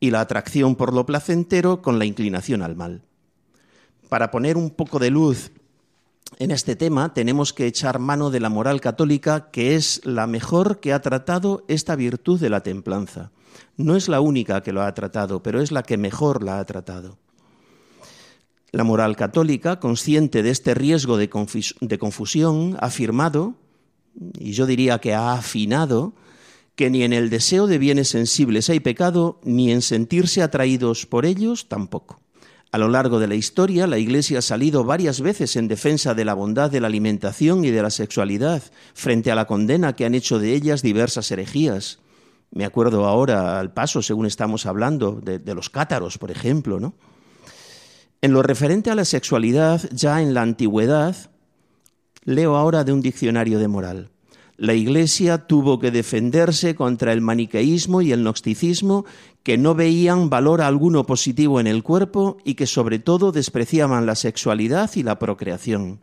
y 0.00 0.10
la 0.10 0.20
atracción 0.20 0.76
por 0.76 0.92
lo 0.92 1.06
placentero 1.06 1.80
con 1.80 1.98
la 1.98 2.04
inclinación 2.04 2.60
al 2.60 2.76
mal. 2.76 3.00
Para 4.10 4.30
poner 4.30 4.58
un 4.58 4.68
poco 4.68 4.98
de 4.98 5.08
luz 5.08 5.50
en 6.38 6.50
este 6.50 6.76
tema 6.76 7.14
tenemos 7.14 7.52
que 7.52 7.66
echar 7.66 7.98
mano 7.98 8.30
de 8.30 8.40
la 8.40 8.48
moral 8.48 8.80
católica, 8.80 9.50
que 9.50 9.74
es 9.74 10.00
la 10.04 10.26
mejor 10.26 10.80
que 10.80 10.92
ha 10.92 11.00
tratado 11.00 11.64
esta 11.68 11.96
virtud 11.96 12.40
de 12.40 12.50
la 12.50 12.62
templanza. 12.62 13.30
No 13.76 13.96
es 13.96 14.08
la 14.08 14.20
única 14.20 14.62
que 14.62 14.72
lo 14.72 14.82
ha 14.82 14.94
tratado, 14.94 15.42
pero 15.42 15.60
es 15.60 15.72
la 15.72 15.82
que 15.82 15.96
mejor 15.96 16.42
la 16.42 16.58
ha 16.58 16.64
tratado. 16.64 17.18
La 18.70 18.84
moral 18.84 19.16
católica, 19.16 19.80
consciente 19.80 20.42
de 20.42 20.50
este 20.50 20.72
riesgo 20.74 21.18
de, 21.18 21.28
confusión, 21.28 22.76
ha 22.80 22.86
afirmado, 22.86 23.54
y 24.38 24.52
yo 24.52 24.64
diría 24.64 24.98
que 24.98 25.14
ha 25.14 25.34
afinado, 25.34 26.14
que 26.74 26.88
ni 26.88 27.02
en 27.02 27.12
el 27.12 27.28
deseo 27.28 27.66
de 27.66 27.76
bienes 27.76 28.08
sensibles 28.08 28.70
hay 28.70 28.80
pecado, 28.80 29.40
ni 29.44 29.70
en 29.70 29.82
sentirse 29.82 30.42
atraídos 30.42 31.04
por 31.04 31.26
ellos 31.26 31.68
tampoco. 31.68 32.21
A 32.72 32.78
lo 32.78 32.88
largo 32.88 33.20
de 33.20 33.28
la 33.28 33.34
historia, 33.34 33.86
la 33.86 33.98
Iglesia 33.98 34.38
ha 34.38 34.42
salido 34.42 34.82
varias 34.82 35.20
veces 35.20 35.56
en 35.56 35.68
defensa 35.68 36.14
de 36.14 36.24
la 36.24 36.32
bondad 36.32 36.70
de 36.70 36.80
la 36.80 36.86
alimentación 36.86 37.66
y 37.66 37.70
de 37.70 37.82
la 37.82 37.90
sexualidad, 37.90 38.62
frente 38.94 39.30
a 39.30 39.34
la 39.34 39.44
condena 39.44 39.94
que 39.94 40.06
han 40.06 40.14
hecho 40.14 40.38
de 40.38 40.54
ellas 40.54 40.80
diversas 40.80 41.30
herejías. 41.30 41.98
Me 42.50 42.64
acuerdo 42.64 43.04
ahora 43.04 43.60
al 43.60 43.74
paso, 43.74 44.00
según 44.00 44.24
estamos 44.24 44.64
hablando, 44.64 45.20
de, 45.20 45.54
los 45.54 45.68
cátaros, 45.68 46.16
por 46.16 46.30
ejemplo, 46.30 46.80
¿no? 46.80 46.94
En 48.22 48.32
lo 48.32 48.42
referente 48.42 48.90
a 48.90 48.94
la 48.94 49.04
sexualidad, 49.04 49.82
ya 49.92 50.22
en 50.22 50.32
la 50.32 50.40
antigüedad, 50.40 51.14
leo 52.24 52.56
ahora 52.56 52.84
de 52.84 52.94
un 52.94 53.02
diccionario 53.02 53.58
de 53.58 53.68
moral. 53.68 54.10
La 54.62 54.74
Iglesia 54.74 55.38
tuvo 55.38 55.80
que 55.80 55.90
defenderse 55.90 56.76
contra 56.76 57.12
el 57.12 57.20
maniqueísmo 57.20 58.00
y 58.00 58.12
el 58.12 58.22
gnosticismo 58.22 59.04
que 59.42 59.58
no 59.58 59.74
veían 59.74 60.30
valor 60.30 60.60
alguno 60.60 61.04
positivo 61.04 61.58
en 61.58 61.66
el 61.66 61.82
cuerpo 61.82 62.36
y 62.44 62.54
que 62.54 62.68
sobre 62.68 63.00
todo 63.00 63.32
despreciaban 63.32 64.06
la 64.06 64.14
sexualidad 64.14 64.88
y 64.94 65.02
la 65.02 65.18
procreación. 65.18 65.98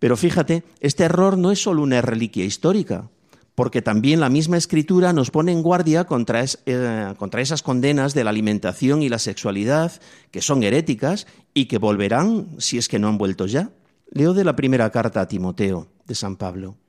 Pero 0.00 0.16
fíjate, 0.16 0.64
este 0.80 1.04
error 1.04 1.38
no 1.38 1.52
es 1.52 1.62
solo 1.62 1.82
una 1.82 2.02
reliquia 2.02 2.44
histórica, 2.44 3.08
porque 3.54 3.80
también 3.80 4.18
la 4.18 4.28
misma 4.28 4.56
escritura 4.56 5.12
nos 5.12 5.30
pone 5.30 5.52
en 5.52 5.62
guardia 5.62 6.02
contra, 6.02 6.44
eh, 6.66 7.14
contra, 7.16 7.42
esas 7.42 7.62
condenas 7.62 8.12
de 8.12 8.24
la 8.24 8.30
alimentación 8.30 9.04
y 9.04 9.08
la 9.08 9.20
sexualidad, 9.20 9.92
que 10.32 10.42
son 10.42 10.64
heréticas 10.64 11.28
y 11.54 11.66
que 11.66 11.78
volverán 11.78 12.48
si 12.58 12.76
es 12.76 12.88
que 12.88 12.98
no 12.98 13.06
han 13.06 13.18
vuelto 13.18 13.46
ya. 13.46 13.70
Leo 14.10 14.34
de 14.34 14.42
la 14.42 14.56
primera 14.56 14.90
carta 14.90 15.20
a 15.20 15.28
Timoteo 15.28 15.86
de 16.08 16.16
San 16.16 16.34
Pablo. 16.34 16.81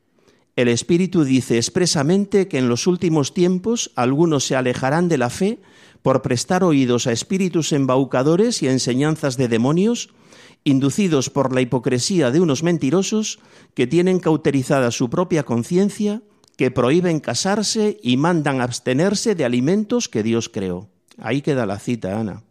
El 0.55 0.67
Espíritu 0.67 1.23
dice 1.23 1.57
expresamente 1.57 2.47
que 2.47 2.59
en 2.59 2.69
los 2.69 2.85
últimos 2.85 3.33
tiempos 3.33 3.91
algunos 3.95 4.45
se 4.45 4.55
alejarán 4.55 5.09
de 5.09 5.17
la 5.17 5.31
fe 5.31 5.59
por 6.03 6.21
prestar 6.21 6.63
oídos 6.63 7.07
a 7.07 7.11
espíritus 7.11 7.71
embaucadores 7.71 8.61
y 8.61 8.67
a 8.67 8.71
enseñanzas 8.71 9.35
de 9.35 9.47
demonios, 9.47 10.09
inducidos 10.63 11.31
por 11.31 11.55
la 11.55 11.61
hipocresía 11.61 12.29
de 12.29 12.39
unos 12.39 12.61
mentirosos 12.61 13.39
que 13.73 13.87
tienen 13.87 14.19
cauterizada 14.19 14.91
su 14.91 15.09
propia 15.09 15.43
conciencia, 15.43 16.21
que 16.55 16.69
prohíben 16.69 17.19
casarse 17.19 17.97
y 18.03 18.17
mandan 18.17 18.61
abstenerse 18.61 19.33
de 19.33 19.45
alimentos 19.45 20.07
que 20.07 20.21
Dios 20.21 20.49
creó. 20.49 20.87
Ahí 21.17 21.41
queda 21.41 21.65
la 21.65 21.79
cita, 21.79 22.19
Ana. 22.19 22.43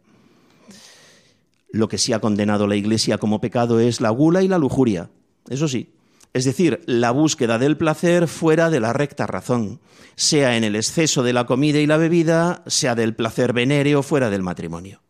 Lo 1.71 1.87
que 1.87 1.97
sí 1.97 2.11
ha 2.11 2.19
condenado 2.19 2.67
la 2.67 2.75
Iglesia 2.75 3.17
como 3.17 3.39
pecado 3.39 3.79
es 3.79 4.01
la 4.01 4.09
gula 4.09 4.43
y 4.43 4.47
la 4.49 4.57
lujuria. 4.57 5.09
Eso 5.49 5.67
sí, 5.67 5.89
es 6.33 6.45
decir, 6.45 6.81
la 6.87 7.11
búsqueda 7.11 7.59
del 7.59 7.77
placer 7.77 8.27
fuera 8.27 8.69
de 8.69 8.79
la 8.79 8.91
recta 8.91 9.27
razón, 9.27 9.79
sea 10.15 10.57
en 10.57 10.63
el 10.63 10.75
exceso 10.75 11.23
de 11.23 11.33
la 11.33 11.45
comida 11.45 11.79
y 11.79 11.85
la 11.85 11.97
bebida, 11.97 12.63
sea 12.67 12.95
del 12.95 13.15
placer 13.15 13.53
venéreo 13.53 14.03
fuera 14.03 14.29
del 14.29 14.41
matrimonio. 14.43 15.01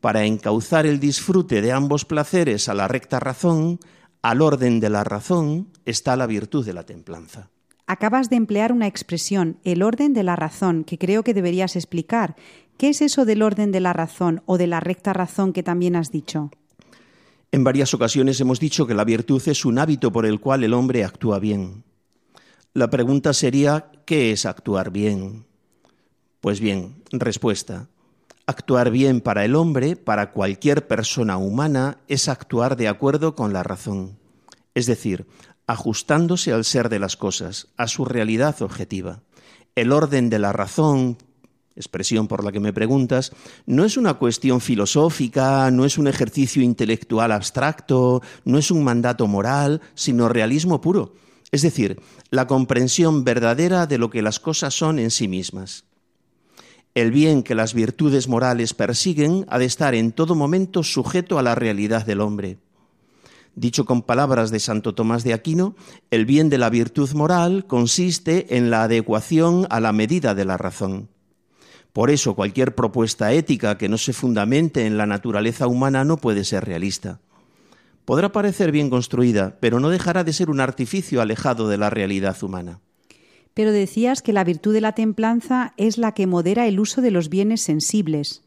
para 0.00 0.24
encauzar 0.24 0.86
el 0.86 1.00
disfrute 1.00 1.60
de 1.60 1.72
ambos 1.72 2.04
placeres 2.04 2.68
a 2.68 2.74
la 2.74 2.86
recta 2.86 3.18
razón, 3.18 3.80
al 4.22 4.42
orden 4.42 4.78
de 4.78 4.90
la 4.90 5.02
razón, 5.04 5.68
está 5.84 6.16
la 6.16 6.26
virtud 6.26 6.64
de 6.64 6.72
la 6.72 6.84
templanza. 6.84 7.50
Acabas 7.86 8.30
de 8.30 8.36
emplear 8.36 8.72
una 8.72 8.86
expresión, 8.86 9.58
el 9.64 9.82
orden 9.82 10.12
de 10.12 10.22
la 10.22 10.36
razón, 10.36 10.84
que 10.84 10.98
creo 10.98 11.24
que 11.24 11.34
deberías 11.34 11.74
explicar. 11.74 12.36
¿Qué 12.76 12.90
es 12.90 13.00
eso 13.00 13.24
del 13.24 13.42
orden 13.42 13.72
de 13.72 13.80
la 13.80 13.92
razón 13.92 14.42
o 14.46 14.58
de 14.58 14.66
la 14.66 14.78
recta 14.78 15.12
razón 15.12 15.52
que 15.52 15.62
también 15.62 15.96
has 15.96 16.12
dicho? 16.12 16.50
En 17.50 17.64
varias 17.64 17.94
ocasiones 17.94 18.40
hemos 18.40 18.60
dicho 18.60 18.86
que 18.86 18.94
la 18.94 19.04
virtud 19.04 19.42
es 19.46 19.64
un 19.64 19.78
hábito 19.78 20.12
por 20.12 20.26
el 20.26 20.38
cual 20.38 20.64
el 20.64 20.74
hombre 20.74 21.04
actúa 21.04 21.38
bien. 21.38 21.84
La 22.74 22.90
pregunta 22.90 23.32
sería, 23.32 23.90
¿qué 24.04 24.32
es 24.32 24.44
actuar 24.44 24.90
bien? 24.90 25.46
Pues 26.40 26.60
bien, 26.60 27.02
respuesta. 27.10 27.88
Actuar 28.46 28.90
bien 28.90 29.20
para 29.20 29.44
el 29.44 29.56
hombre, 29.56 29.96
para 29.96 30.32
cualquier 30.32 30.86
persona 30.86 31.38
humana, 31.38 31.98
es 32.06 32.28
actuar 32.28 32.76
de 32.76 32.88
acuerdo 32.88 33.34
con 33.34 33.52
la 33.52 33.62
razón, 33.62 34.18
es 34.74 34.86
decir, 34.86 35.26
ajustándose 35.66 36.52
al 36.52 36.64
ser 36.64 36.88
de 36.88 36.98
las 36.98 37.16
cosas, 37.16 37.68
a 37.76 37.88
su 37.88 38.04
realidad 38.04 38.60
objetiva. 38.62 39.22
El 39.74 39.92
orden 39.92 40.30
de 40.30 40.38
la 40.38 40.52
razón, 40.52 41.18
expresión 41.78 42.28
por 42.28 42.44
la 42.44 42.52
que 42.52 42.60
me 42.60 42.72
preguntas, 42.72 43.32
no 43.64 43.84
es 43.84 43.96
una 43.96 44.14
cuestión 44.14 44.60
filosófica, 44.60 45.70
no 45.70 45.84
es 45.84 45.96
un 45.96 46.08
ejercicio 46.08 46.60
intelectual 46.62 47.32
abstracto, 47.32 48.20
no 48.44 48.58
es 48.58 48.70
un 48.70 48.84
mandato 48.84 49.26
moral, 49.26 49.80
sino 49.94 50.28
realismo 50.28 50.80
puro, 50.80 51.14
es 51.50 51.62
decir, 51.62 52.00
la 52.30 52.46
comprensión 52.46 53.24
verdadera 53.24 53.86
de 53.86 53.98
lo 53.98 54.10
que 54.10 54.22
las 54.22 54.40
cosas 54.40 54.74
son 54.74 54.98
en 54.98 55.10
sí 55.10 55.28
mismas. 55.28 55.84
El 56.94 57.12
bien 57.12 57.42
que 57.42 57.54
las 57.54 57.74
virtudes 57.74 58.26
morales 58.26 58.74
persiguen 58.74 59.46
ha 59.48 59.58
de 59.58 59.66
estar 59.66 59.94
en 59.94 60.12
todo 60.12 60.34
momento 60.34 60.82
sujeto 60.82 61.38
a 61.38 61.42
la 61.42 61.54
realidad 61.54 62.04
del 62.04 62.20
hombre. 62.20 62.58
Dicho 63.54 63.84
con 63.84 64.02
palabras 64.02 64.50
de 64.50 64.60
Santo 64.60 64.94
Tomás 64.94 65.24
de 65.24 65.32
Aquino, 65.32 65.74
el 66.10 66.26
bien 66.26 66.48
de 66.48 66.58
la 66.58 66.70
virtud 66.70 67.10
moral 67.12 67.66
consiste 67.66 68.56
en 68.56 68.70
la 68.70 68.84
adecuación 68.84 69.66
a 69.70 69.80
la 69.80 69.92
medida 69.92 70.34
de 70.34 70.44
la 70.44 70.56
razón. 70.56 71.08
Por 71.98 72.12
eso 72.12 72.36
cualquier 72.36 72.76
propuesta 72.76 73.32
ética 73.32 73.76
que 73.76 73.88
no 73.88 73.98
se 73.98 74.12
fundamente 74.12 74.86
en 74.86 74.98
la 74.98 75.06
naturaleza 75.06 75.66
humana 75.66 76.04
no 76.04 76.18
puede 76.18 76.44
ser 76.44 76.64
realista. 76.64 77.18
Podrá 78.04 78.30
parecer 78.30 78.70
bien 78.70 78.88
construida, 78.88 79.56
pero 79.58 79.80
no 79.80 79.88
dejará 79.88 80.22
de 80.22 80.32
ser 80.32 80.48
un 80.48 80.60
artificio 80.60 81.20
alejado 81.20 81.68
de 81.68 81.76
la 81.76 81.90
realidad 81.90 82.40
humana. 82.40 82.78
Pero 83.52 83.72
decías 83.72 84.22
que 84.22 84.32
la 84.32 84.44
virtud 84.44 84.74
de 84.74 84.80
la 84.80 84.92
templanza 84.92 85.74
es 85.76 85.98
la 85.98 86.14
que 86.14 86.28
modera 86.28 86.68
el 86.68 86.78
uso 86.78 87.00
de 87.00 87.10
los 87.10 87.30
bienes 87.30 87.62
sensibles. 87.62 88.44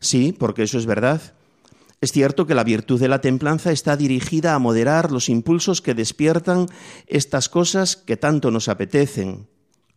Sí, 0.00 0.36
porque 0.38 0.64
eso 0.64 0.76
es 0.76 0.84
verdad. 0.84 1.22
Es 2.02 2.12
cierto 2.12 2.46
que 2.46 2.54
la 2.54 2.64
virtud 2.64 3.00
de 3.00 3.08
la 3.08 3.22
templanza 3.22 3.72
está 3.72 3.96
dirigida 3.96 4.54
a 4.54 4.58
moderar 4.58 5.10
los 5.10 5.30
impulsos 5.30 5.80
que 5.80 5.94
despiertan 5.94 6.66
estas 7.06 7.48
cosas 7.48 7.96
que 7.96 8.18
tanto 8.18 8.50
nos 8.50 8.68
apetecen. 8.68 9.46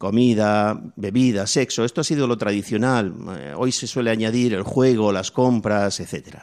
Comida, 0.04 0.84
bebida, 0.98 1.48
sexo, 1.48 1.86
esto 1.86 2.02
ha 2.02 2.04
sido 2.04 2.28
lo 2.28 2.38
tradicional. 2.38 3.16
Eh, 3.38 3.54
hoy 3.56 3.72
se 3.72 3.88
suele 3.88 4.12
añadir 4.12 4.54
el 4.54 4.64
juego, 4.64 5.14
las 5.14 5.32
compras, 5.32 6.02
etc. 6.02 6.40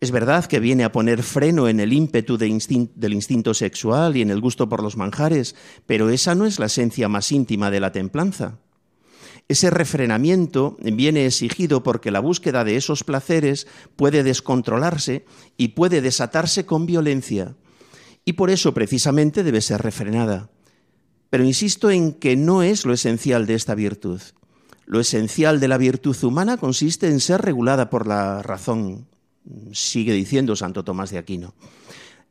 Es 0.00 0.10
verdad 0.10 0.46
que 0.46 0.60
viene 0.60 0.84
a 0.84 0.90
poner 0.90 1.22
freno 1.22 1.68
en 1.68 1.78
el 1.78 1.92
ímpetu 1.92 2.38
del 2.38 3.12
instinto 3.12 3.52
sexual 3.52 4.16
y 4.16 4.22
en 4.22 4.30
el 4.30 4.40
gusto 4.40 4.70
por 4.70 4.82
los 4.82 4.96
manjares, 4.96 5.54
pero 5.84 6.08
esa 6.08 6.34
no 6.34 6.46
es 6.46 6.58
la 6.58 6.66
esencia 6.66 7.06
más 7.10 7.30
íntima 7.32 7.70
de 7.70 7.80
la 7.80 7.92
templanza. 7.92 8.60
Ese 9.46 9.68
refrenamiento 9.68 10.78
viene 10.80 11.26
exigido 11.26 11.82
porque 11.82 12.10
la 12.10 12.20
búsqueda 12.20 12.64
de 12.64 12.76
esos 12.76 13.04
placeres 13.04 13.66
puede 13.94 14.22
descontrolarse 14.22 15.26
y 15.58 15.68
puede 15.68 16.00
desatarse 16.00 16.64
con 16.64 16.86
violencia, 16.86 17.56
y 18.24 18.32
por 18.32 18.48
eso 18.48 18.72
precisamente 18.72 19.42
debe 19.42 19.60
ser 19.60 19.82
refrenada. 19.82 20.48
Pero 21.30 21.44
insisto 21.44 21.90
en 21.90 22.12
que 22.12 22.36
no 22.36 22.62
es 22.62 22.84
lo 22.84 22.92
esencial 22.92 23.46
de 23.46 23.54
esta 23.54 23.74
virtud. 23.74 24.20
Lo 24.86 25.00
esencial 25.00 25.60
de 25.60 25.68
la 25.68 25.78
virtud 25.78 26.16
humana 26.24 26.56
consiste 26.56 27.08
en 27.08 27.20
ser 27.20 27.40
regulada 27.40 27.88
por 27.88 28.06
la 28.06 28.42
razón, 28.42 29.06
sigue 29.72 30.12
diciendo 30.12 30.56
Santo 30.56 30.84
Tomás 30.84 31.10
de 31.10 31.18
Aquino. 31.18 31.54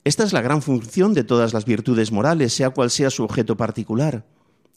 Esta 0.03 0.23
es 0.23 0.33
la 0.33 0.41
gran 0.41 0.61
función 0.61 1.13
de 1.13 1.23
todas 1.23 1.53
las 1.53 1.65
virtudes 1.65 2.11
morales, 2.11 2.53
sea 2.53 2.69
cual 2.69 2.89
sea 2.91 3.09
su 3.09 3.23
objeto 3.23 3.55
particular 3.57 4.25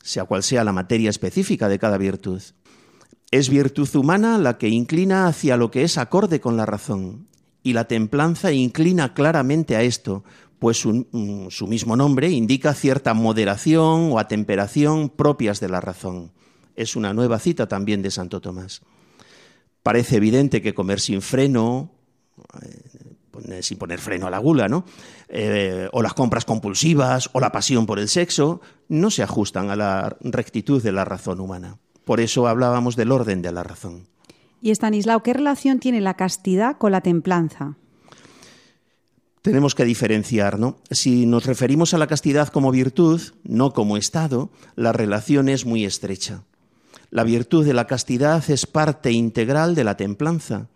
sea 0.02 0.24
cual 0.24 0.42
sea 0.42 0.64
la 0.64 0.72
materia 0.72 1.10
específica 1.10 1.68
de 1.68 1.78
cada 1.78 1.96
virtud. 1.96 2.42
Es 3.30 3.48
virtud 3.48 3.88
humana 3.94 4.36
la 4.38 4.58
que 4.58 4.68
inclina 4.68 5.26
hacia 5.26 5.56
lo 5.56 5.70
que 5.70 5.84
es 5.84 5.96
acorde 5.96 6.40
con 6.40 6.56
la 6.56 6.66
razón, 6.66 7.28
y 7.62 7.72
la 7.72 7.86
templanza 7.86 8.52
inclina 8.52 9.14
claramente 9.14 9.76
a 9.76 9.82
esto, 9.82 10.24
pues 10.62 10.76
su, 10.76 11.66
mismo 11.66 11.96
nombre 11.96 12.30
indica 12.30 12.72
cierta 12.72 13.14
moderación 13.14 14.12
o 14.12 14.20
atemperación 14.20 15.08
propias 15.08 15.58
de 15.58 15.68
la 15.68 15.80
razón. 15.80 16.30
Es 16.76 16.94
una 16.94 17.12
nueva 17.12 17.40
cita 17.40 17.66
también 17.66 18.00
de 18.00 18.12
Santo 18.12 18.40
Tomás. 18.40 18.80
Parece 19.82 20.18
evidente 20.18 20.62
que 20.62 20.72
comer 20.72 21.00
sin 21.00 21.20
freno, 21.20 21.90
eh, 23.48 23.60
sin 23.62 23.76
poner 23.76 23.98
freno 23.98 24.28
a 24.28 24.30
la 24.30 24.38
gula, 24.38 24.68
¿no? 24.68 24.84
Eh, 25.26 25.88
o 25.90 26.00
las 26.00 26.14
compras 26.14 26.44
compulsivas, 26.44 27.28
o 27.32 27.40
la 27.40 27.50
pasión 27.50 27.84
por 27.84 27.98
el 27.98 28.06
sexo, 28.06 28.60
no 28.88 29.10
se 29.10 29.24
ajustan 29.24 29.68
a 29.68 29.74
la 29.74 30.16
rectitud 30.20 30.80
de 30.80 30.92
la 30.92 31.04
razón 31.04 31.40
humana. 31.40 31.78
Por 32.04 32.20
eso 32.20 32.46
hablábamos 32.46 32.94
del 32.94 33.10
orden 33.10 33.42
de 33.42 33.50
la 33.50 33.64
razón. 33.64 34.06
Y 34.60 34.70
Estanislao, 34.70 35.24
¿qué 35.24 35.32
relación 35.32 35.80
tiene 35.80 36.00
la 36.00 36.14
castidad 36.14 36.78
con 36.78 36.92
la 36.92 37.00
templanza? 37.00 37.78
Tenemos 39.43 39.74
que 39.74 39.84
diferenciar, 39.84 40.61
¿no? 40.61 40.76
Si 40.93 41.26
nos 41.26 41.47
referimos 41.47 41.95
a 41.95 41.99
la 41.99 42.07
castidad 42.07 42.49
como 42.49 42.70
virtud, 42.70 43.20
no 43.43 43.72
como 43.72 43.97
estado, 43.97 44.51
la 44.76 44.93
relación 44.93 45.49
es 45.49 45.66
muy 45.66 45.84
estrecha. 45.84 46.45
La 47.11 47.24
virtud 47.24 47.66
de 47.66 47.74
la 47.74 47.88
castidad 47.88 48.49
es 48.49 48.66
parte 48.66 49.11
integral 49.11 49.74
de 49.74 49.82
la 49.82 49.97
templanza 49.97 50.68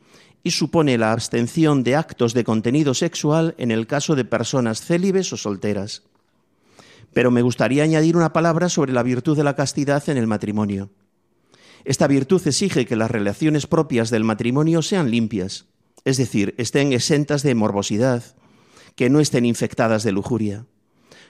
y 0.42 0.50
supone 0.50 0.98
la 0.98 1.12
abstención 1.12 1.84
de 1.84 1.94
actos 1.94 2.34
de 2.34 2.42
contenido 2.42 2.92
sexual 2.92 3.54
en 3.56 3.70
el 3.70 3.86
caso 3.86 4.16
de 4.16 4.24
personas 4.24 4.80
célibes 4.80 5.32
o 5.32 5.36
solteras. 5.36 6.02
Pero 7.12 7.30
me 7.30 7.42
gustaría 7.42 7.84
añadir 7.84 8.16
una 8.16 8.32
palabra 8.32 8.68
sobre 8.68 8.92
la 8.92 9.04
virtud 9.04 9.36
de 9.36 9.44
la 9.44 9.54
castidad 9.54 10.08
en 10.08 10.16
el 10.16 10.26
matrimonio. 10.26 10.90
Esta 11.84 12.08
virtud 12.08 12.42
exige 12.44 12.84
que 12.84 12.96
las 12.96 13.12
relaciones 13.12 13.68
propias 13.68 14.10
del 14.10 14.24
matrimonio 14.24 14.82
sean 14.82 15.12
limpias, 15.12 15.66
es 16.04 16.16
decir, 16.16 16.54
estén 16.58 16.92
exentas 16.92 17.44
de 17.44 17.54
morbosidad, 17.54 18.24
que 18.96 19.08
no 19.08 19.20
estén 19.20 19.46
infectadas 19.46 20.02
de 20.02 20.10
lujuria. 20.10 20.66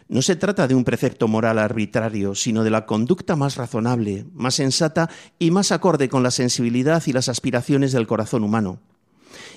No 0.08 0.22
se 0.22 0.36
trata 0.36 0.66
de 0.66 0.74
un 0.74 0.84
precepto 0.84 1.28
moral 1.28 1.58
arbitrario, 1.58 2.34
sino 2.34 2.64
de 2.64 2.70
la 2.70 2.86
conducta 2.86 3.36
más 3.36 3.56
razonable, 3.56 4.24
más 4.32 4.54
sensata 4.54 5.10
y 5.38 5.50
más 5.50 5.72
acorde 5.72 6.08
con 6.08 6.22
la 6.22 6.30
sensibilidad 6.30 7.02
y 7.06 7.12
las 7.12 7.28
aspiraciones 7.28 7.92
del 7.92 8.06
corazón 8.06 8.44
humano 8.44 8.80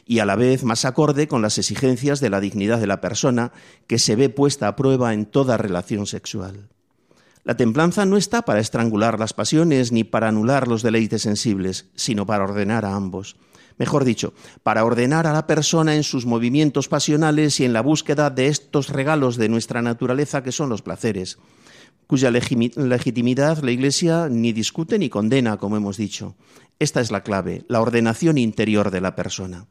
y 0.06 0.20
a 0.20 0.26
la 0.26 0.36
vez 0.36 0.64
más 0.64 0.86
acorde 0.86 1.28
con 1.28 1.42
las 1.42 1.58
exigencias 1.58 2.20
de 2.20 2.30
la 2.30 2.40
dignidad 2.40 2.80
de 2.80 2.88
la 2.88 3.00
persona 3.00 3.52
que 3.88 4.00
se 4.00 4.16
ve 4.16 4.30
puesta 4.30 4.68
a 4.68 4.76
prueba 4.76 5.14
en 5.14 5.26
toda 5.26 5.56
relación 5.56 6.08
sexual. 6.08 6.70
La 7.44 7.56
templanza 7.56 8.06
no 8.06 8.18
está 8.18 8.42
para 8.44 8.60
estrangular 8.60 9.20
las 9.20 9.34
pasiones 9.34 9.92
ni 9.92 10.04
para 10.04 10.28
anular 10.28 10.68
los 10.68 10.84
deleites 10.84 11.22
sensibles, 11.22 11.90
sino 11.96 12.26
para 12.26 12.44
ordenar 12.44 12.86
a 12.86 12.96
ambos. 12.96 13.38
Mejor 13.80 14.04
dicho, 14.04 14.34
para 14.62 14.84
ordenar 14.84 15.26
a 15.26 15.32
la 15.32 15.48
persona 15.48 15.96
en 15.96 16.04
sus 16.04 16.26
movimientos 16.26 16.90
pasionales 16.90 17.62
y 17.62 17.66
en 17.66 17.72
la 17.72 17.82
búsqueda 17.82 18.30
de 18.30 18.48
estos 18.48 18.90
regalos 18.90 19.38
de 19.38 19.48
nuestra 19.48 19.82
naturaleza 19.82 20.44
que 20.44 20.52
son 20.52 20.68
los 20.70 20.82
placeres, 20.82 21.40
cuya 22.06 22.30
legitimidad 22.30 23.60
la 23.60 23.72
Iglesia 23.72 24.28
ni 24.30 24.52
discute 24.52 25.00
ni 25.00 25.10
condena, 25.10 25.58
como 25.58 25.78
hemos 25.78 25.96
dicho. 25.96 26.36
Esta 26.78 27.00
es 27.00 27.10
la 27.10 27.24
clave, 27.24 27.64
la 27.70 27.80
ordenación 27.80 28.38
interior 28.38 28.92
de 28.92 29.00
la 29.00 29.16
persona. 29.16 29.66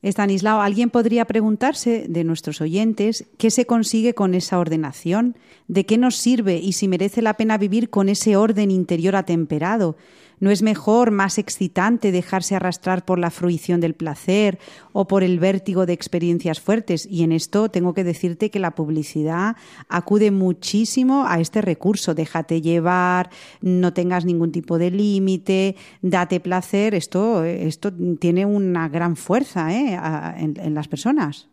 Estanislao, 0.00 0.60
alguien 0.60 0.90
podría 0.90 1.24
preguntarse 1.24 2.06
de 2.08 2.24
nuestros 2.24 2.60
oyentes 2.60 3.26
qué 3.38 3.50
se 3.50 3.66
consigue 3.66 4.14
con 4.14 4.34
esa 4.34 4.58
ordenación, 4.58 5.36
de 5.66 5.86
qué 5.86 5.98
nos 5.98 6.16
sirve 6.16 6.56
y 6.56 6.72
si 6.72 6.88
merece 6.88 7.22
la 7.22 7.34
pena 7.34 7.58
vivir 7.58 7.90
con 7.90 8.08
ese 8.08 8.36
orden 8.36 8.70
interior 8.70 9.16
atemperado. 9.16 9.96
¿No 10.40 10.50
es 10.50 10.62
mejor, 10.62 11.10
más 11.10 11.38
excitante 11.38 12.12
dejarse 12.12 12.54
arrastrar 12.54 13.04
por 13.04 13.18
la 13.18 13.30
fruición 13.30 13.80
del 13.80 13.94
placer 13.94 14.58
o 14.92 15.06
por 15.06 15.22
el 15.22 15.38
vértigo 15.38 15.86
de 15.86 15.92
experiencias 15.92 16.60
fuertes? 16.60 17.06
Y 17.10 17.22
en 17.22 17.32
esto 17.32 17.70
tengo 17.70 17.94
que 17.94 18.04
decirte 18.04 18.50
que 18.50 18.58
la 18.58 18.74
publicidad 18.74 19.56
acude 19.88 20.30
muchísimo 20.30 21.26
a 21.26 21.40
este 21.40 21.62
recurso. 21.62 22.14
Déjate 22.14 22.60
llevar, 22.60 23.30
no 23.60 23.92
tengas 23.92 24.24
ningún 24.24 24.52
tipo 24.52 24.78
de 24.78 24.90
límite, 24.90 25.76
date 26.02 26.40
placer. 26.40 26.94
Esto, 26.94 27.44
esto 27.44 27.92
tiene 28.18 28.46
una 28.46 28.88
gran 28.88 29.16
fuerza 29.16 29.72
¿eh? 29.72 29.98
en, 30.38 30.58
en 30.60 30.74
las 30.74 30.88
personas. 30.88 31.48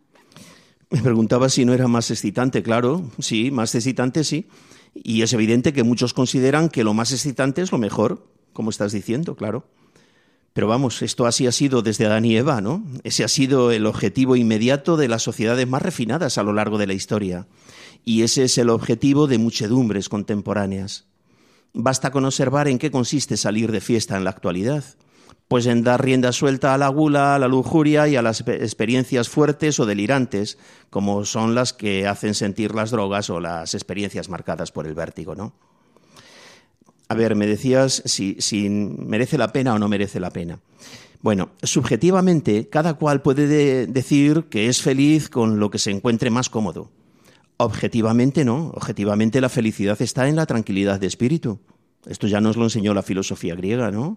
Me 0.90 1.00
preguntaba 1.00 1.48
si 1.48 1.64
no 1.64 1.72
era 1.72 1.88
más 1.88 2.10
excitante, 2.10 2.62
claro, 2.62 3.02
sí, 3.18 3.50
más 3.50 3.74
excitante, 3.74 4.24
sí. 4.24 4.46
Y 4.94 5.22
es 5.22 5.32
evidente 5.32 5.72
que 5.72 5.84
muchos 5.84 6.12
consideran 6.12 6.68
que 6.68 6.84
lo 6.84 6.92
más 6.92 7.12
excitante 7.12 7.62
es 7.62 7.72
lo 7.72 7.78
mejor, 7.78 8.26
como 8.52 8.70
estás 8.70 8.92
diciendo, 8.92 9.36
claro. 9.36 9.66
Pero 10.52 10.68
vamos, 10.68 11.00
esto 11.00 11.26
así 11.26 11.46
ha 11.46 11.52
sido 11.52 11.80
desde 11.80 12.06
Adán 12.06 12.26
y 12.26 12.36
Eva, 12.36 12.60
¿no? 12.60 12.84
Ese 13.04 13.24
ha 13.24 13.28
sido 13.28 13.70
el 13.70 13.86
objetivo 13.86 14.36
inmediato 14.36 14.96
de 14.96 15.08
las 15.08 15.22
sociedades 15.22 15.66
más 15.66 15.80
refinadas 15.80 16.36
a 16.36 16.42
lo 16.42 16.52
largo 16.52 16.76
de 16.76 16.86
la 16.86 16.92
historia. 16.92 17.46
Y 18.04 18.22
ese 18.22 18.44
es 18.44 18.58
el 18.58 18.68
objetivo 18.68 19.26
de 19.26 19.38
muchedumbres 19.38 20.08
contemporáneas. 20.08 21.06
Basta 21.72 22.10
con 22.10 22.26
observar 22.26 22.68
en 22.68 22.78
qué 22.78 22.90
consiste 22.90 23.38
salir 23.38 23.72
de 23.72 23.80
fiesta 23.80 24.16
en 24.16 24.24
la 24.24 24.30
actualidad. 24.30 24.84
Pues 25.48 25.66
en 25.66 25.84
dar 25.84 26.04
rienda 26.04 26.32
suelta 26.32 26.74
a 26.74 26.78
la 26.78 26.88
gula, 26.88 27.34
a 27.34 27.38
la 27.38 27.48
lujuria 27.48 28.08
y 28.08 28.16
a 28.16 28.22
las 28.22 28.40
experiencias 28.46 29.30
fuertes 29.30 29.80
o 29.80 29.86
delirantes, 29.86 30.58
como 30.90 31.24
son 31.24 31.54
las 31.54 31.72
que 31.72 32.06
hacen 32.06 32.34
sentir 32.34 32.74
las 32.74 32.90
drogas 32.90 33.30
o 33.30 33.40
las 33.40 33.74
experiencias 33.74 34.28
marcadas 34.28 34.70
por 34.70 34.86
el 34.86 34.94
vértigo, 34.94 35.34
¿no? 35.34 35.54
A 37.12 37.14
ver, 37.14 37.36
me 37.36 37.46
decías 37.46 38.02
si, 38.06 38.70
merece 38.70 39.36
la 39.36 39.52
pena 39.52 39.74
o 39.74 39.78
no 39.78 39.86
merece 39.86 40.18
la 40.18 40.30
pena. 40.30 40.60
Bueno, 41.20 41.50
subjetivamente, 41.62 42.70
cada 42.70 42.94
cual 42.94 43.20
puede 43.20 43.46
de 43.46 43.86
decir 43.86 44.44
que 44.44 44.68
es 44.68 44.80
feliz 44.80 45.28
con 45.28 45.60
lo 45.60 45.70
que 45.70 45.78
se 45.78 45.90
encuentre 45.90 46.30
más 46.30 46.48
cómodo. 46.48 46.90
Objetivamente 47.58 48.46
no, 48.46 48.68
objetivamente 48.68 49.42
la 49.42 49.50
felicidad 49.50 50.00
está 50.00 50.26
en 50.26 50.36
la 50.36 50.46
tranquilidad 50.46 50.98
de 50.98 51.06
espíritu. 51.06 51.60
Esto 52.06 52.28
ya 52.28 52.40
nos 52.40 52.56
lo 52.56 52.64
enseñó 52.64 52.94
la 52.94 53.02
filosofía 53.02 53.54
griega, 53.56 53.90
¿no? 53.90 54.16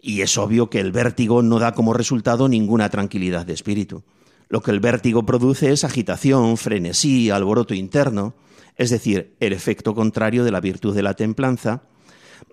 Y 0.00 0.20
es 0.20 0.38
obvio 0.38 0.70
que 0.70 0.78
el 0.78 0.92
vértigo 0.92 1.42
no 1.42 1.58
da 1.58 1.74
como 1.74 1.92
resultado 1.92 2.48
ninguna 2.48 2.88
tranquilidad 2.88 3.46
de 3.46 3.54
espíritu. 3.54 4.04
Lo 4.48 4.62
que 4.62 4.70
el 4.70 4.78
vértigo 4.78 5.26
produce 5.26 5.72
es 5.72 5.82
agitación, 5.82 6.56
frenesí, 6.56 7.30
alboroto 7.30 7.74
interno, 7.74 8.36
es 8.78 8.90
decir, 8.90 9.34
el 9.40 9.52
efecto 9.52 9.94
contrario 9.94 10.44
de 10.44 10.52
la 10.52 10.60
virtud 10.60 10.94
de 10.94 11.02
la 11.02 11.14
templanza, 11.14 11.82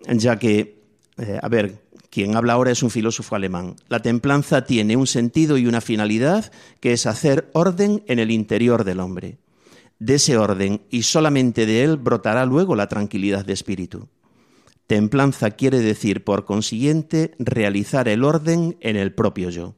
ya 0.08 0.38
que, 0.38 0.84
eh, 1.18 1.40
a 1.42 1.48
ver, 1.48 1.84
quien 2.10 2.36
habla 2.36 2.54
ahora 2.54 2.72
es 2.72 2.82
un 2.82 2.90
filósofo 2.90 3.36
alemán. 3.36 3.76
La 3.88 4.02
templanza 4.02 4.66
tiene 4.66 4.98
un 4.98 5.06
sentido 5.06 5.58
y 5.58 5.68
una 5.68 5.82
finalidad 5.82 6.52
que 6.80 6.94
es 6.94 7.06
hacer 7.06 7.50
orden 7.54 8.04
en 8.08 8.20
el 8.20 8.32
interior 8.32 8.84
del 8.84 9.00
hombre. 9.00 9.38
De 10.00 10.16
ese 10.16 10.38
orden 10.38 10.82
y 10.90 11.04
solamente 11.04 11.66
de 11.66 11.84
él 11.84 11.98
brotará 11.98 12.46
luego 12.46 12.76
la 12.76 12.88
tranquilidad 12.88 13.46
de 13.46 13.54
espíritu. 13.54 14.10
Templanza 14.88 15.52
quiere 15.52 15.80
decir, 15.80 16.24
por 16.24 16.46
consiguiente, 16.46 17.36
realizar 17.38 18.08
el 18.08 18.24
orden 18.24 18.78
en 18.82 18.96
el 18.98 19.14
propio 19.14 19.50
yo. 19.50 19.76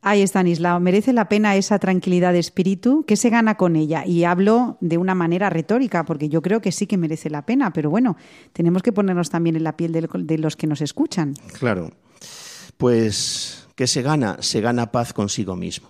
Ay, 0.00 0.22
Stanislao, 0.22 0.78
¿merece 0.78 1.12
la 1.12 1.28
pena 1.28 1.56
esa 1.56 1.78
tranquilidad 1.80 2.32
de 2.32 2.38
espíritu? 2.38 3.04
¿Qué 3.06 3.16
se 3.16 3.30
gana 3.30 3.56
con 3.56 3.74
ella? 3.74 4.06
Y 4.06 4.24
hablo 4.24 4.78
de 4.80 4.96
una 4.96 5.14
manera 5.16 5.50
retórica, 5.50 6.04
porque 6.04 6.28
yo 6.28 6.40
creo 6.40 6.60
que 6.60 6.70
sí 6.70 6.86
que 6.86 6.96
merece 6.96 7.30
la 7.30 7.44
pena, 7.44 7.72
pero 7.72 7.90
bueno, 7.90 8.16
tenemos 8.52 8.82
que 8.82 8.92
ponernos 8.92 9.28
también 9.28 9.56
en 9.56 9.64
la 9.64 9.76
piel 9.76 9.92
de, 9.92 10.38
los 10.38 10.56
que 10.56 10.66
nos 10.68 10.82
escuchan. 10.82 11.34
Claro. 11.58 11.90
Pues, 12.76 13.66
¿qué 13.74 13.88
se 13.88 14.02
gana? 14.02 14.36
Se 14.40 14.60
gana 14.60 14.92
paz 14.92 15.12
consigo 15.12 15.56
mismo. 15.56 15.88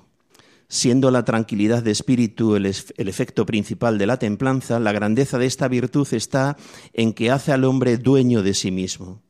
Siendo 0.69 1.11
la 1.11 1.25
tranquilidad 1.25 1.83
de 1.83 1.91
espíritu 1.91 2.57
el, 2.57 2.65
efecto 2.67 3.45
principal 3.45 3.99
de 3.99 4.07
la 4.07 4.19
templanza, 4.19 4.81
la 4.81 4.93
grandeza 4.93 5.39
de 5.39 5.47
esta 5.47 5.69
virtud 5.69 6.09
está 6.13 6.57
en 6.95 7.13
que 7.13 7.31
hace 7.31 7.53
al 7.53 7.65
hombre 7.65 7.99
dueño 7.99 8.43
de 8.43 8.55
sí 8.55 8.71
mismo 8.71 9.23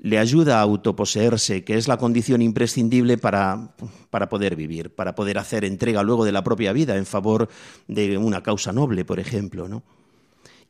le 0.00 0.18
ayuda 0.18 0.58
a 0.58 0.62
autoposeerse, 0.62 1.64
que 1.64 1.76
es 1.76 1.88
la 1.88 1.96
condición 1.96 2.42
imprescindible 2.42 3.18
para, 3.18 3.74
para, 4.10 4.28
poder 4.28 4.56
vivir, 4.56 4.94
para 4.94 5.14
poder 5.14 5.38
hacer 5.38 5.64
entrega 5.64 6.02
luego 6.02 6.24
de 6.24 6.32
la 6.32 6.44
propia 6.44 6.72
vida 6.72 6.96
en 6.96 7.06
favor 7.06 7.48
de 7.88 8.18
una 8.18 8.42
causa 8.42 8.72
noble, 8.72 9.04
por 9.04 9.20
ejemplo. 9.20 9.68
¿no? 9.68 9.82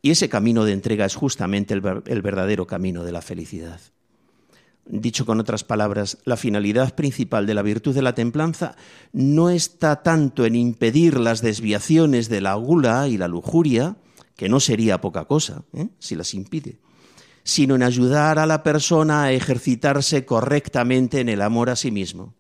Y 0.05 0.11
ese 0.11 0.29
camino 0.29 0.67
de 0.67 0.73
entrega 0.73 1.07
es 1.07 1.15
justamente 1.15 1.73
el, 1.73 1.81
verdadero 1.81 2.67
camino 2.67 3.05
de 3.05 3.13
la 3.13 3.23
felicidad. 3.23 3.81
Dicho 4.85 5.25
con 5.25 5.41
otras 5.41 5.65
palabras, 5.65 6.19
la 6.27 6.37
finalidad 6.37 6.95
principal 6.95 7.47
de 7.47 7.55
la 7.55 7.63
virtud 7.63 7.95
de 7.95 8.03
la 8.03 8.15
templanza 8.15 8.77
no 9.15 9.49
está 9.49 10.03
tanto 10.03 10.45
en 10.45 10.57
impedir 10.57 11.19
las 11.19 11.41
desviaciones 11.41 12.29
de 12.29 12.43
la 12.43 12.53
gula 12.53 13.09
y 13.09 13.17
la 13.17 13.29
lujuria, 13.29 13.97
que 14.37 14.51
no 14.51 14.61
sería 14.61 15.01
poca 15.01 15.25
cosa 15.25 15.63
¿eh? 15.73 15.89
si 15.99 16.17
las 16.17 16.35
impide, 16.35 16.77
sino 17.45 17.75
en 17.77 17.83
ayudar 17.83 18.39
a 18.39 18.47
la 18.47 18.63
persona 18.63 19.25
a 19.25 19.33
ejercitarse 19.33 20.25
correctamente 20.25 21.21
en 21.21 21.29
el 21.29 21.43
amor 21.43 21.71
a 21.71 21.77
sí 21.77 21.91
mismo, 21.91 22.35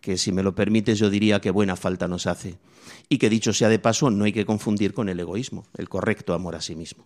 que 0.00 0.16
si 0.16 0.32
me 0.32 0.42
lo 0.42 0.54
permites 0.54 0.98
yo 0.98 1.10
diría 1.10 1.40
que 1.40 1.50
buena 1.50 1.76
falta 1.76 2.08
nos 2.08 2.26
hace, 2.26 2.56
y 3.08 3.18
que 3.18 3.30
dicho 3.30 3.52
sea 3.52 3.68
de 3.68 3.78
paso 3.78 4.10
no 4.10 4.24
hay 4.24 4.32
que 4.32 4.46
confundir 4.46 4.94
con 4.94 5.08
el 5.08 5.20
egoísmo, 5.20 5.66
el 5.76 5.88
correcto 5.88 6.34
amor 6.34 6.56
a 6.56 6.62
sí 6.62 6.74
mismo. 6.74 7.04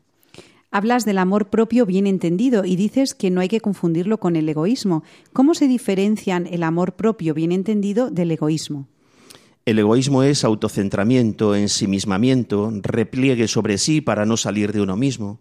Hablas 0.70 1.04
del 1.04 1.18
amor 1.18 1.50
propio 1.50 1.84
bien 1.84 2.06
entendido 2.06 2.64
y 2.64 2.76
dices 2.76 3.14
que 3.14 3.30
no 3.30 3.42
hay 3.42 3.48
que 3.48 3.60
confundirlo 3.60 4.18
con 4.18 4.36
el 4.36 4.48
egoísmo. 4.48 5.04
¿Cómo 5.34 5.54
se 5.54 5.68
diferencian 5.68 6.46
el 6.46 6.62
amor 6.62 6.94
propio 6.94 7.34
bien 7.34 7.52
entendido 7.52 8.10
del 8.10 8.30
egoísmo? 8.30 8.88
El 9.66 9.78
egoísmo 9.78 10.22
es 10.22 10.44
autocentramiento, 10.44 11.54
ensimismamiento, 11.54 12.72
repliegue 12.82 13.48
sobre 13.48 13.76
sí 13.76 14.00
para 14.00 14.24
no 14.24 14.38
salir 14.38 14.72
de 14.72 14.80
uno 14.80 14.96
mismo. 14.96 15.40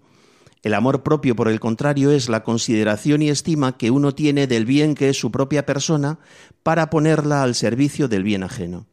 El 0.63 0.75
amor 0.75 1.01
propio, 1.01 1.35
por 1.35 1.47
el 1.47 1.59
contrario, 1.59 2.11
es 2.11 2.29
la 2.29 2.43
consideración 2.43 3.23
y 3.23 3.29
estima 3.29 3.77
que 3.77 3.89
uno 3.89 4.13
tiene 4.13 4.45
del 4.45 4.65
bien 4.65 4.93
que 4.93 5.09
es 5.09 5.17
su 5.17 5.31
propia 5.31 5.65
persona 5.65 6.19
para 6.61 6.89
ponerla 6.89 7.41
al 7.41 7.55
servicio 7.55 8.07
del 8.07 8.23
bien 8.23 8.43
ajeno. 8.43 8.85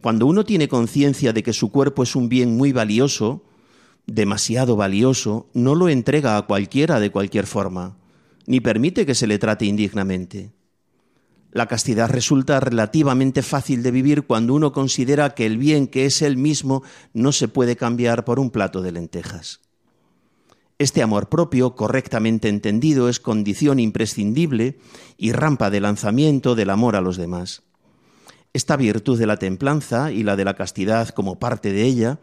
Cuando 0.00 0.26
uno 0.26 0.44
tiene 0.44 0.68
conciencia 0.68 1.32
de 1.32 1.42
que 1.42 1.52
su 1.52 1.70
cuerpo 1.70 2.02
es 2.02 2.16
un 2.16 2.28
bien 2.28 2.56
muy 2.56 2.72
valioso, 2.72 3.44
demasiado 4.06 4.76
valioso, 4.76 5.48
no 5.54 5.74
lo 5.74 5.88
entrega 5.88 6.36
a 6.36 6.42
cualquiera 6.42 6.98
de 6.98 7.10
cualquier 7.10 7.46
forma, 7.46 7.96
ni 8.46 8.60
permite 8.60 9.06
que 9.06 9.14
se 9.14 9.28
le 9.28 9.38
trate 9.38 9.66
indignamente. 9.66 10.52
La 11.52 11.66
castidad 11.66 12.10
resulta 12.10 12.58
relativamente 12.58 13.40
fácil 13.42 13.84
de 13.84 13.92
vivir 13.92 14.24
cuando 14.24 14.54
uno 14.54 14.72
considera 14.72 15.34
que 15.34 15.46
el 15.46 15.56
bien 15.56 15.86
que 15.86 16.04
es 16.04 16.20
él 16.20 16.36
mismo 16.36 16.82
no 17.12 17.30
se 17.30 17.46
puede 17.46 17.76
cambiar 17.76 18.24
por 18.24 18.40
un 18.40 18.50
plato 18.50 18.82
de 18.82 18.90
lentejas. 18.90 19.63
Este 20.78 21.02
amor 21.02 21.28
propio, 21.28 21.76
correctamente 21.76 22.48
entendido, 22.48 23.08
es 23.08 23.20
condición 23.20 23.78
imprescindible 23.78 24.78
y 25.16 25.30
rampa 25.32 25.70
de 25.70 25.80
lanzamiento 25.80 26.56
del 26.56 26.70
amor 26.70 26.96
a 26.96 27.00
los 27.00 27.16
demás. 27.16 27.62
Esta 28.52 28.76
virtud 28.76 29.18
de 29.18 29.26
la 29.26 29.36
templanza 29.36 30.10
y 30.10 30.24
la 30.24 30.34
de 30.36 30.44
la 30.44 30.54
castidad 30.54 31.08
como 31.10 31.38
parte 31.38 31.72
de 31.72 31.84
ella 31.84 32.18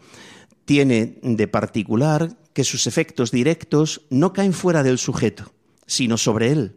tiene 0.65 1.17
de 1.23 1.47
particular 1.47 2.37
que 2.53 2.65
sus 2.65 2.87
efectos 2.87 3.31
directos 3.31 4.01
no 4.09 4.33
caen 4.33 4.53
fuera 4.53 4.83
del 4.83 4.97
sujeto, 4.97 5.53
sino 5.85 6.17
sobre 6.17 6.51
él. 6.51 6.75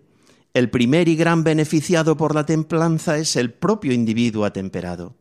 El 0.54 0.70
primer 0.70 1.08
y 1.08 1.16
gran 1.16 1.42
beneficiado 1.42 2.16
por 2.16 2.36
la 2.36 2.46
templanza 2.46 3.18
es 3.18 3.34
el 3.34 3.52
propio 3.52 3.92
individuo 3.92 4.44
atemperado. 4.44 5.14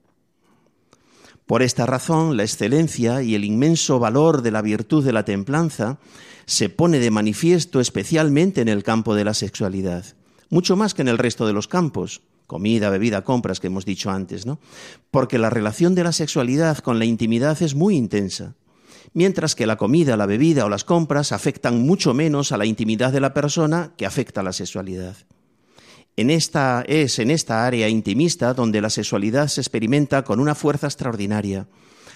Por 1.48 1.64
esta 1.64 1.88
razón, 1.88 2.38
la 2.38 2.44
excelencia 2.44 3.24
y 3.24 3.34
el 3.34 3.44
inmenso 3.44 3.98
valor 3.98 4.44
de 4.44 4.52
la 4.52 4.62
virtud 4.62 5.04
de 5.04 5.14
la 5.14 5.26
templanza 5.26 5.98
se 6.46 6.70
pone 6.70 7.00
de 7.00 7.12
manifiesto 7.12 7.80
especialmente 7.80 8.62
en 8.62 8.68
el 8.68 8.84
campo 8.84 9.16
de 9.16 9.24
la 9.24 9.34
sexualidad, 9.34 10.06
mucho 10.50 10.76
más 10.76 10.94
que 10.94 11.02
en 11.02 11.08
el 11.08 11.18
resto 11.18 11.48
de 11.48 11.54
los 11.54 11.68
campos, 11.68 12.22
comida, 12.48 12.90
bebida, 12.90 13.24
compras 13.24 13.60
que 13.60 13.68
hemos 13.68 13.86
dicho 13.86 14.12
antes, 14.12 14.46
¿no? 14.46 14.60
Porque 15.12 15.40
la 15.40 15.50
relación 15.50 15.96
de 15.96 16.04
la 16.04 16.12
sexualidad 16.12 16.78
con 16.80 17.00
la 17.00 17.06
intimidad 17.06 17.62
es 17.62 17.76
muy 17.76 17.96
intensa, 17.96 18.56
mientras 19.14 19.56
que 19.56 19.66
la 19.66 19.78
comida, 19.78 20.18
la 20.18 20.26
bebida 20.26 20.66
o 20.66 20.70
las 20.70 20.84
compras 20.84 21.32
afectan 21.32 21.82
mucho 21.82 22.14
menos 22.14 22.52
a 22.52 22.58
la 22.58 22.66
intimidad 22.66 23.12
de 23.12 23.22
la 23.22 23.34
persona 23.34 23.94
que 23.98 24.06
afecta 24.06 24.42
a 24.42 24.44
la 24.44 24.54
sexualidad. 24.54 25.16
En 26.16 26.30
esta 26.30 26.84
es 26.88 27.18
en 27.18 27.32
esta 27.32 27.66
área 27.66 27.90
intimista 27.90 28.54
donde 28.54 28.82
la 28.82 28.92
sexualidad 28.92 29.48
se 29.48 29.62
experimenta 29.62 30.24
con 30.24 30.40
una 30.40 30.54
fuerza 30.54 30.86
extraordinaria, 30.86 31.68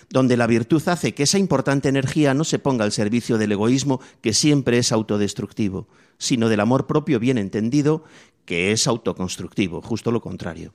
donde 0.10 0.38
la 0.38 0.48
virtud 0.48 0.82
hace 0.88 1.14
que 1.14 1.24
esa 1.24 1.38
importante 1.38 1.90
energía 1.90 2.34
no 2.34 2.44
se 2.44 2.60
ponga 2.60 2.86
al 2.86 2.92
servicio 2.92 3.38
del 3.38 3.52
egoísmo 3.52 4.00
que 4.22 4.34
siempre 4.34 4.78
es 4.78 4.92
autodestructivo, 4.92 5.88
sino 6.18 6.50
del 6.50 6.62
amor 6.62 6.88
propio 6.88 7.20
bien 7.20 7.38
entendido 7.38 8.04
que 8.46 8.72
es 8.72 8.88
autoconstructivo, 8.88 9.82
justo 9.82 10.12
lo 10.12 10.22
contrario. 10.22 10.74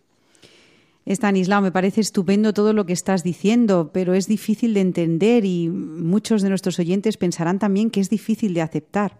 Estanislao, 1.05 1.63
me 1.63 1.73
parece 1.73 2.01
estupendo 2.01 2.53
todo 2.53 2.73
lo 2.73 2.87
que 2.87 2.93
estás 2.93 3.25
diciendo, 3.25 3.91
pero 3.93 4.15
es 4.15 4.29
difícil 4.29 4.75
de 4.75 4.83
entender 4.83 5.45
y 5.45 5.69
muchos 5.69 6.43
de 6.43 6.49
nuestros 6.49 6.79
oyentes 6.79 7.17
pensarán 7.17 7.59
también 7.59 7.91
que 7.91 8.01
es 8.01 8.09
difícil 8.09 8.55
de 8.55 8.63
aceptar. 8.63 9.19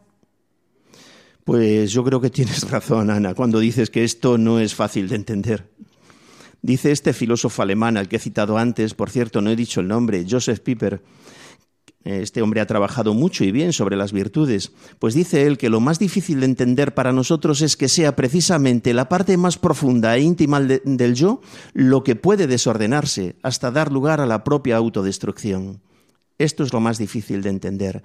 Pues 1.45 1.91
yo 1.91 2.05
creo 2.05 2.21
que 2.21 2.31
tienes 2.31 2.63
razón, 2.71 3.11
Ana, 3.11 3.35
cuando 3.35 3.59
dices 3.59 3.91
que 3.91 4.05
esto 4.05 4.39
no 4.39 4.61
es 4.61 4.75
fácil 4.75 5.09
de 5.09 5.17
entender. 5.17 5.72
Dice 6.63 6.93
este 6.93 7.13
filósofo 7.13 7.61
alemán 7.61 7.97
al 7.97 8.09
que 8.09 8.17
he 8.17 8.21
citado 8.21 8.57
antes, 8.57 8.95
por 8.95 9.11
cierto, 9.11 9.41
no 9.43 9.51
he 9.51 9.57
dicho 9.57 9.81
el 9.81 9.89
nombre, 9.89 10.25
Joseph 10.29 10.61
Piper, 10.61 11.03
este 12.05 12.43
hombre 12.43 12.61
ha 12.61 12.67
trabajado 12.67 13.15
mucho 13.15 13.45
y 13.45 13.53
bien 13.53 13.73
sobre 13.73 13.97
las 13.97 14.13
virtudes, 14.13 14.73
pues 14.99 15.15
dice 15.15 15.47
él 15.47 15.57
que 15.57 15.71
lo 15.71 15.81
más 15.81 15.99
difícil 15.99 16.41
de 16.41 16.47
entender 16.47 16.95
para 16.95 17.13
nosotros 17.13 17.63
es 17.63 17.77
que 17.77 17.89
sea 17.89 18.17
precisamente 18.17 18.93
la 18.93 19.09
parte 19.09 19.37
más 19.37 19.57
profunda 19.57 20.17
e 20.17 20.21
íntima 20.21 20.61
del 20.61 21.15
yo 21.15 21.41
lo 21.75 22.03
que 22.03 22.17
puede 22.17 22.49
desordenarse 22.49 23.37
hasta 23.43 23.71
dar 23.71 23.93
lugar 23.93 24.21
a 24.21 24.27
la 24.27 24.43
propia 24.43 24.77
autodestrucción. 24.77 25.81
Esto 26.39 26.65
es 26.65 26.73
lo 26.73 26.81
más 26.81 26.99
difícil 26.99 27.43
de 27.43 27.51
entender, 27.51 28.03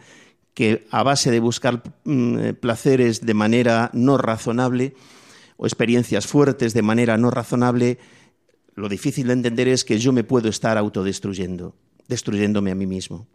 que 0.53 0.85
a 0.91 1.01
base 1.01 1.31
de 1.31 1.39
buscar 1.39 1.81
mm, 2.03 2.53
placeres 2.59 3.25
de 3.25 3.33
manera 3.33 3.89
no 3.93 4.17
razonable 4.17 4.93
o 5.57 5.65
experiencias 5.65 6.27
fuertes 6.27 6.75
de 6.75 6.83
manera 6.83 7.17
no 7.17 7.31
razonable, 7.31 7.97
lo 8.77 8.89
difícil 8.89 9.27
de 9.27 9.33
entender 9.33 9.67
es 9.67 9.83
que 9.83 9.97
yo 9.97 10.13
me 10.13 10.23
puedo 10.23 10.49
estar 10.49 10.77
autodestruyendo, 10.77 11.75
destruyéndome 12.07 12.69
a 12.69 12.75
mí 12.75 12.85
mismo. 12.85 13.27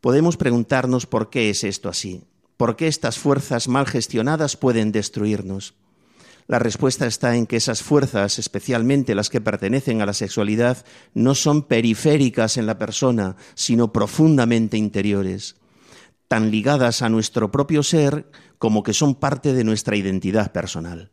Podemos 0.00 0.38
preguntarnos 0.38 1.04
por 1.04 1.28
qué 1.28 1.50
es 1.50 1.62
esto 1.62 1.90
así, 1.90 2.24
por 2.56 2.74
qué 2.74 2.88
estas 2.88 3.18
fuerzas 3.18 3.68
mal 3.68 3.86
gestionadas 3.86 4.56
pueden 4.56 4.92
destruirnos. 4.92 5.74
La 6.46 6.58
respuesta 6.58 7.06
está 7.06 7.36
en 7.36 7.46
que 7.46 7.56
esas 7.56 7.82
fuerzas, 7.82 8.38
especialmente 8.38 9.14
las 9.14 9.28
que 9.28 9.42
pertenecen 9.42 10.00
a 10.00 10.06
la 10.06 10.14
sexualidad, 10.14 10.86
no 11.12 11.34
son 11.34 11.62
periféricas 11.62 12.56
en 12.56 12.64
la 12.64 12.78
persona, 12.78 13.36
sino 13.54 13.92
profundamente 13.92 14.78
interiores, 14.78 15.56
tan 16.28 16.50
ligadas 16.50 17.02
a 17.02 17.10
nuestro 17.10 17.52
propio 17.52 17.82
ser 17.82 18.30
como 18.56 18.82
que 18.82 18.94
son 18.94 19.16
parte 19.16 19.52
de 19.52 19.64
nuestra 19.64 19.96
identidad 19.96 20.52
personal. 20.52 21.10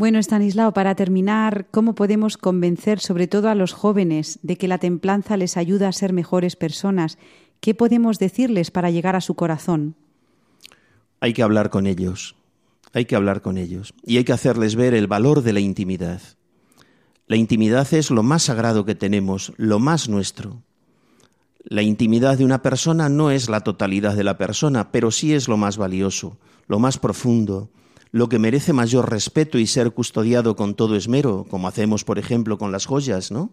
Bueno, 0.00 0.18
Stanislao, 0.18 0.72
para 0.72 0.94
terminar, 0.94 1.66
¿cómo 1.70 1.94
podemos 1.94 2.38
convencer 2.38 3.00
sobre 3.00 3.28
todo 3.28 3.50
a 3.50 3.54
los 3.54 3.74
jóvenes 3.74 4.38
de 4.42 4.56
que 4.56 4.66
la 4.66 4.78
templanza 4.78 5.36
les 5.36 5.58
ayuda 5.58 5.88
a 5.88 5.92
ser 5.92 6.14
mejores 6.14 6.56
personas? 6.56 7.18
¿Qué 7.60 7.74
podemos 7.74 8.18
decirles 8.18 8.70
para 8.70 8.88
llegar 8.88 9.14
a 9.14 9.20
su 9.20 9.34
corazón? 9.34 9.96
Hay 11.20 11.34
que 11.34 11.42
hablar 11.42 11.68
con 11.68 11.86
ellos, 11.86 12.34
hay 12.94 13.04
que 13.04 13.14
hablar 13.14 13.42
con 13.42 13.58
ellos 13.58 13.92
y 14.02 14.16
hay 14.16 14.24
que 14.24 14.32
hacerles 14.32 14.74
ver 14.74 14.94
el 14.94 15.06
valor 15.06 15.42
de 15.42 15.52
la 15.52 15.60
intimidad. 15.60 16.22
La 17.26 17.36
intimidad 17.36 17.92
es 17.92 18.10
lo 18.10 18.22
más 18.22 18.44
sagrado 18.44 18.86
que 18.86 18.94
tenemos, 18.94 19.52
lo 19.58 19.80
más 19.80 20.08
nuestro. 20.08 20.62
La 21.62 21.82
intimidad 21.82 22.38
de 22.38 22.46
una 22.46 22.62
persona 22.62 23.10
no 23.10 23.30
es 23.30 23.50
la 23.50 23.60
totalidad 23.60 24.16
de 24.16 24.24
la 24.24 24.38
persona, 24.38 24.92
pero 24.92 25.10
sí 25.10 25.34
es 25.34 25.46
lo 25.46 25.58
más 25.58 25.76
valioso, 25.76 26.38
lo 26.68 26.78
más 26.78 26.96
profundo, 26.96 27.68
lo 28.12 28.28
que 28.28 28.38
merece 28.38 28.72
mayor 28.72 29.10
respeto 29.10 29.58
y 29.58 29.66
ser 29.66 29.92
custodiado 29.92 30.56
con 30.56 30.74
todo 30.74 30.96
esmero, 30.96 31.46
como 31.48 31.68
hacemos, 31.68 32.04
por 32.04 32.18
ejemplo, 32.18 32.58
con 32.58 32.72
las 32.72 32.86
joyas, 32.86 33.30
¿no? 33.30 33.50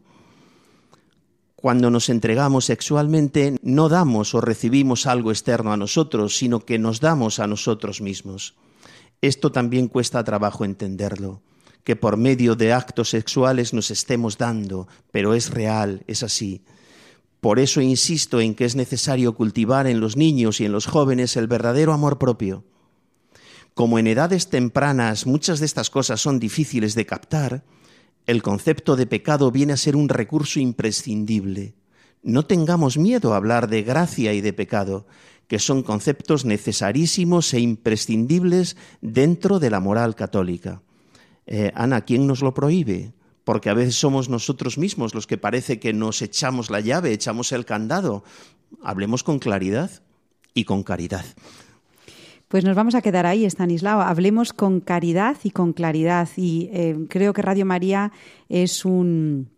Cuando 1.55 1.89
nos 1.89 2.09
entregamos 2.09 2.65
sexualmente, 2.65 3.57
no 3.63 3.89
damos 3.89 4.35
o 4.35 4.41
recibimos 4.41 5.07
algo 5.07 5.31
externo 5.31 5.73
a 5.73 5.77
nosotros, 5.77 6.37
sino 6.37 6.59
que 6.59 6.77
nos 6.77 6.99
damos 6.99 7.39
a 7.39 7.47
nosotros 7.47 7.99
mismos. 7.99 8.55
Esto 9.21 9.51
también 9.51 9.87
cuesta 9.87 10.23
trabajo 10.23 10.65
entenderlo, 10.65 11.41
que 11.83 11.95
por 11.95 12.17
medio 12.17 12.55
de 12.55 12.73
actos 12.73 13.09
sexuales 13.09 13.73
nos 13.73 13.89
estemos 13.89 14.37
dando, 14.37 14.87
pero 15.11 15.33
es 15.33 15.49
real, 15.49 16.03
es 16.05 16.21
así. 16.21 16.61
Por 17.41 17.59
eso 17.59 17.81
insisto 17.81 18.39
en 18.39 18.53
que 18.53 18.65
es 18.65 18.75
necesario 18.75 19.33
cultivar 19.33 19.87
en 19.87 19.99
los 19.99 20.15
niños 20.15 20.61
y 20.61 20.65
en 20.65 20.71
los 20.71 20.85
jóvenes 20.85 21.37
el 21.37 21.47
verdadero 21.47 21.93
amor 21.93 22.19
propio. 22.19 22.63
Como 23.77 23.99
en 23.99 24.07
edades 24.07 24.49
tempranas 24.49 25.27
muchas 25.27 25.59
de 25.59 25.67
estas 25.67 25.91
cosas 25.91 26.19
son 26.19 26.39
difíciles 26.39 26.95
de 26.95 27.05
captar, 27.05 27.63
el 28.25 28.41
concepto 28.41 28.95
de 28.95 29.05
pecado 29.05 29.51
viene 29.51 29.73
a 29.73 29.77
ser 29.77 29.95
un 29.95 30.09
recurso 30.09 30.59
imprescindible. 30.59 31.75
No 32.23 32.43
tengamos 32.43 32.97
miedo 32.97 33.33
a 33.33 33.37
hablar 33.37 33.69
de 33.69 33.83
gracia 33.83 34.33
y 34.33 34.41
de 34.41 34.51
pecado, 34.51 35.05
que 35.47 35.59
son 35.59 35.83
conceptos 35.83 36.43
necesarísimos 36.43 37.53
e 37.53 37.59
imprescindibles 37.59 38.77
dentro 39.01 39.59
de 39.59 39.69
la 39.69 39.79
moral 39.79 40.15
católica. 40.15 40.81
Eh, 41.45 41.71
Ana, 41.75 42.01
¿quién 42.01 42.25
nos 42.25 42.41
lo 42.41 42.55
prohíbe? 42.55 43.13
Porque 43.43 43.69
a 43.69 43.75
veces 43.75 43.93
somos 43.93 44.27
nosotros 44.27 44.79
mismos 44.79 45.13
los 45.13 45.27
que 45.27 45.37
parece 45.37 45.79
que 45.79 45.93
nos 45.93 46.23
echamos 46.23 46.71
la 46.71 46.79
llave, 46.79 47.13
echamos 47.13 47.51
el 47.51 47.63
candado. 47.63 48.23
Hablemos 48.81 49.21
con 49.21 49.37
claridad 49.37 50.01
y 50.55 50.63
con 50.63 50.81
caridad. 50.81 51.25
Pues 52.47 52.63
nos 52.63 52.77
vamos 52.77 52.95
a 52.95 53.01
quedar 53.01 53.25
ahí, 53.25 53.43
Estanislao. 53.43 53.99
Hablemos 53.99 54.53
con 54.53 54.79
caridad 54.79 55.35
y 55.43 55.51
con 55.51 55.73
claridad. 55.73 56.29
Y 56.37 56.69
eh, 56.71 56.95
creo 57.09 57.33
que 57.33 57.41
Radio 57.41 57.65
María 57.65 58.13
es 58.47 58.85
un 58.85 59.49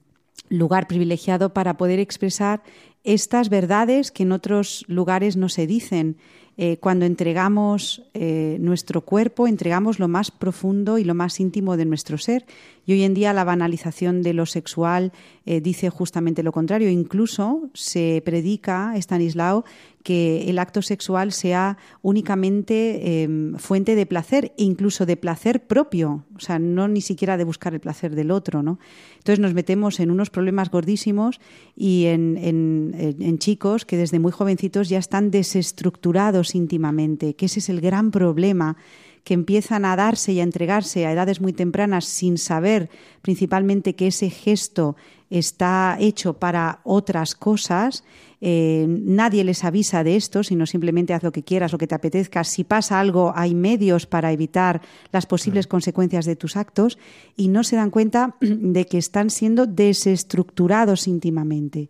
lugar 0.50 0.88
privilegiado 0.88 1.54
para 1.54 1.78
poder 1.78 2.00
expresar 2.00 2.64
estas 3.04 3.50
verdades 3.50 4.10
que 4.10 4.24
en 4.24 4.32
otros 4.32 4.86
lugares 4.88 5.38
no 5.38 5.50
se 5.50 5.68
dicen. 5.68 6.18
Eh, 6.58 6.78
cuando 6.78 7.06
entregamos 7.06 8.04
eh, 8.16 8.58
nuestro 8.60 9.02
cuerpo, 9.02 9.48
entregamos 9.48 10.00
lo 10.00 10.08
más 10.08 10.32
profundo 10.32 10.98
y 10.98 11.04
lo 11.04 11.14
más 11.14 11.40
íntimo 11.40 11.78
de 11.78 11.86
nuestro 11.86 12.18
ser. 12.18 12.46
Y 12.88 12.94
hoy 12.94 13.04
en 13.04 13.14
día 13.14 13.34
la 13.34 13.44
banalización 13.44 14.24
de 14.24 14.34
lo 14.34 14.48
sexual 14.48 15.14
eh, 15.50 15.62
dice 15.62 15.90
justamente 15.90 16.44
lo 16.44 16.52
contrario. 16.52 16.92
Incluso 16.92 17.72
se 17.74 18.22
predica, 18.24 18.94
Stanislao, 18.96 19.66
que 20.04 20.48
el 20.48 20.60
acto 20.60 20.84
sexual 20.84 21.32
sea 21.32 21.80
únicamente 22.04 23.24
em, 23.24 23.56
fuente 23.56 23.96
de 23.96 24.06
placer, 24.06 24.54
incluso 24.58 25.08
de 25.08 25.18
placer 25.18 25.66
propio, 25.66 26.24
o 26.36 26.40
sea, 26.40 26.60
no 26.60 26.88
ni 26.88 27.02
siquiera 27.02 27.36
de 27.36 27.46
buscar 27.46 27.74
el 27.74 27.80
placer 27.80 28.14
del 28.14 28.30
otro, 28.30 28.62
¿no? 28.62 28.78
Entonces 29.18 29.40
nos 29.40 29.56
metemos 29.56 30.00
en 30.00 30.12
unos 30.12 30.30
problemas 30.30 30.70
gordísimos 30.70 31.42
y 31.76 32.06
en, 32.06 32.38
en 32.38 33.40
chicos 33.40 33.86
que 33.86 33.98
desde 33.98 34.20
muy 34.20 34.32
jovencitos 34.32 34.88
ya 34.88 35.00
están 35.00 35.32
desestructurados 35.32 36.54
íntimamente, 36.54 37.34
que 37.36 37.48
ese 37.48 37.58
es 37.58 37.70
el 37.70 37.82
gran 37.82 38.12
problema 38.12 38.78
que 39.24 39.34
empiezan 39.34 39.86
a 39.86 39.96
darse 39.96 40.32
y 40.34 40.40
a 40.40 40.44
entregarse 40.44 41.06
a 41.06 41.12
edades 41.12 41.42
muy 41.42 41.54
tempranas 41.54 42.06
sin 42.06 42.38
saber 42.38 42.90
principalmente 43.22 43.96
que 43.96 44.08
ese 44.08 44.30
gesto 44.30 44.96
está 45.30 45.98
hecho 46.00 46.34
para 46.34 46.80
otras 46.84 47.36
cosas, 47.36 48.04
eh, 48.42 48.86
nadie 48.88 49.44
les 49.44 49.64
avisa 49.64 50.04
de 50.04 50.16
esto, 50.16 50.44
sino 50.44 50.66
simplemente 50.66 51.14
haz 51.14 51.24
lo 51.24 51.32
que 51.32 51.44
quieras, 51.44 51.72
lo 51.72 51.78
que 51.78 51.88
te 51.88 51.96
apetezca. 51.96 52.44
Si 52.44 52.64
pasa 52.64 53.00
algo, 53.00 53.34
hay 53.36 53.54
medios 53.54 54.06
para 54.06 54.32
evitar 54.32 54.82
las 55.12 55.26
posibles 55.26 55.68
consecuencias 55.68 56.26
de 56.26 56.36
tus 56.36 56.56
actos 56.56 56.98
y 57.36 57.50
no 57.50 57.64
se 57.64 57.76
dan 57.76 57.92
cuenta 57.92 58.36
de 58.42 58.86
que 58.86 58.98
están 58.98 59.30
siendo 59.30 59.66
desestructurados 59.66 61.08
íntimamente 61.08 61.90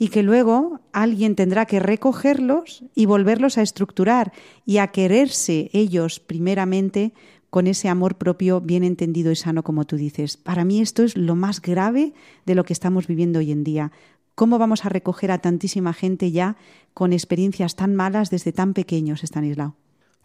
y 0.00 0.08
que 0.08 0.22
luego 0.22 0.80
alguien 0.94 1.36
tendrá 1.36 1.66
que 1.66 1.78
recogerlos 1.78 2.82
y 2.94 3.04
volverlos 3.04 3.58
a 3.58 3.62
estructurar 3.62 4.32
y 4.64 4.78
a 4.78 4.86
quererse 4.86 5.68
ellos 5.74 6.20
primeramente 6.20 7.12
con 7.50 7.66
ese 7.66 7.90
amor 7.90 8.16
propio 8.16 8.62
bien 8.62 8.82
entendido 8.82 9.30
y 9.30 9.36
sano 9.36 9.62
como 9.62 9.84
tú 9.84 9.96
dices. 9.96 10.38
Para 10.38 10.64
mí 10.64 10.80
esto 10.80 11.02
es 11.02 11.18
lo 11.18 11.36
más 11.36 11.60
grave 11.60 12.14
de 12.46 12.54
lo 12.54 12.64
que 12.64 12.72
estamos 12.72 13.08
viviendo 13.08 13.40
hoy 13.40 13.52
en 13.52 13.62
día. 13.62 13.92
¿Cómo 14.34 14.58
vamos 14.58 14.86
a 14.86 14.88
recoger 14.88 15.32
a 15.32 15.38
tantísima 15.38 15.92
gente 15.92 16.32
ya 16.32 16.56
con 16.94 17.12
experiencias 17.12 17.76
tan 17.76 17.94
malas 17.94 18.30
desde 18.30 18.52
tan 18.52 18.72
pequeños, 18.72 19.22
Stanislao? 19.22 19.76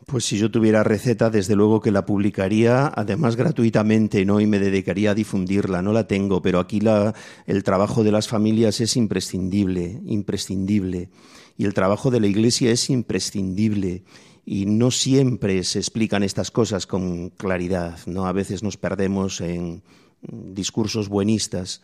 Pues 0.05 0.25
si 0.25 0.37
yo 0.37 0.51
tuviera 0.51 0.83
receta, 0.83 1.31
desde 1.31 1.55
luego 1.55 1.81
que 1.81 1.91
la 1.91 2.05
publicaría, 2.05 2.91
además 2.95 3.35
gratuitamente, 3.35 4.23
¿no? 4.23 4.39
Y 4.39 4.45
me 4.45 4.59
dedicaría 4.59 5.11
a 5.11 5.15
difundirla. 5.15 5.81
No 5.81 5.93
la 5.93 6.05
tengo, 6.05 6.43
pero 6.43 6.59
aquí 6.59 6.79
la, 6.79 7.15
el 7.47 7.63
trabajo 7.63 8.03
de 8.03 8.11
las 8.11 8.27
familias 8.27 8.81
es 8.81 8.97
imprescindible, 8.97 10.01
imprescindible. 10.05 11.09
Y 11.57 11.65
el 11.65 11.73
trabajo 11.73 12.11
de 12.11 12.19
la 12.19 12.27
Iglesia 12.27 12.71
es 12.71 12.89
imprescindible. 12.91 14.03
Y 14.45 14.67
no 14.67 14.91
siempre 14.91 15.63
se 15.63 15.79
explican 15.79 16.21
estas 16.21 16.51
cosas 16.51 16.85
con 16.85 17.31
claridad, 17.31 17.97
¿no? 18.05 18.27
A 18.27 18.31
veces 18.31 18.61
nos 18.61 18.77
perdemos 18.77 19.41
en 19.41 19.81
discursos 20.21 21.09
buenistas. 21.09 21.81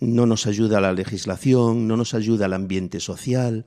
No 0.00 0.26
nos 0.26 0.46
ayuda 0.46 0.80
la 0.80 0.92
legislación, 0.92 1.86
no 1.86 1.96
nos 1.96 2.14
ayuda 2.14 2.46
el 2.46 2.52
ambiente 2.52 2.98
social. 2.98 3.64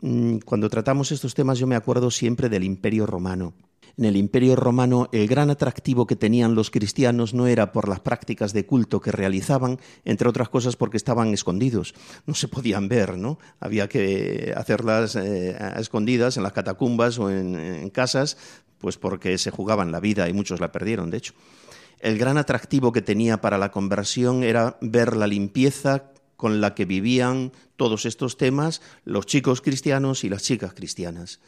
Mm, 0.00 0.38
cuando 0.38 0.68
tratamos 0.68 1.12
estos 1.12 1.34
temas 1.34 1.58
yo 1.58 1.66
me 1.66 1.76
acuerdo 1.76 2.10
siempre 2.10 2.48
del 2.48 2.64
Imperio 2.64 3.06
Romano. 3.06 3.54
En 3.96 4.06
el 4.06 4.16
Imperio 4.16 4.56
Romano 4.56 5.08
el 5.12 5.28
gran 5.28 5.50
atractivo 5.50 6.06
que 6.06 6.16
tenían 6.16 6.54
los 6.54 6.70
cristianos 6.70 7.34
no 7.34 7.46
era 7.46 7.72
por 7.72 7.88
las 7.88 8.00
prácticas 8.00 8.52
de 8.52 8.64
culto 8.64 9.00
que 9.00 9.12
realizaban, 9.12 9.78
entre 10.04 10.28
otras 10.28 10.48
cosas 10.48 10.76
porque 10.76 10.96
estaban 10.96 11.34
escondidos, 11.34 11.94
no 12.26 12.34
se 12.34 12.48
podían 12.48 12.88
ver, 12.88 13.18
¿no? 13.18 13.38
Había 13.60 13.88
que 13.88 14.54
hacerlas 14.56 15.14
eh, 15.16 15.56
escondidas 15.76 16.36
en 16.36 16.42
las 16.42 16.52
catacumbas 16.52 17.18
o 17.18 17.30
en, 17.30 17.54
en 17.54 17.90
casas, 17.90 18.38
pues 18.78 18.96
porque 18.96 19.36
se 19.36 19.50
jugaban 19.50 19.92
la 19.92 20.00
vida 20.00 20.28
y 20.28 20.32
muchos 20.32 20.58
la 20.58 20.72
perdieron, 20.72 21.10
de 21.10 21.18
hecho. 21.18 21.34
El 22.00 22.18
gran 22.18 22.36
atractivo 22.36 22.90
que 22.90 23.02
tenía 23.02 23.40
para 23.40 23.58
la 23.58 23.70
conversión 23.70 24.42
era 24.42 24.76
ver 24.80 25.16
la 25.16 25.28
limpieza 25.28 26.11
con 26.42 26.60
la 26.60 26.74
que 26.74 26.86
vivían 26.86 27.52
todos 27.76 28.04
estos 28.04 28.36
temas 28.36 28.82
los 29.04 29.26
chicos 29.26 29.60
cristianos 29.60 30.24
y 30.24 30.28
las 30.28 30.42
chicas 30.42 30.74
cristianas. 30.74 31.38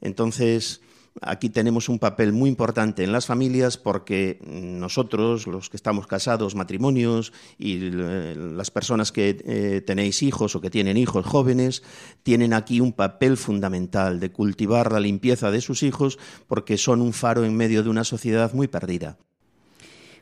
Entonces, 0.00 0.80
aquí 1.22 1.50
tenemos 1.50 1.88
un 1.88 2.00
papel 2.00 2.32
muy 2.32 2.50
importante 2.50 3.04
en 3.04 3.12
las 3.12 3.26
familias 3.26 3.76
porque 3.76 4.40
nosotros, 4.44 5.46
los 5.46 5.70
que 5.70 5.76
estamos 5.76 6.08
casados, 6.08 6.56
matrimonios 6.56 7.32
y 7.58 7.78
eh, 7.92 8.34
las 8.36 8.72
personas 8.72 9.12
que 9.12 9.38
eh, 9.44 9.82
tenéis 9.86 10.24
hijos 10.24 10.56
o 10.56 10.60
que 10.60 10.68
tienen 10.68 10.96
hijos 10.96 11.24
jóvenes, 11.24 11.84
tienen 12.24 12.52
aquí 12.52 12.80
un 12.80 12.92
papel 12.92 13.36
fundamental 13.36 14.18
de 14.18 14.32
cultivar 14.32 14.90
la 14.90 14.98
limpieza 14.98 15.52
de 15.52 15.60
sus 15.60 15.84
hijos 15.84 16.18
porque 16.48 16.76
son 16.76 17.02
un 17.02 17.12
faro 17.12 17.44
en 17.44 17.56
medio 17.56 17.84
de 17.84 17.90
una 17.90 18.02
sociedad 18.02 18.52
muy 18.52 18.66
perdida. 18.66 19.16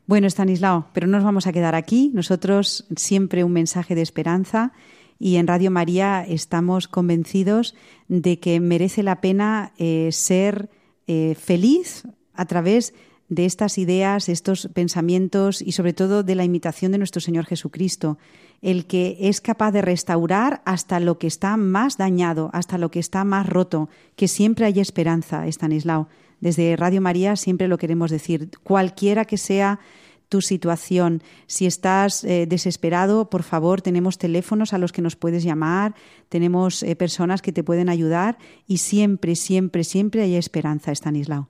Bueno, 0.09 0.27
Stanislao, 0.27 0.87
pero 0.95 1.07
no 1.07 1.19
nos 1.19 1.25
vamos 1.25 1.47
a 1.47 1.53
quedar 1.53 1.75
aquí. 1.75 2.11
Nosotros 2.15 2.87
siempre 2.97 3.45
un 3.45 3.53
mensaje 3.53 3.95
de 3.95 4.01
esperanza 4.01 4.73
y 5.19 5.37
en 5.37 5.47
Radio 5.47 5.71
María 5.71 6.25
estamos 6.27 6.89
convencidos 6.89 7.75
de 8.09 8.39
que 8.41 8.59
merece 8.59 9.03
la 9.03 9.21
pena 9.21 9.75
eh, 9.77 10.09
ser 10.11 10.71
eh, 11.09 11.37
feliz 11.39 12.05
a 12.33 12.47
través 12.47 12.95
de 13.29 13.45
estas 13.45 13.77
ideas, 13.77 14.31
estos 14.31 14.71
pensamientos 14.73 15.61
y 15.61 15.73
sobre 15.73 15.93
todo 15.93 16.23
de 16.23 16.37
la 16.37 16.45
imitación 16.45 16.91
de 16.91 16.97
nuestro 16.97 17.21
Señor 17.21 17.45
Jesucristo, 17.45 18.17
el 18.63 18.87
que 18.87 19.19
es 19.21 19.43
capaz 19.43 19.73
de 19.73 19.83
restaurar 19.83 20.63
hasta 20.65 21.01
lo 21.01 21.19
que 21.19 21.27
está 21.27 21.59
más 21.59 21.99
dañado, 21.99 22.49
hasta 22.55 22.79
lo 22.79 22.91
que 22.91 22.99
está 22.99 23.25
más 23.25 23.47
roto, 23.47 23.91
que 24.17 24.27
siempre 24.27 24.65
hay 24.65 24.81
esperanza, 24.81 25.47
Estanislao. 25.47 26.09
Desde 26.41 26.77
Radio 26.77 27.01
María 27.01 27.37
siempre 27.37 27.69
lo 27.69 27.79
queremos 27.79 28.11
decir, 28.11 28.51
cualquiera 28.63 29.25
que 29.25 29.39
sea 29.39 29.81
tu 30.29 30.41
situación. 30.41 31.23
Si 31.47 31.67
estás 31.67 32.23
eh, 32.25 32.47
desesperado, 32.47 33.31
por 33.31 33.43
favor, 33.43 33.81
tenemos 33.83 34.19
teléfonos 34.19 34.73
a 34.73 34.79
los 34.79 34.93
que 34.93 35.03
nos 35.03 35.17
puedes 35.17 35.43
llamar, 35.43 35.95
tenemos 36.29 36.83
eh, 36.83 36.97
personas 36.97 37.43
que 37.43 37.53
te 37.53 37.65
pueden 37.65 37.89
ayudar 37.89 38.39
y 38.67 38.79
siempre, 38.79 39.37
siempre, 39.37 39.85
siempre 39.85 40.23
hay 40.23 40.37
esperanza, 40.37 40.93
Estanislao. 40.93 41.49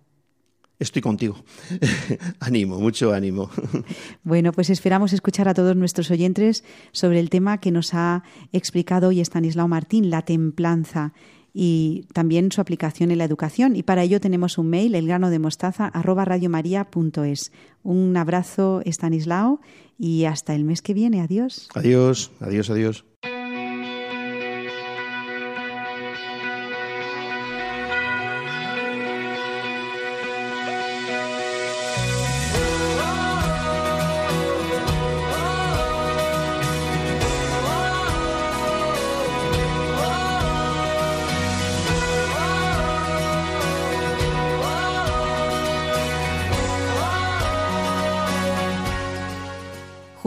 Estoy 0.78 1.02
contigo. 1.02 1.34
ánimo, 2.38 2.78
mucho 2.78 3.12
ánimo. 3.12 3.50
bueno, 4.22 4.52
pues 4.52 4.70
esperamos 4.70 5.12
escuchar 5.12 5.48
a 5.48 5.54
todos 5.54 5.74
nuestros 5.74 6.08
oyentes 6.12 6.62
sobre 6.92 7.18
el 7.18 7.30
tema 7.30 7.58
que 7.58 7.72
nos 7.72 7.94
ha 7.94 8.22
explicado 8.52 9.08
hoy 9.08 9.20
Estanislao 9.20 9.66
Martín, 9.66 10.08
la 10.08 10.22
templanza 10.22 11.12
y 11.52 12.06
también 12.12 12.52
su 12.52 12.60
aplicación 12.60 13.10
en 13.10 13.18
la 13.18 13.24
educación. 13.24 13.74
Y 13.76 13.82
para 13.82 14.02
ello 14.02 14.20
tenemos 14.20 14.58
un 14.58 14.68
mail, 14.70 14.94
elgranodemostaza@radiomaria.es. 14.94 17.52
Un 17.82 18.16
abrazo, 18.16 18.80
Estanislao, 18.84 19.60
y 19.98 20.24
hasta 20.24 20.54
el 20.54 20.64
mes 20.64 20.80
que 20.82 20.94
viene. 20.94 21.20
Adiós. 21.20 21.68
Adiós, 21.74 22.30
adiós, 22.40 22.70
adiós. 22.70 23.04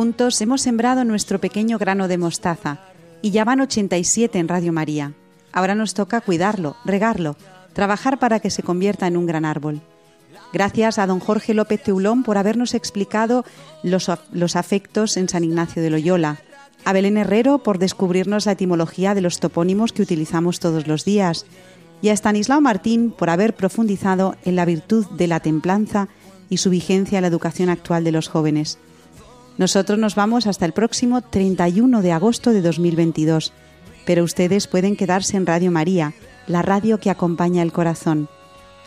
Juntos 0.01 0.41
hemos 0.41 0.61
sembrado 0.61 1.03
nuestro 1.03 1.39
pequeño 1.39 1.77
grano 1.77 2.07
de 2.07 2.17
mostaza 2.17 2.79
y 3.21 3.29
ya 3.29 3.45
van 3.45 3.61
87 3.61 4.39
en 4.39 4.47
Radio 4.47 4.73
María. 4.73 5.13
Ahora 5.51 5.75
nos 5.75 5.93
toca 5.93 6.21
cuidarlo, 6.21 6.75
regarlo, 6.83 7.37
trabajar 7.73 8.17
para 8.17 8.39
que 8.39 8.49
se 8.49 8.63
convierta 8.63 9.05
en 9.05 9.15
un 9.15 9.27
gran 9.27 9.45
árbol. 9.45 9.79
Gracias 10.53 10.97
a 10.97 11.05
don 11.05 11.19
Jorge 11.19 11.53
López 11.53 11.83
Teulón 11.83 12.23
por 12.23 12.39
habernos 12.39 12.73
explicado 12.73 13.45
los, 13.83 14.09
los, 14.31 14.55
afectos 14.55 15.17
en 15.17 15.29
San 15.29 15.43
Ignacio 15.43 15.83
de 15.83 15.91
Loyola, 15.91 16.39
a 16.83 16.93
Belén 16.93 17.17
Herrero 17.17 17.59
por 17.59 17.77
descubrirnos 17.77 18.47
la 18.47 18.53
etimología 18.53 19.13
de 19.13 19.21
los 19.21 19.39
topónimos 19.39 19.93
que 19.93 20.01
utilizamos 20.01 20.59
todos 20.59 20.87
los 20.87 21.05
días, 21.05 21.45
y 22.01 22.09
a 22.09 22.13
Stanislao 22.13 22.59
Martín 22.59 23.11
por 23.11 23.29
haber 23.29 23.53
profundizado 23.53 24.35
en 24.45 24.55
la 24.55 24.65
virtud 24.65 25.05
de 25.11 25.27
la 25.27 25.41
templanza 25.41 26.07
y 26.49 26.57
su 26.57 26.71
vigencia 26.71 27.19
en 27.19 27.21
la 27.21 27.27
educación 27.27 27.69
actual 27.69 28.03
de 28.03 28.11
los 28.13 28.29
jóvenes. 28.29 28.79
Nosotros 29.61 29.97
nos 29.99 30.15
vamos 30.15 30.47
hasta 30.47 30.65
el 30.65 30.73
próximo 30.73 31.21
31 31.21 32.01
de 32.01 32.11
agosto 32.11 32.51
de 32.51 32.63
2022, 32.63 33.53
pero 34.07 34.23
ustedes 34.23 34.65
pueden 34.65 34.95
quedarse 34.95 35.37
en 35.37 35.45
Radio 35.45 35.69
María, 35.69 36.15
la 36.47 36.63
radio 36.63 36.99
que 36.99 37.11
acompaña 37.11 37.61
el 37.61 37.71
corazón. 37.71 38.27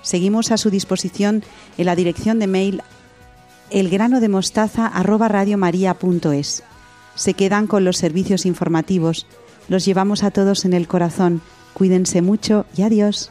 Seguimos 0.02 0.50
a 0.50 0.56
su 0.56 0.70
disposición 0.70 1.44
en 1.78 1.86
la 1.86 1.94
dirección 1.94 2.40
de 2.40 2.48
mail 2.48 2.82
elgranodemostaza@radiomaria.es. 3.70 6.64
Se 7.14 7.34
quedan 7.34 7.68
con 7.68 7.84
los 7.84 7.96
servicios 7.96 8.44
informativos. 8.44 9.28
Los 9.68 9.84
llevamos 9.84 10.24
a 10.24 10.32
todos 10.32 10.64
en 10.64 10.72
el 10.72 10.88
corazón. 10.88 11.40
Cuídense 11.72 12.20
mucho 12.20 12.66
y 12.76 12.82
adiós. 12.82 13.30